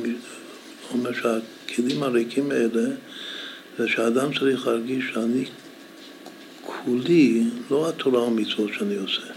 [0.91, 2.89] אומר שהכלים הריקים האלה
[3.77, 5.45] זה שהאדם צריך להרגיש שאני
[6.61, 9.33] כולי, לא התורה ומצוות שאני עושה.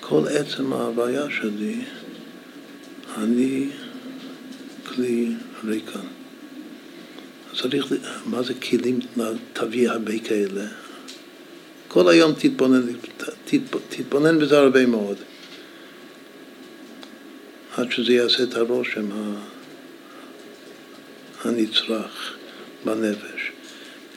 [0.00, 1.80] כל עצם ההוויה שלי,
[3.16, 3.68] אני
[4.86, 5.32] כלי
[5.64, 6.21] ריקן.
[7.60, 7.86] צריך,
[8.26, 9.00] מה זה כלים,
[9.52, 10.64] תביא הרבה כאלה?
[11.88, 12.82] כל היום תתבונן,
[13.88, 15.16] תתבונן בזה הרבה מאוד,
[17.76, 19.08] עד שזה יעשה את הרושם
[21.44, 22.36] הנצרך
[22.84, 23.52] בנפש.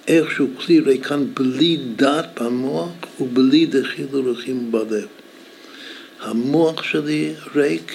[0.08, 5.08] איכשהו כלי ריקן בלי דת במוח ובלי דחילו רחים בלב.
[6.22, 7.92] המוח שלי ריק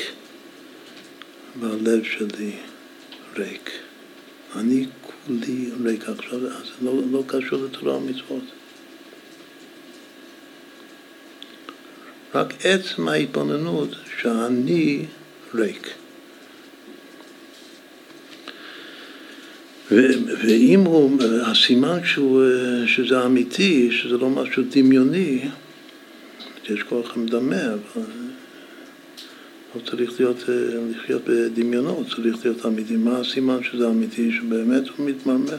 [1.60, 2.52] והלב שלי
[3.36, 3.70] ריק.
[4.56, 4.86] אני
[5.26, 6.50] כולי ריק עכשיו, זה
[6.82, 8.42] לא, לא קשור לתורה ומצוות.
[12.34, 13.88] רק עצם ההתבוננות
[14.20, 15.06] שאני
[15.54, 15.94] ריק.
[19.90, 22.42] ואם הוא, הסימן שהוא,
[22.86, 25.48] שזה אמיתי, שזה לא משהו דמיוני,
[26.68, 28.29] יש כוח המדמה, אבל
[29.74, 30.36] לא צריך להיות,
[30.90, 32.96] לחיות בדמיונות, צריך להיות אמיתי.
[32.96, 34.32] מה הסימן שזה אמיתי?
[34.32, 35.58] שבאמת הוא מתמרמר,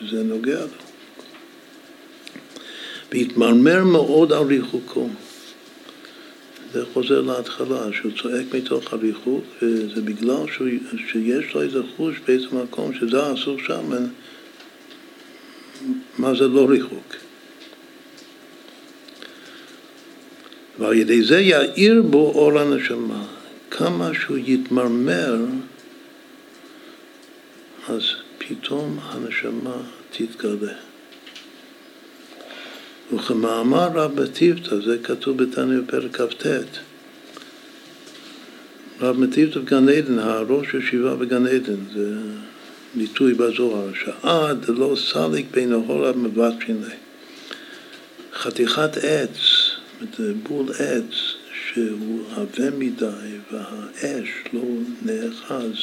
[0.00, 0.66] שזה נוגע לו.
[3.12, 5.08] והתמרמר מאוד על ריחוקו.
[6.72, 10.68] זה חוזר להתחלה, שהוא צועק מתוך הריחוק, וזה בגלל שהוא,
[11.12, 13.90] שיש לו איזה חוש באיזה מקום, שזה אסור שם,
[16.18, 17.25] מה זה לא ריחוק.
[20.78, 23.24] ועל ידי זה יאיר בו אור הנשמה.
[23.70, 25.36] כמה שהוא יתמרמר,
[27.88, 28.02] אז
[28.38, 29.76] פתאום הנשמה
[30.10, 30.72] תתגלה.
[33.14, 36.46] וכמאמר רב מטיבתא, זה כתוב בתניא בפרק כ"ט,
[39.00, 42.14] רב מטיבתא בגן עדן, הראש ישיבה בגן עדן, זה
[42.94, 46.94] ביטוי בזוהר, שעד לא סליק בין ההורה מבט שיני.
[48.34, 49.38] חתיכת עץ,
[50.42, 51.14] בול עץ,
[51.52, 53.06] שהוא עבה מדי
[53.52, 54.62] והאש לא
[55.02, 55.76] נאחז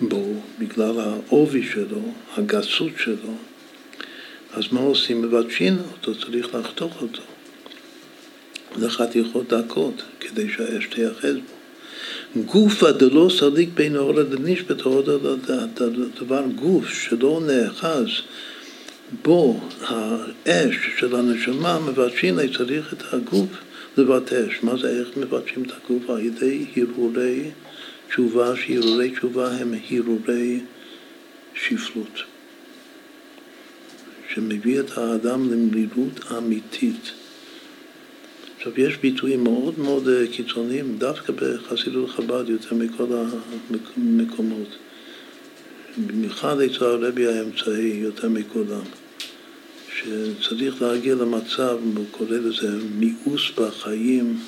[0.00, 2.02] בו בגלל העובי שלו,
[2.36, 3.34] הגסות שלו,
[4.52, 5.22] אז מה עושים?
[5.22, 7.22] מבקשים אותו, צריך לחתוך אותו
[8.76, 11.58] לחתיכות דקות, כדי שהאש תיאחז בו.
[12.44, 14.76] גופה דלא סליק בין האור לנשפט,
[16.20, 18.08] דבר גוף שלא נאחז
[19.22, 23.48] בו האש של הנשמה, מבקשים, צריך את הגוף
[23.96, 24.62] לבטש.
[24.62, 26.10] מה זה, איך מבקשים את הגוף?
[26.10, 27.50] על ידי הרהורי
[28.08, 30.60] תשובה, שהרהורי תשובה הם הרהורי
[31.54, 32.22] שפלות.
[34.34, 37.12] שמביא את האדם למלילות אמיתית.
[38.56, 43.04] עכשיו, יש ביטויים מאוד מאוד אה, קיצוניים, דווקא בחסידות חב"ד יותר מכל
[43.96, 44.68] המקומות.
[46.06, 48.82] במיוחד אצל הרבי האמצעי יותר מכולם,
[49.96, 52.68] שצריך להגיע למצב, הוא קורא לזה
[52.98, 54.38] מיאוס בחיים,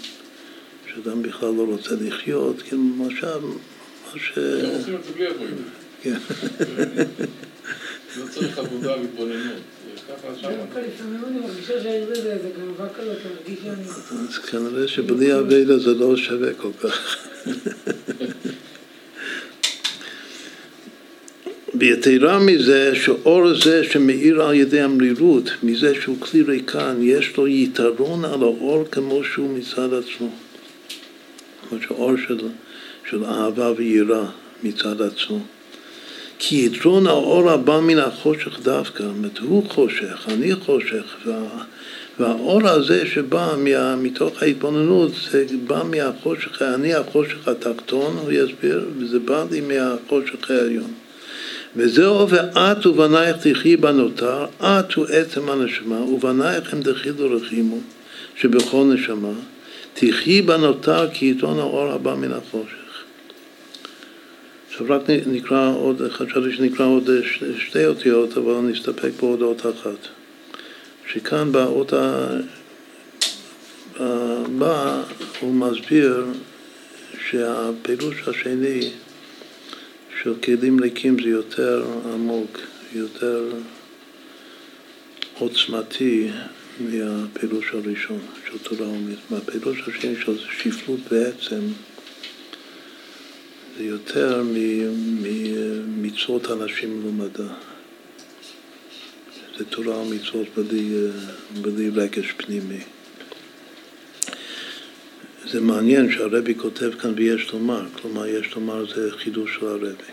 [0.94, 4.38] שאדם בכלל לא רוצה לחיות, כאילו למשל, מה ש...
[6.02, 6.16] כן.
[8.18, 9.62] לא צריך עבודה והתבוננות.
[14.10, 17.16] אז כנראה שבלי אביילה זה לא שווה כל כך.
[21.80, 28.24] ויתרה מזה, שאור זה שמאיר על ידי המרירות, מזה שהוא כלי ריקן, יש לו יתרון
[28.24, 30.30] על האור כמו שהוא מצד עצמו.
[31.68, 32.38] כמו שאור של,
[33.10, 34.24] של אהבה ויראה
[34.62, 35.38] מצד עצמו.
[36.38, 41.42] כי יתרון האור הבא מן החושך דווקא, זאת אומרת, הוא חושך, אני חושך, וה,
[42.18, 49.18] והאור הזה שבא מה, מתוך ההתבוננות, זה בא מהחושך, אני החושך התחתון, הוא יסביר, וזה
[49.18, 50.99] בא לי מהחושך העליון.
[51.76, 57.78] וזהו ואת ובנייך תחי בנותר, את הוא עצם הנשמה, ובנייך הם דחילו רחימו,
[58.36, 59.32] שבכל נשמה,
[59.94, 63.04] תחי בנותר כי יתרון האור הבא מן החושך.
[64.70, 67.10] עכשיו רק נקרא עוד, חשבתי שנקרא עוד
[67.58, 70.08] שתי אותיות, אבל נסתפק בעוד אות אחת.
[71.12, 71.92] שכאן באות
[73.98, 75.02] הבא
[75.40, 76.24] הוא מסביר
[77.28, 78.90] שהפירוש השני
[80.22, 81.84] של כלים ריקים זה יותר
[82.14, 82.60] עמוק,
[82.94, 83.52] יותר
[85.38, 86.30] עוצמתי
[86.80, 89.18] מהפירוש הראשון של תורה ומית.
[89.30, 91.60] מהפירוש השני של שפלות בעצם
[93.78, 94.42] זה יותר
[95.22, 97.54] ממצוות אנשים מלומדה.
[99.58, 101.08] זה תורה ומצוות בלי,
[101.62, 102.80] בלי רגש פנימי.
[105.44, 110.12] זה מעניין שהרבי כותב כאן ויש לומר, כלומר יש לומר זה חידוש של הרבי.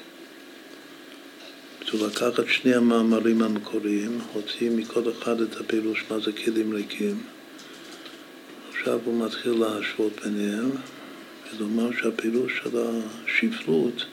[1.91, 7.23] הוא לקח את שני המאמרים המקוריים, הוציא מכל אחד את הפירוש מה זה כלים ריקים.
[8.69, 10.69] עכשיו הוא מתחיל להשוות ביניהם,
[11.55, 14.05] ולומר שהפירוש של השפלות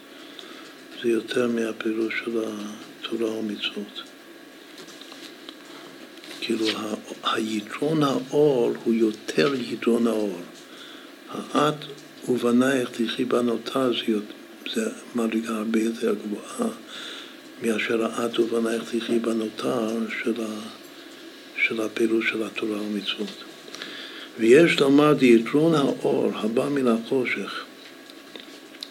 [1.03, 4.03] זה יותר מהפירוש של התורה ומצוות.
[6.41, 6.67] כאילו
[7.25, 10.41] היתרון האור הוא יותר יתרון האור.
[11.35, 11.85] האט
[12.29, 13.89] ובנייך תחי בנותה
[14.75, 16.71] זה מדרגה הרבה יותר גבוהה
[17.63, 19.89] מאשר האט ובנייך תחי בנותה
[20.23, 20.35] של,
[21.67, 23.45] של הפירוש של התורה ומצוות.
[24.39, 27.65] ויש לומר דיתרון האור הבא מן החושך,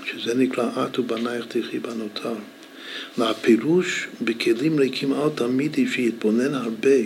[0.06, 2.36] שזה נקרא את ובנייך תחי בנותר.
[3.18, 7.00] והפירוש בכלים ריקים אל תמידי שיתבונן הרבה,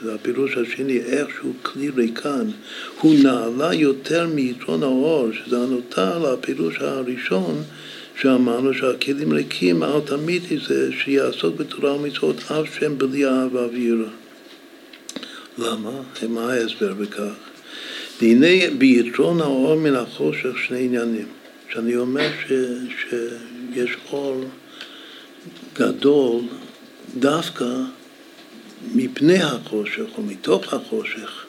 [0.00, 2.46] שזה הפירוש השני, איך שהוא כלי ריקן,
[3.00, 7.62] הוא נעלה יותר מיתרון האור, שזה הנותר לפירוש הראשון,
[8.20, 14.10] שאמרנו שהכלים ריקים על תמיד זה שיעסוק בתורה ומצוות אף שהם בלי אהבה ויראה.
[15.58, 15.90] למה?
[16.28, 17.34] מה ההסבר בכך?
[18.20, 21.26] והנה ביתרון האור מן החושך שני עניינים.
[21.72, 22.52] שאני אומר ש,
[23.02, 24.44] שיש אור
[25.74, 26.40] גדול
[27.18, 27.64] דווקא
[28.94, 31.46] מפני החושך או מתוך החושך,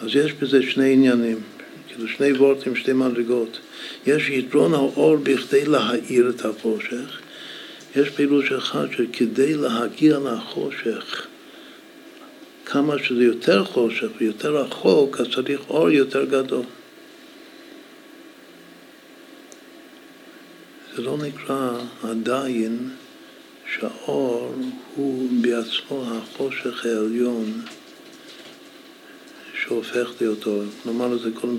[0.00, 1.40] אז יש בזה שני עניינים,
[1.88, 3.58] כאילו שני וורטים, שתי מדרגות.
[4.06, 7.18] יש יתרון האור בכדי להאיר את החושך,
[7.96, 11.26] יש פירוש אחד שכדי להגיע לחושך,
[12.66, 16.64] כמה שזה יותר חושך ויותר רחוק, אז צריך אור יותר גדול.
[20.96, 21.70] זה לא נקרא
[22.02, 22.90] עדיין
[23.74, 24.54] שהאור
[24.94, 27.62] הוא בעצמו החושך העליון
[29.54, 30.62] שהופך להיות אור.
[30.88, 31.58] אמרנו את זה קודם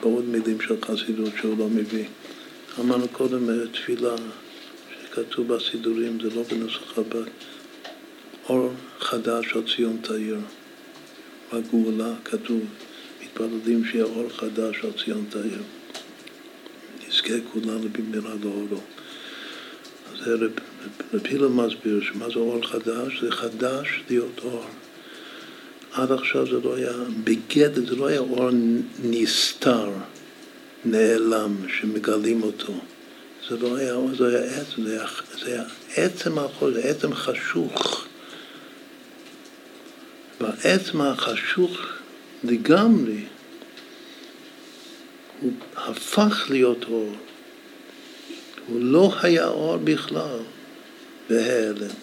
[0.00, 2.04] בעוד מילים של חסידות שהוא לא מביא.
[2.80, 4.14] אמרנו קודם תפילה
[5.02, 7.18] שכתוב בסידורים, זה לא בנוסח הבא,
[8.48, 10.38] אור חדש על ציון תאיר.
[11.52, 12.60] בגאולה כתוב,
[13.22, 15.62] מתפללים שיהיה אור חדש על ציון תאיר.
[17.08, 18.80] נזכה כולנו במהרה לאורו.
[20.12, 20.50] אז רב
[21.22, 23.20] פילר מסביר שמה זה אור חדש?
[23.20, 24.64] זה חדש להיות אור.
[25.92, 26.92] עד עכשיו זה לא היה
[27.24, 28.50] בגדר, זה לא היה אור
[29.04, 29.90] נסתר,
[30.84, 32.72] נעלם, שמגלים אותו.
[33.48, 35.06] זה לא היה אור, זה היה עצם, זה היה,
[35.38, 35.64] זה היה
[35.96, 38.06] עצם החור, זה עצם חשוך.
[40.40, 41.86] והעצם החשוך
[42.44, 43.24] לגמרי
[45.40, 47.12] הוא הפך להיות אור.
[48.66, 50.38] הוא לא היה אור בכלל
[51.30, 51.94] בהיעלם.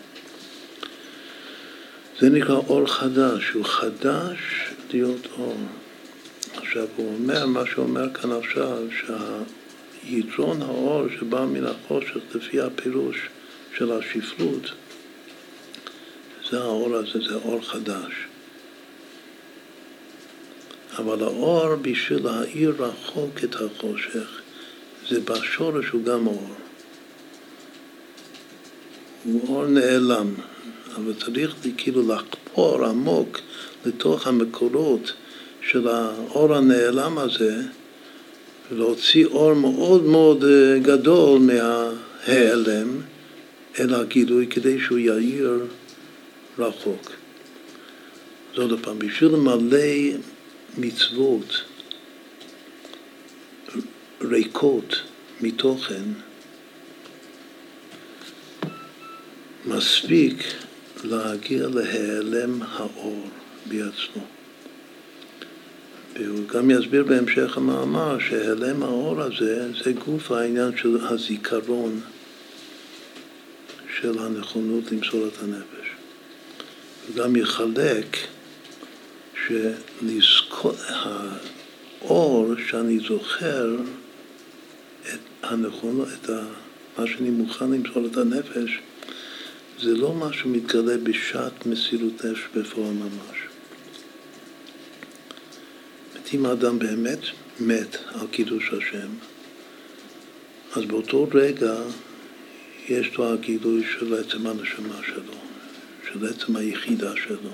[2.19, 4.39] זה נקרא אור חדש, הוא חדש
[4.93, 5.57] להיות אור.
[6.55, 13.17] עכשיו הוא אומר, מה שהוא אומר כאן עכשיו, שהיתרון האור שבא מן החושך לפי הפירוש
[13.77, 14.71] של השפלות,
[16.49, 18.13] זה האור הזה, זה אור חדש.
[20.97, 24.41] אבל האור בשביל להאיר רחוק את החושך,
[25.09, 26.62] זה בשורש הוא גם אור.
[29.23, 30.33] הוא אור נעלם,
[30.95, 33.39] אבל צריך כאילו לחפור עמוק
[33.85, 35.13] לתוך המקורות
[35.61, 37.61] של האור הנעלם הזה
[38.71, 43.01] ולהוציא אור מאוד מאוד אה, גדול מההיעלם
[43.79, 45.65] אל הגילוי כדי שהוא יאיר
[46.59, 47.11] רחוק.
[48.53, 50.17] אז עוד פעם, בשביל למלא
[50.77, 51.61] מצוות
[54.21, 54.95] ריקות
[55.41, 56.03] מתוכן,
[59.65, 60.43] מספיק
[61.03, 63.29] להגיע להיעלם האור
[63.65, 64.23] בעצמו.
[66.19, 72.01] והוא גם יסביר בהמשך המאמר שהיעלם האור הזה זה גוף העניין של הזיכרון
[73.99, 75.87] של הנכונות למסור את הנפש.
[77.07, 78.17] הוא גם יחלק
[82.01, 83.75] שהאור שאני זוכר
[85.13, 86.29] את הנכונות, את
[86.97, 88.79] מה שאני מוכן למסור את הנפש,
[89.79, 93.37] זה לא מה שמתגלה בשעת מסירות נפש בפועל ממש.
[96.33, 97.19] אם האדם באמת
[97.59, 99.07] מת על קידוש השם,
[100.75, 101.75] אז באותו רגע
[102.89, 105.33] יש לו הגילוי של עצם הנשמה שלו,
[106.11, 107.51] של עצם היחידה שלו.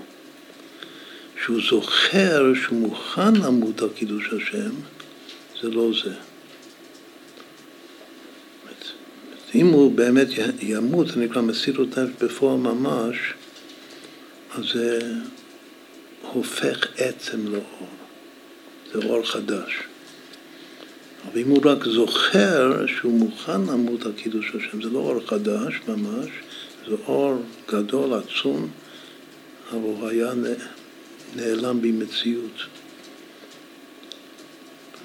[1.44, 4.72] שהוא זוכר שהוא מוכן למות על קידוש השם,
[5.62, 6.29] זה לא זה.
[9.56, 10.28] אם הוא באמת
[10.62, 13.34] ימות, זה נקרא מסירות נפש בפועל ממש,
[14.56, 15.00] אז זה
[16.22, 17.88] הופך עצם לאור.
[18.94, 19.80] זה אור חדש.
[21.26, 25.74] אבל אם הוא רק זוכר שהוא מוכן למות על קידוש השם, זה לא אור חדש
[25.88, 26.30] ממש,
[26.90, 28.70] זה אור גדול, עצום,
[29.72, 30.32] אבל הוא היה
[31.36, 32.62] נעלם במציאות.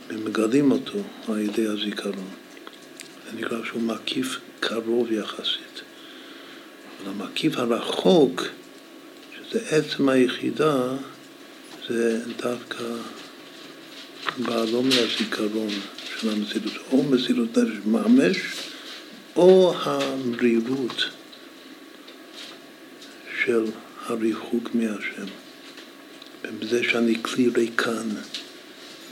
[0.08, 0.98] ומגלים אותו
[1.28, 2.43] על ידי הזיכרון.
[3.36, 5.80] נקרא שהוא מקיף קרוב יחסית.
[7.02, 8.42] אבל המקיף הרחוק,
[9.36, 10.88] שזה עצם היחידה,
[11.88, 12.84] זה דווקא
[14.38, 15.70] בא לא מהזיכרון
[16.20, 18.36] של המסירות, או מסירות נפש ממש,
[19.36, 21.04] או המרירות
[23.44, 23.64] של
[24.06, 25.26] הריחוק מהשם.
[26.60, 28.08] בזה שאני כלי ריקן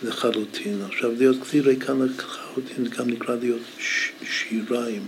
[0.03, 0.83] לחלוטין.
[0.83, 2.03] עכשיו, להיות כלי ריקן
[2.53, 3.61] לחלוטין זה גם נקרא להיות
[4.23, 5.07] שיריים.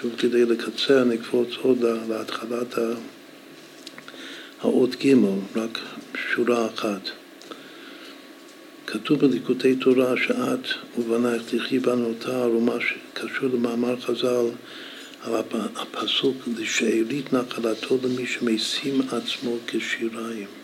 [0.00, 1.78] שוב, כדי לקצר, נקפוץ עוד
[2.08, 2.74] להתחלת
[4.60, 5.14] האות ג',
[5.56, 5.78] רק
[6.34, 7.00] שורה אחת.
[8.86, 14.46] כתוב בליקוטי תורה שאת ובנייך תחי בנותר, ומה שקשור למאמר חז"ל
[15.22, 15.34] על
[15.76, 20.57] הפסוק לשארית נחלתו למי שמשים עצמו כשיריים.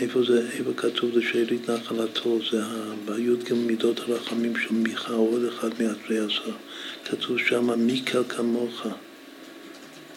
[0.00, 2.38] איפה זה, איפה כתוב לשארית נחלתו?
[2.50, 2.62] זה
[3.04, 6.52] בי"ג מידות הרחמים של מיכה, עוד אחד מעטרי עשר.
[7.04, 8.86] כתוב שם מיקל כמוך,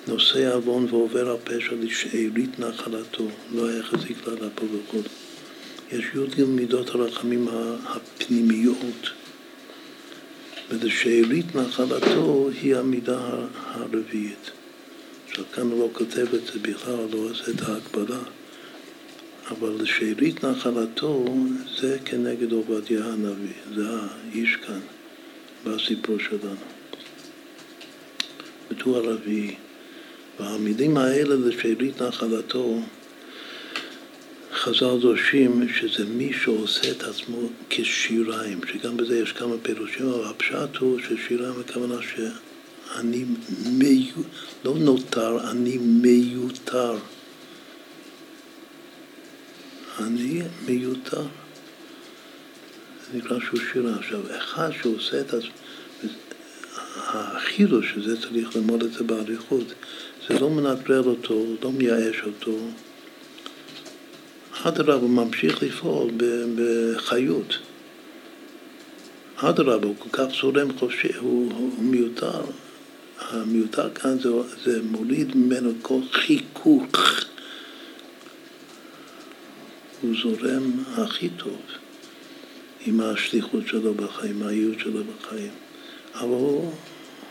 [0.08, 5.02] נושא עוון ועובר על פשע לשארית נחלתו, לא היה חזיק לה לאפו וכו'.
[5.92, 7.48] יש י"ג מידות הרחמים
[7.86, 9.10] הפנימיות.
[10.70, 14.52] ולשארית נחלתו היא המידה הרביעית.
[15.30, 18.20] עכשיו כאן הוא לא כותב את זה בכלל, לא עושה את ההקבלה,
[19.52, 21.26] אבל לשארית נחלתו
[21.82, 24.80] זה כנגד עובדיה הנביא, זה האיש כאן
[25.66, 26.56] בסיפור שלנו.
[28.72, 29.56] בטור הרביעי.
[30.40, 32.82] והמילים האלה לשארית נחלתו
[34.54, 37.38] חז"ל דורשים שזה מי שעושה את עצמו
[37.70, 43.26] כשיריים, שגם בזה יש כמה פירושים, אבל הפשט הוא ששיריים הכוונה שאני
[43.72, 44.14] מיו...
[44.66, 46.96] לא נותר, אני מיותר.
[50.02, 51.22] אני מיותר.
[53.12, 53.96] זה נקרא שהוא שירה.
[54.00, 55.52] עכשיו, אחד שעושה את עצמו,
[56.96, 59.74] החידוש שזה צריך ללמוד את זה באריכות,
[60.28, 62.58] זה לא מנטרל אותו, לא מייאש אותו.
[64.64, 66.12] אדרבה, הוא ממשיך לפעול
[66.56, 67.58] בחיות.
[69.36, 72.42] אדרבה, הוא כל כך זורם חופשי, הוא, הוא מיותר.
[73.30, 74.30] המיותר כאן זה,
[74.64, 76.88] זה מוליד ממנו כל חיכוך.
[80.02, 81.62] הוא זורם הכי טוב
[82.86, 85.52] עם השליחות שלו בחיים, הייעוד שלו בחיים.
[86.14, 86.74] אבל הוא,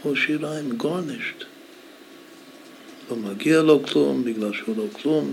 [0.03, 1.45] הוא שיריים גורנשט.
[3.11, 5.33] לא מגיע לו כלום בגלל שהוא לא כלום.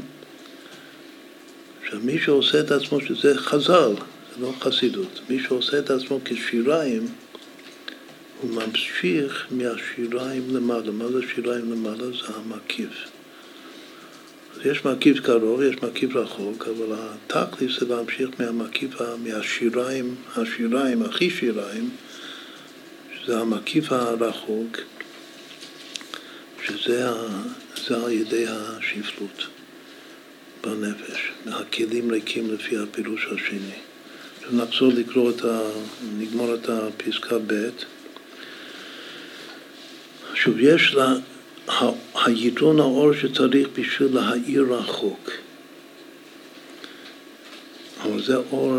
[1.84, 3.94] עכשיו, מי שעושה את עצמו, שזה חז"ל,
[4.36, 7.08] זה לא חסידות, מי שעושה את עצמו כשיריים,
[8.42, 10.92] הוא ממשיך מהשיריים למעלה.
[10.92, 12.06] מה זה שיריים למעלה?
[12.06, 13.17] זה המקיף.
[14.58, 21.30] אז יש מקיף קרוב, יש מקיף רחוק, אבל התכלית זה להמשיך מהמקיף, מהשיריים, השיריים, הכי
[21.30, 21.90] שיריים,
[23.16, 24.78] שזה המקיף הרחוק,
[26.66, 27.10] שזה
[27.90, 29.48] על ידי השפלות.
[30.64, 33.80] בנפש, הכלים ריקים לפי הפירוש השני.
[34.52, 35.70] נחזור לקרוא את ה...
[36.18, 37.70] נגמור את הפסקה ב'.
[40.34, 41.14] שוב, יש לה
[42.26, 45.32] היתרון האור שצריך בשביל להאיר רחוק.
[48.04, 48.74] אבל זה אור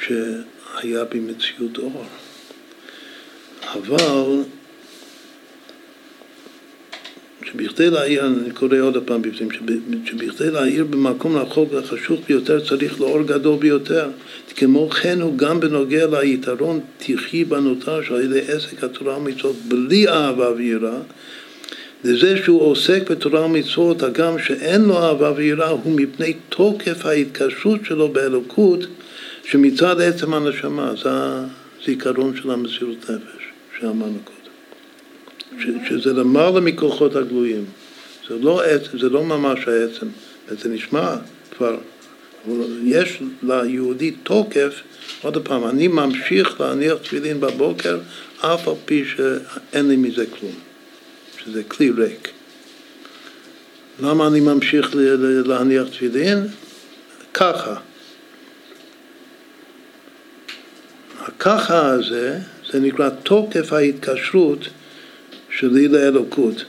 [0.00, 2.04] שהיה במציאות אור.
[3.72, 4.42] אבל
[7.44, 9.48] שבכדי להעיר, אני קורא עוד פעם בפנים,
[10.06, 14.10] שבכדי להעיר במקום רחוק והחשוך ביותר צריך לאור גדול ביותר.
[14.56, 20.50] כמו כן הוא גם בנוגע ליתרון תחי בנותר שעל ידי עסק התורה ומצוות בלי אהבה
[20.56, 20.98] ויראה,
[22.04, 28.08] לזה שהוא עוסק בתורה ומצוות, הגם שאין לו אהבה ויראה, הוא מפני תוקף ההתקשרות שלו
[28.08, 28.80] באלוקות,
[29.44, 31.10] שמצד עצם הנשמה, זה
[31.82, 33.42] הזיכרון של המסירות נפש
[33.80, 34.36] שאמרנו קודם.
[35.88, 37.64] שזה למעלה מכוחות הגלויים.
[38.28, 38.62] זה לא,
[39.00, 40.06] זה לא ממש העצם,
[40.48, 41.14] זה נשמע
[41.56, 41.76] כבר,
[42.84, 44.80] יש ליהודי תוקף,
[45.22, 47.98] עוד פעם, אני ממשיך להניח תפילין בבוקר
[48.40, 50.52] אף על פי שאין לי מזה כלום,
[51.46, 52.30] שזה כלי ריק.
[54.00, 54.90] למה אני ממשיך
[55.44, 56.46] להניח תפילין?
[57.34, 57.74] ככה.
[61.20, 62.38] הככה הזה,
[62.72, 64.68] זה נקרא תוקף ההתקשרות
[65.50, 66.64] שלי לאלוקות,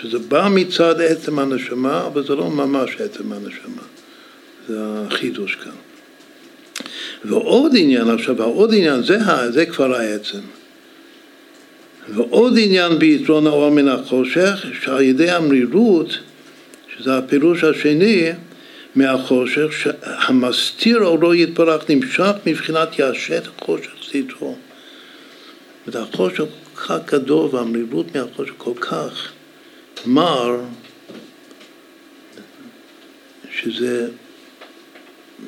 [0.00, 3.82] שזה בא מצד עצם הנשמה, אבל זה לא ממש עצם הנשמה,
[4.68, 5.72] זה החידוש כאן.
[7.24, 9.18] ועוד עניין, עכשיו העוד עניין, זה,
[9.50, 10.40] זה כבר העצם.
[12.14, 16.18] ועוד עניין ביתרון האור מן החושך, שעל ידי המרירות,
[16.96, 18.32] שזה הפירוש השני
[18.94, 24.56] מהחושך, שהמסתיר אורו יתברך נמשך מבחינת ישת חושך סתרו.
[25.86, 26.44] זאת אומרת, החושך
[26.76, 29.32] כך גדול והמרירות מהחושך כל כך
[30.06, 30.60] מר,
[33.52, 34.08] שזה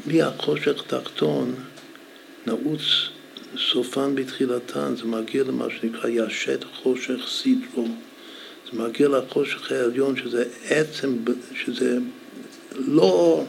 [0.07, 1.55] מהחושך תחתון
[2.47, 3.09] נעוץ
[3.73, 7.89] סופן בתחילתן, זה מגיע למה שנקרא ישת חושך סידרו.
[8.73, 11.17] זה מגיע לחושך העליון, שזה עצם,
[11.55, 11.99] שזה
[12.73, 13.45] לא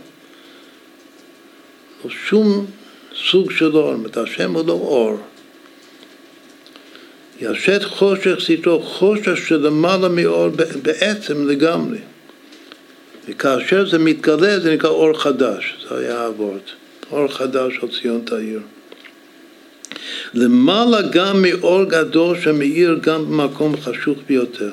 [2.03, 2.65] לא שום
[3.15, 5.17] סוג של אור, זאת אומרת, השם הוא לא אור.
[7.41, 10.49] ישת חושך סתרו, חושך שלמעלה מאור
[10.81, 11.97] בעצם לגמרי.
[13.27, 16.59] וכאשר זה מתגלה זה נקרא אור חדש, זה היה הוורד.
[17.11, 18.59] אור חדש על ציון תאיר.
[20.33, 24.71] למעלה גם מאור גדול שמאיר גם במקום חשוך ביותר.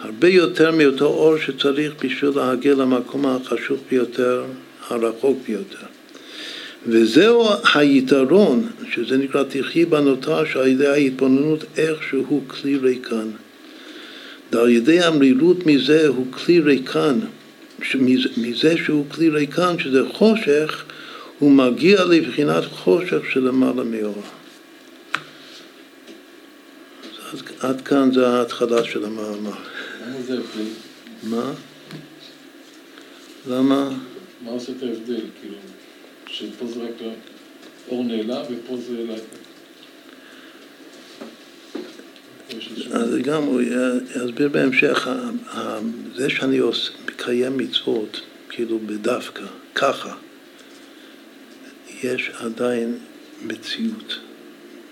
[0.00, 4.44] הרבה יותר מאותו אור שצריך בשביל להגיע למקום החשוך ביותר,
[4.88, 5.86] הרחוק ביותר.
[6.86, 13.28] וזהו היתרון, שזה נקרא תחי בנוטש, על ידי ההתבוננות איך שהוא כלי ריקן.
[14.52, 17.18] ועל ידי המרירות מזה הוא כלי ריקן,
[18.36, 20.84] מזה שהוא כלי ריקן, שזה חושך,
[21.42, 24.22] הוא מגיע לבחינת חושך שלמעלה מאור.
[27.32, 29.50] עד, עד כאן זה ההתחלה של המאמר.
[30.06, 30.70] למה זה הבדל?
[31.22, 31.52] מה?
[33.48, 33.90] למה?
[34.44, 35.20] מה עושה את ההבדל?
[35.40, 35.56] כאילו,
[36.26, 37.12] שפה זה רק
[37.88, 39.04] אור נעלם ופה זה...
[42.92, 43.60] אז גם הוא
[44.16, 45.08] יסביר בהמשך,
[46.16, 46.60] זה שאני
[47.04, 49.44] מקיים מצוות, כאילו בדווקא,
[49.74, 50.14] ככה,
[52.02, 52.98] יש עדיין
[53.42, 54.18] מציאות,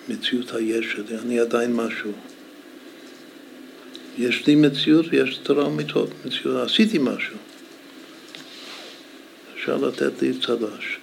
[0.09, 2.13] מציאות היש שלי, אני עדיין משהו.
[4.19, 7.37] יש לי מציאות ויש תורה ומצוות, מציאות, עשיתי משהו.
[9.55, 10.97] אפשר לתת לי צל"ש.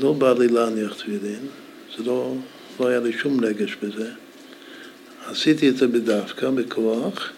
[0.00, 1.46] לא בא לי להניח תפילין,
[1.96, 2.34] זה לא,
[2.80, 4.10] לא היה לי שום רגש בזה.
[5.26, 7.32] עשיתי את זה בדווקא, בכוח,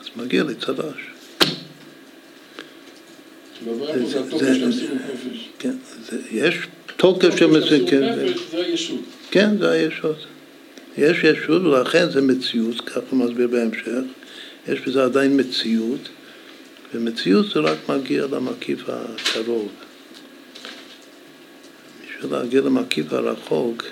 [0.00, 1.17] אז מגיע לי צל"ש.
[5.58, 5.74] כן,
[6.30, 6.58] יש
[6.96, 7.88] תוקף של מציאות.
[8.50, 9.00] זה הישות.
[9.30, 10.26] כן, זה הישות.
[10.98, 14.00] יש ישות ולכן זה מציאות, ככה הוא מסביר בהמשך.
[14.68, 16.08] יש בזה עדיין מציאות,
[16.94, 19.68] ומציאות זה רק מגיע למקיף הקרוב.
[22.02, 23.84] בשביל להגיע למקיף הרחוק,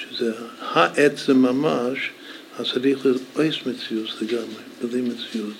[0.00, 2.10] שזה העצם ממש,
[2.58, 3.22] אז צריך להיות
[3.66, 5.54] מציאות לגמרי, בלי מציאות.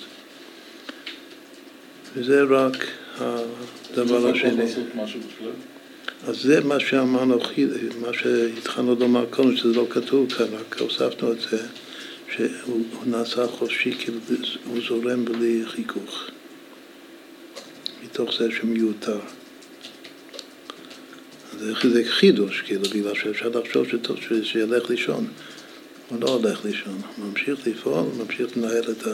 [2.15, 2.85] וזה רק
[3.19, 4.63] הדבר השני.
[6.27, 7.39] אז זה מה שאמרנו,
[8.01, 11.57] מה שהתחלנו לומר קודם, שזה לא כתוב כאן, רק הוספנו את זה,
[12.35, 14.19] שהוא נעשה חופשי, כאילו
[14.65, 16.23] הוא זורם בלי חיכוך,
[18.03, 19.19] מתוך זה שמיותר.
[21.59, 25.27] זה, זה חידוש, כאילו, בגלל שאפשר לחשוב שטוב שילך לישון.
[26.09, 29.07] הוא לא הולך לישון, הוא ממשיך לפעול, הוא ממשיך לנהל את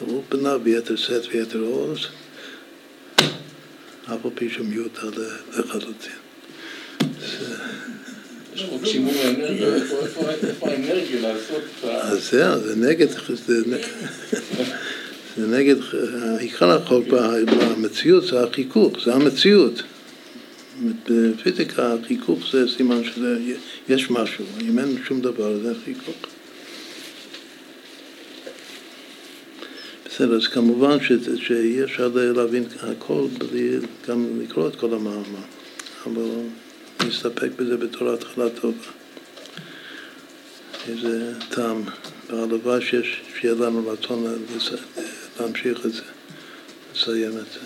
[0.00, 2.06] האולפנה ביתר שאת ויתר עוז.
[4.14, 5.10] אף על פי שהוא מיותר
[5.58, 6.12] לחלוטין.
[11.84, 13.06] אז זהו, זה נגד,
[13.46, 13.62] זה
[15.56, 15.76] נגד,
[16.38, 17.06] עיקר החוק
[17.46, 19.82] במציאות זה החיכוך, זה המציאות.
[21.10, 26.16] בפיזיקה החיכוך זה סימן שיש משהו, אם אין שום דבר זה חיכוך.
[30.18, 30.98] בסדר, אז כמובן
[31.36, 33.78] שאי אפשר להבין הכל בלי
[34.08, 35.44] גם לקרוא את כל המאמר,
[36.06, 36.22] אבל
[37.06, 38.84] נסתפק בזה בתור התחלה טובה.
[40.88, 41.82] איזה טעם,
[42.30, 44.44] והלוואי שיהיה לנו רצון
[45.40, 46.02] להמשיך את זה,
[46.94, 47.60] לסיים את זה.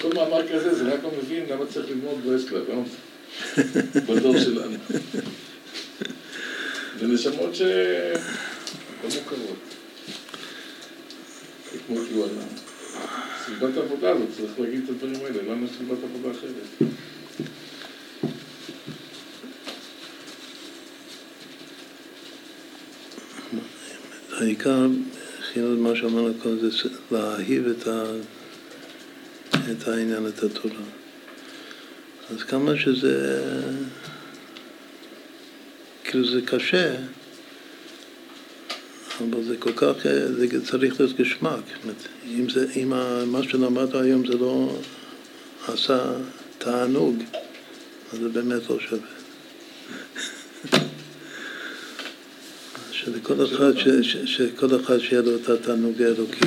[0.00, 2.82] כל מאמר כזה זה רק לא מבין למה צריך ללמוד ברסלב, לא?
[4.08, 4.76] בדור שלנו.
[7.00, 7.68] זה נשמות שלא
[9.04, 9.79] מוכרות.
[11.86, 12.30] כמו כאילו על
[13.44, 16.90] סביבת העבודה הזאת, צריך להגיד את הדברים האלה, לא סביבת עבודה אחרת.
[24.32, 24.86] העיקר,
[25.40, 28.04] חינוך מה שאמרנו קודם, זה להאהיב את, ה,
[29.72, 30.84] את העניין, את התורה.
[32.30, 33.42] אז כמה שזה,
[36.04, 36.94] כאילו זה קשה,
[39.20, 39.92] אבל זה כל כך,
[40.38, 41.60] זה צריך להיות גשמק.
[42.26, 42.92] אם, זה, אם
[43.26, 44.78] מה שלמדת היום זה לא
[45.68, 46.12] עשה
[46.58, 47.22] תענוג,
[48.12, 49.20] אז זה באמת לא שווה.
[52.92, 56.46] שלכל אחד, ש, ש, שכל אחד שיהיה לו את התענוג האלוקי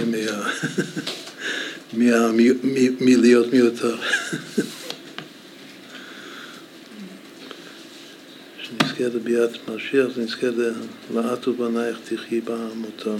[2.99, 3.95] מלהיות מיותר.
[8.97, 10.47] שנזכה לביאת משיח, נזכה
[11.13, 13.15] לאט ובנייך תחי בעמותה.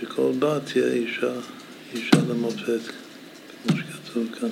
[0.00, 1.32] שכל בת תהיה אישה,
[1.94, 2.80] אישה למופת,
[3.62, 4.48] כמו שכתוב כאן.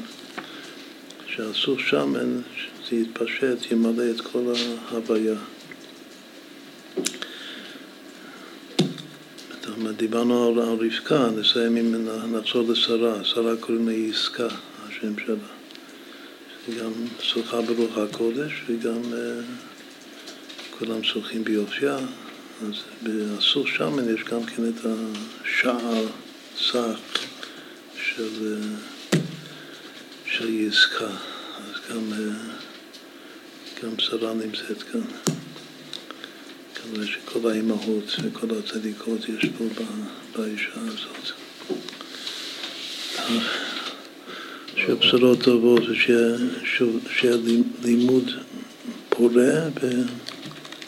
[1.26, 4.52] שאסור שמן, שזה יתפשט, ימלא את כל
[4.88, 5.34] ההוויה.
[9.96, 14.48] דיברנו על, רבקה, נסיים עם, נחזור לשרה, שרה קוראים לה עסקה,
[14.88, 15.36] השם שלה.
[16.80, 19.75] גם שוחה ברוח הקודש וגם uh,
[20.78, 21.96] כולם שוחים ביופייה,
[22.62, 24.86] אז באסור שמן יש גם כן את
[25.44, 26.06] השער,
[26.58, 26.98] סך,
[28.16, 28.58] של,
[30.26, 32.12] של יזכה, אז גם,
[33.82, 35.00] גם שרה נמצאת כאן.
[36.74, 39.64] כנראה שכל האימהות וכל הצדיקות ישבו
[40.36, 41.32] באישה הזאת.
[44.74, 47.36] שיהיה בשורות טובות ושיהיה
[47.82, 48.30] לימוד
[49.08, 49.68] פורה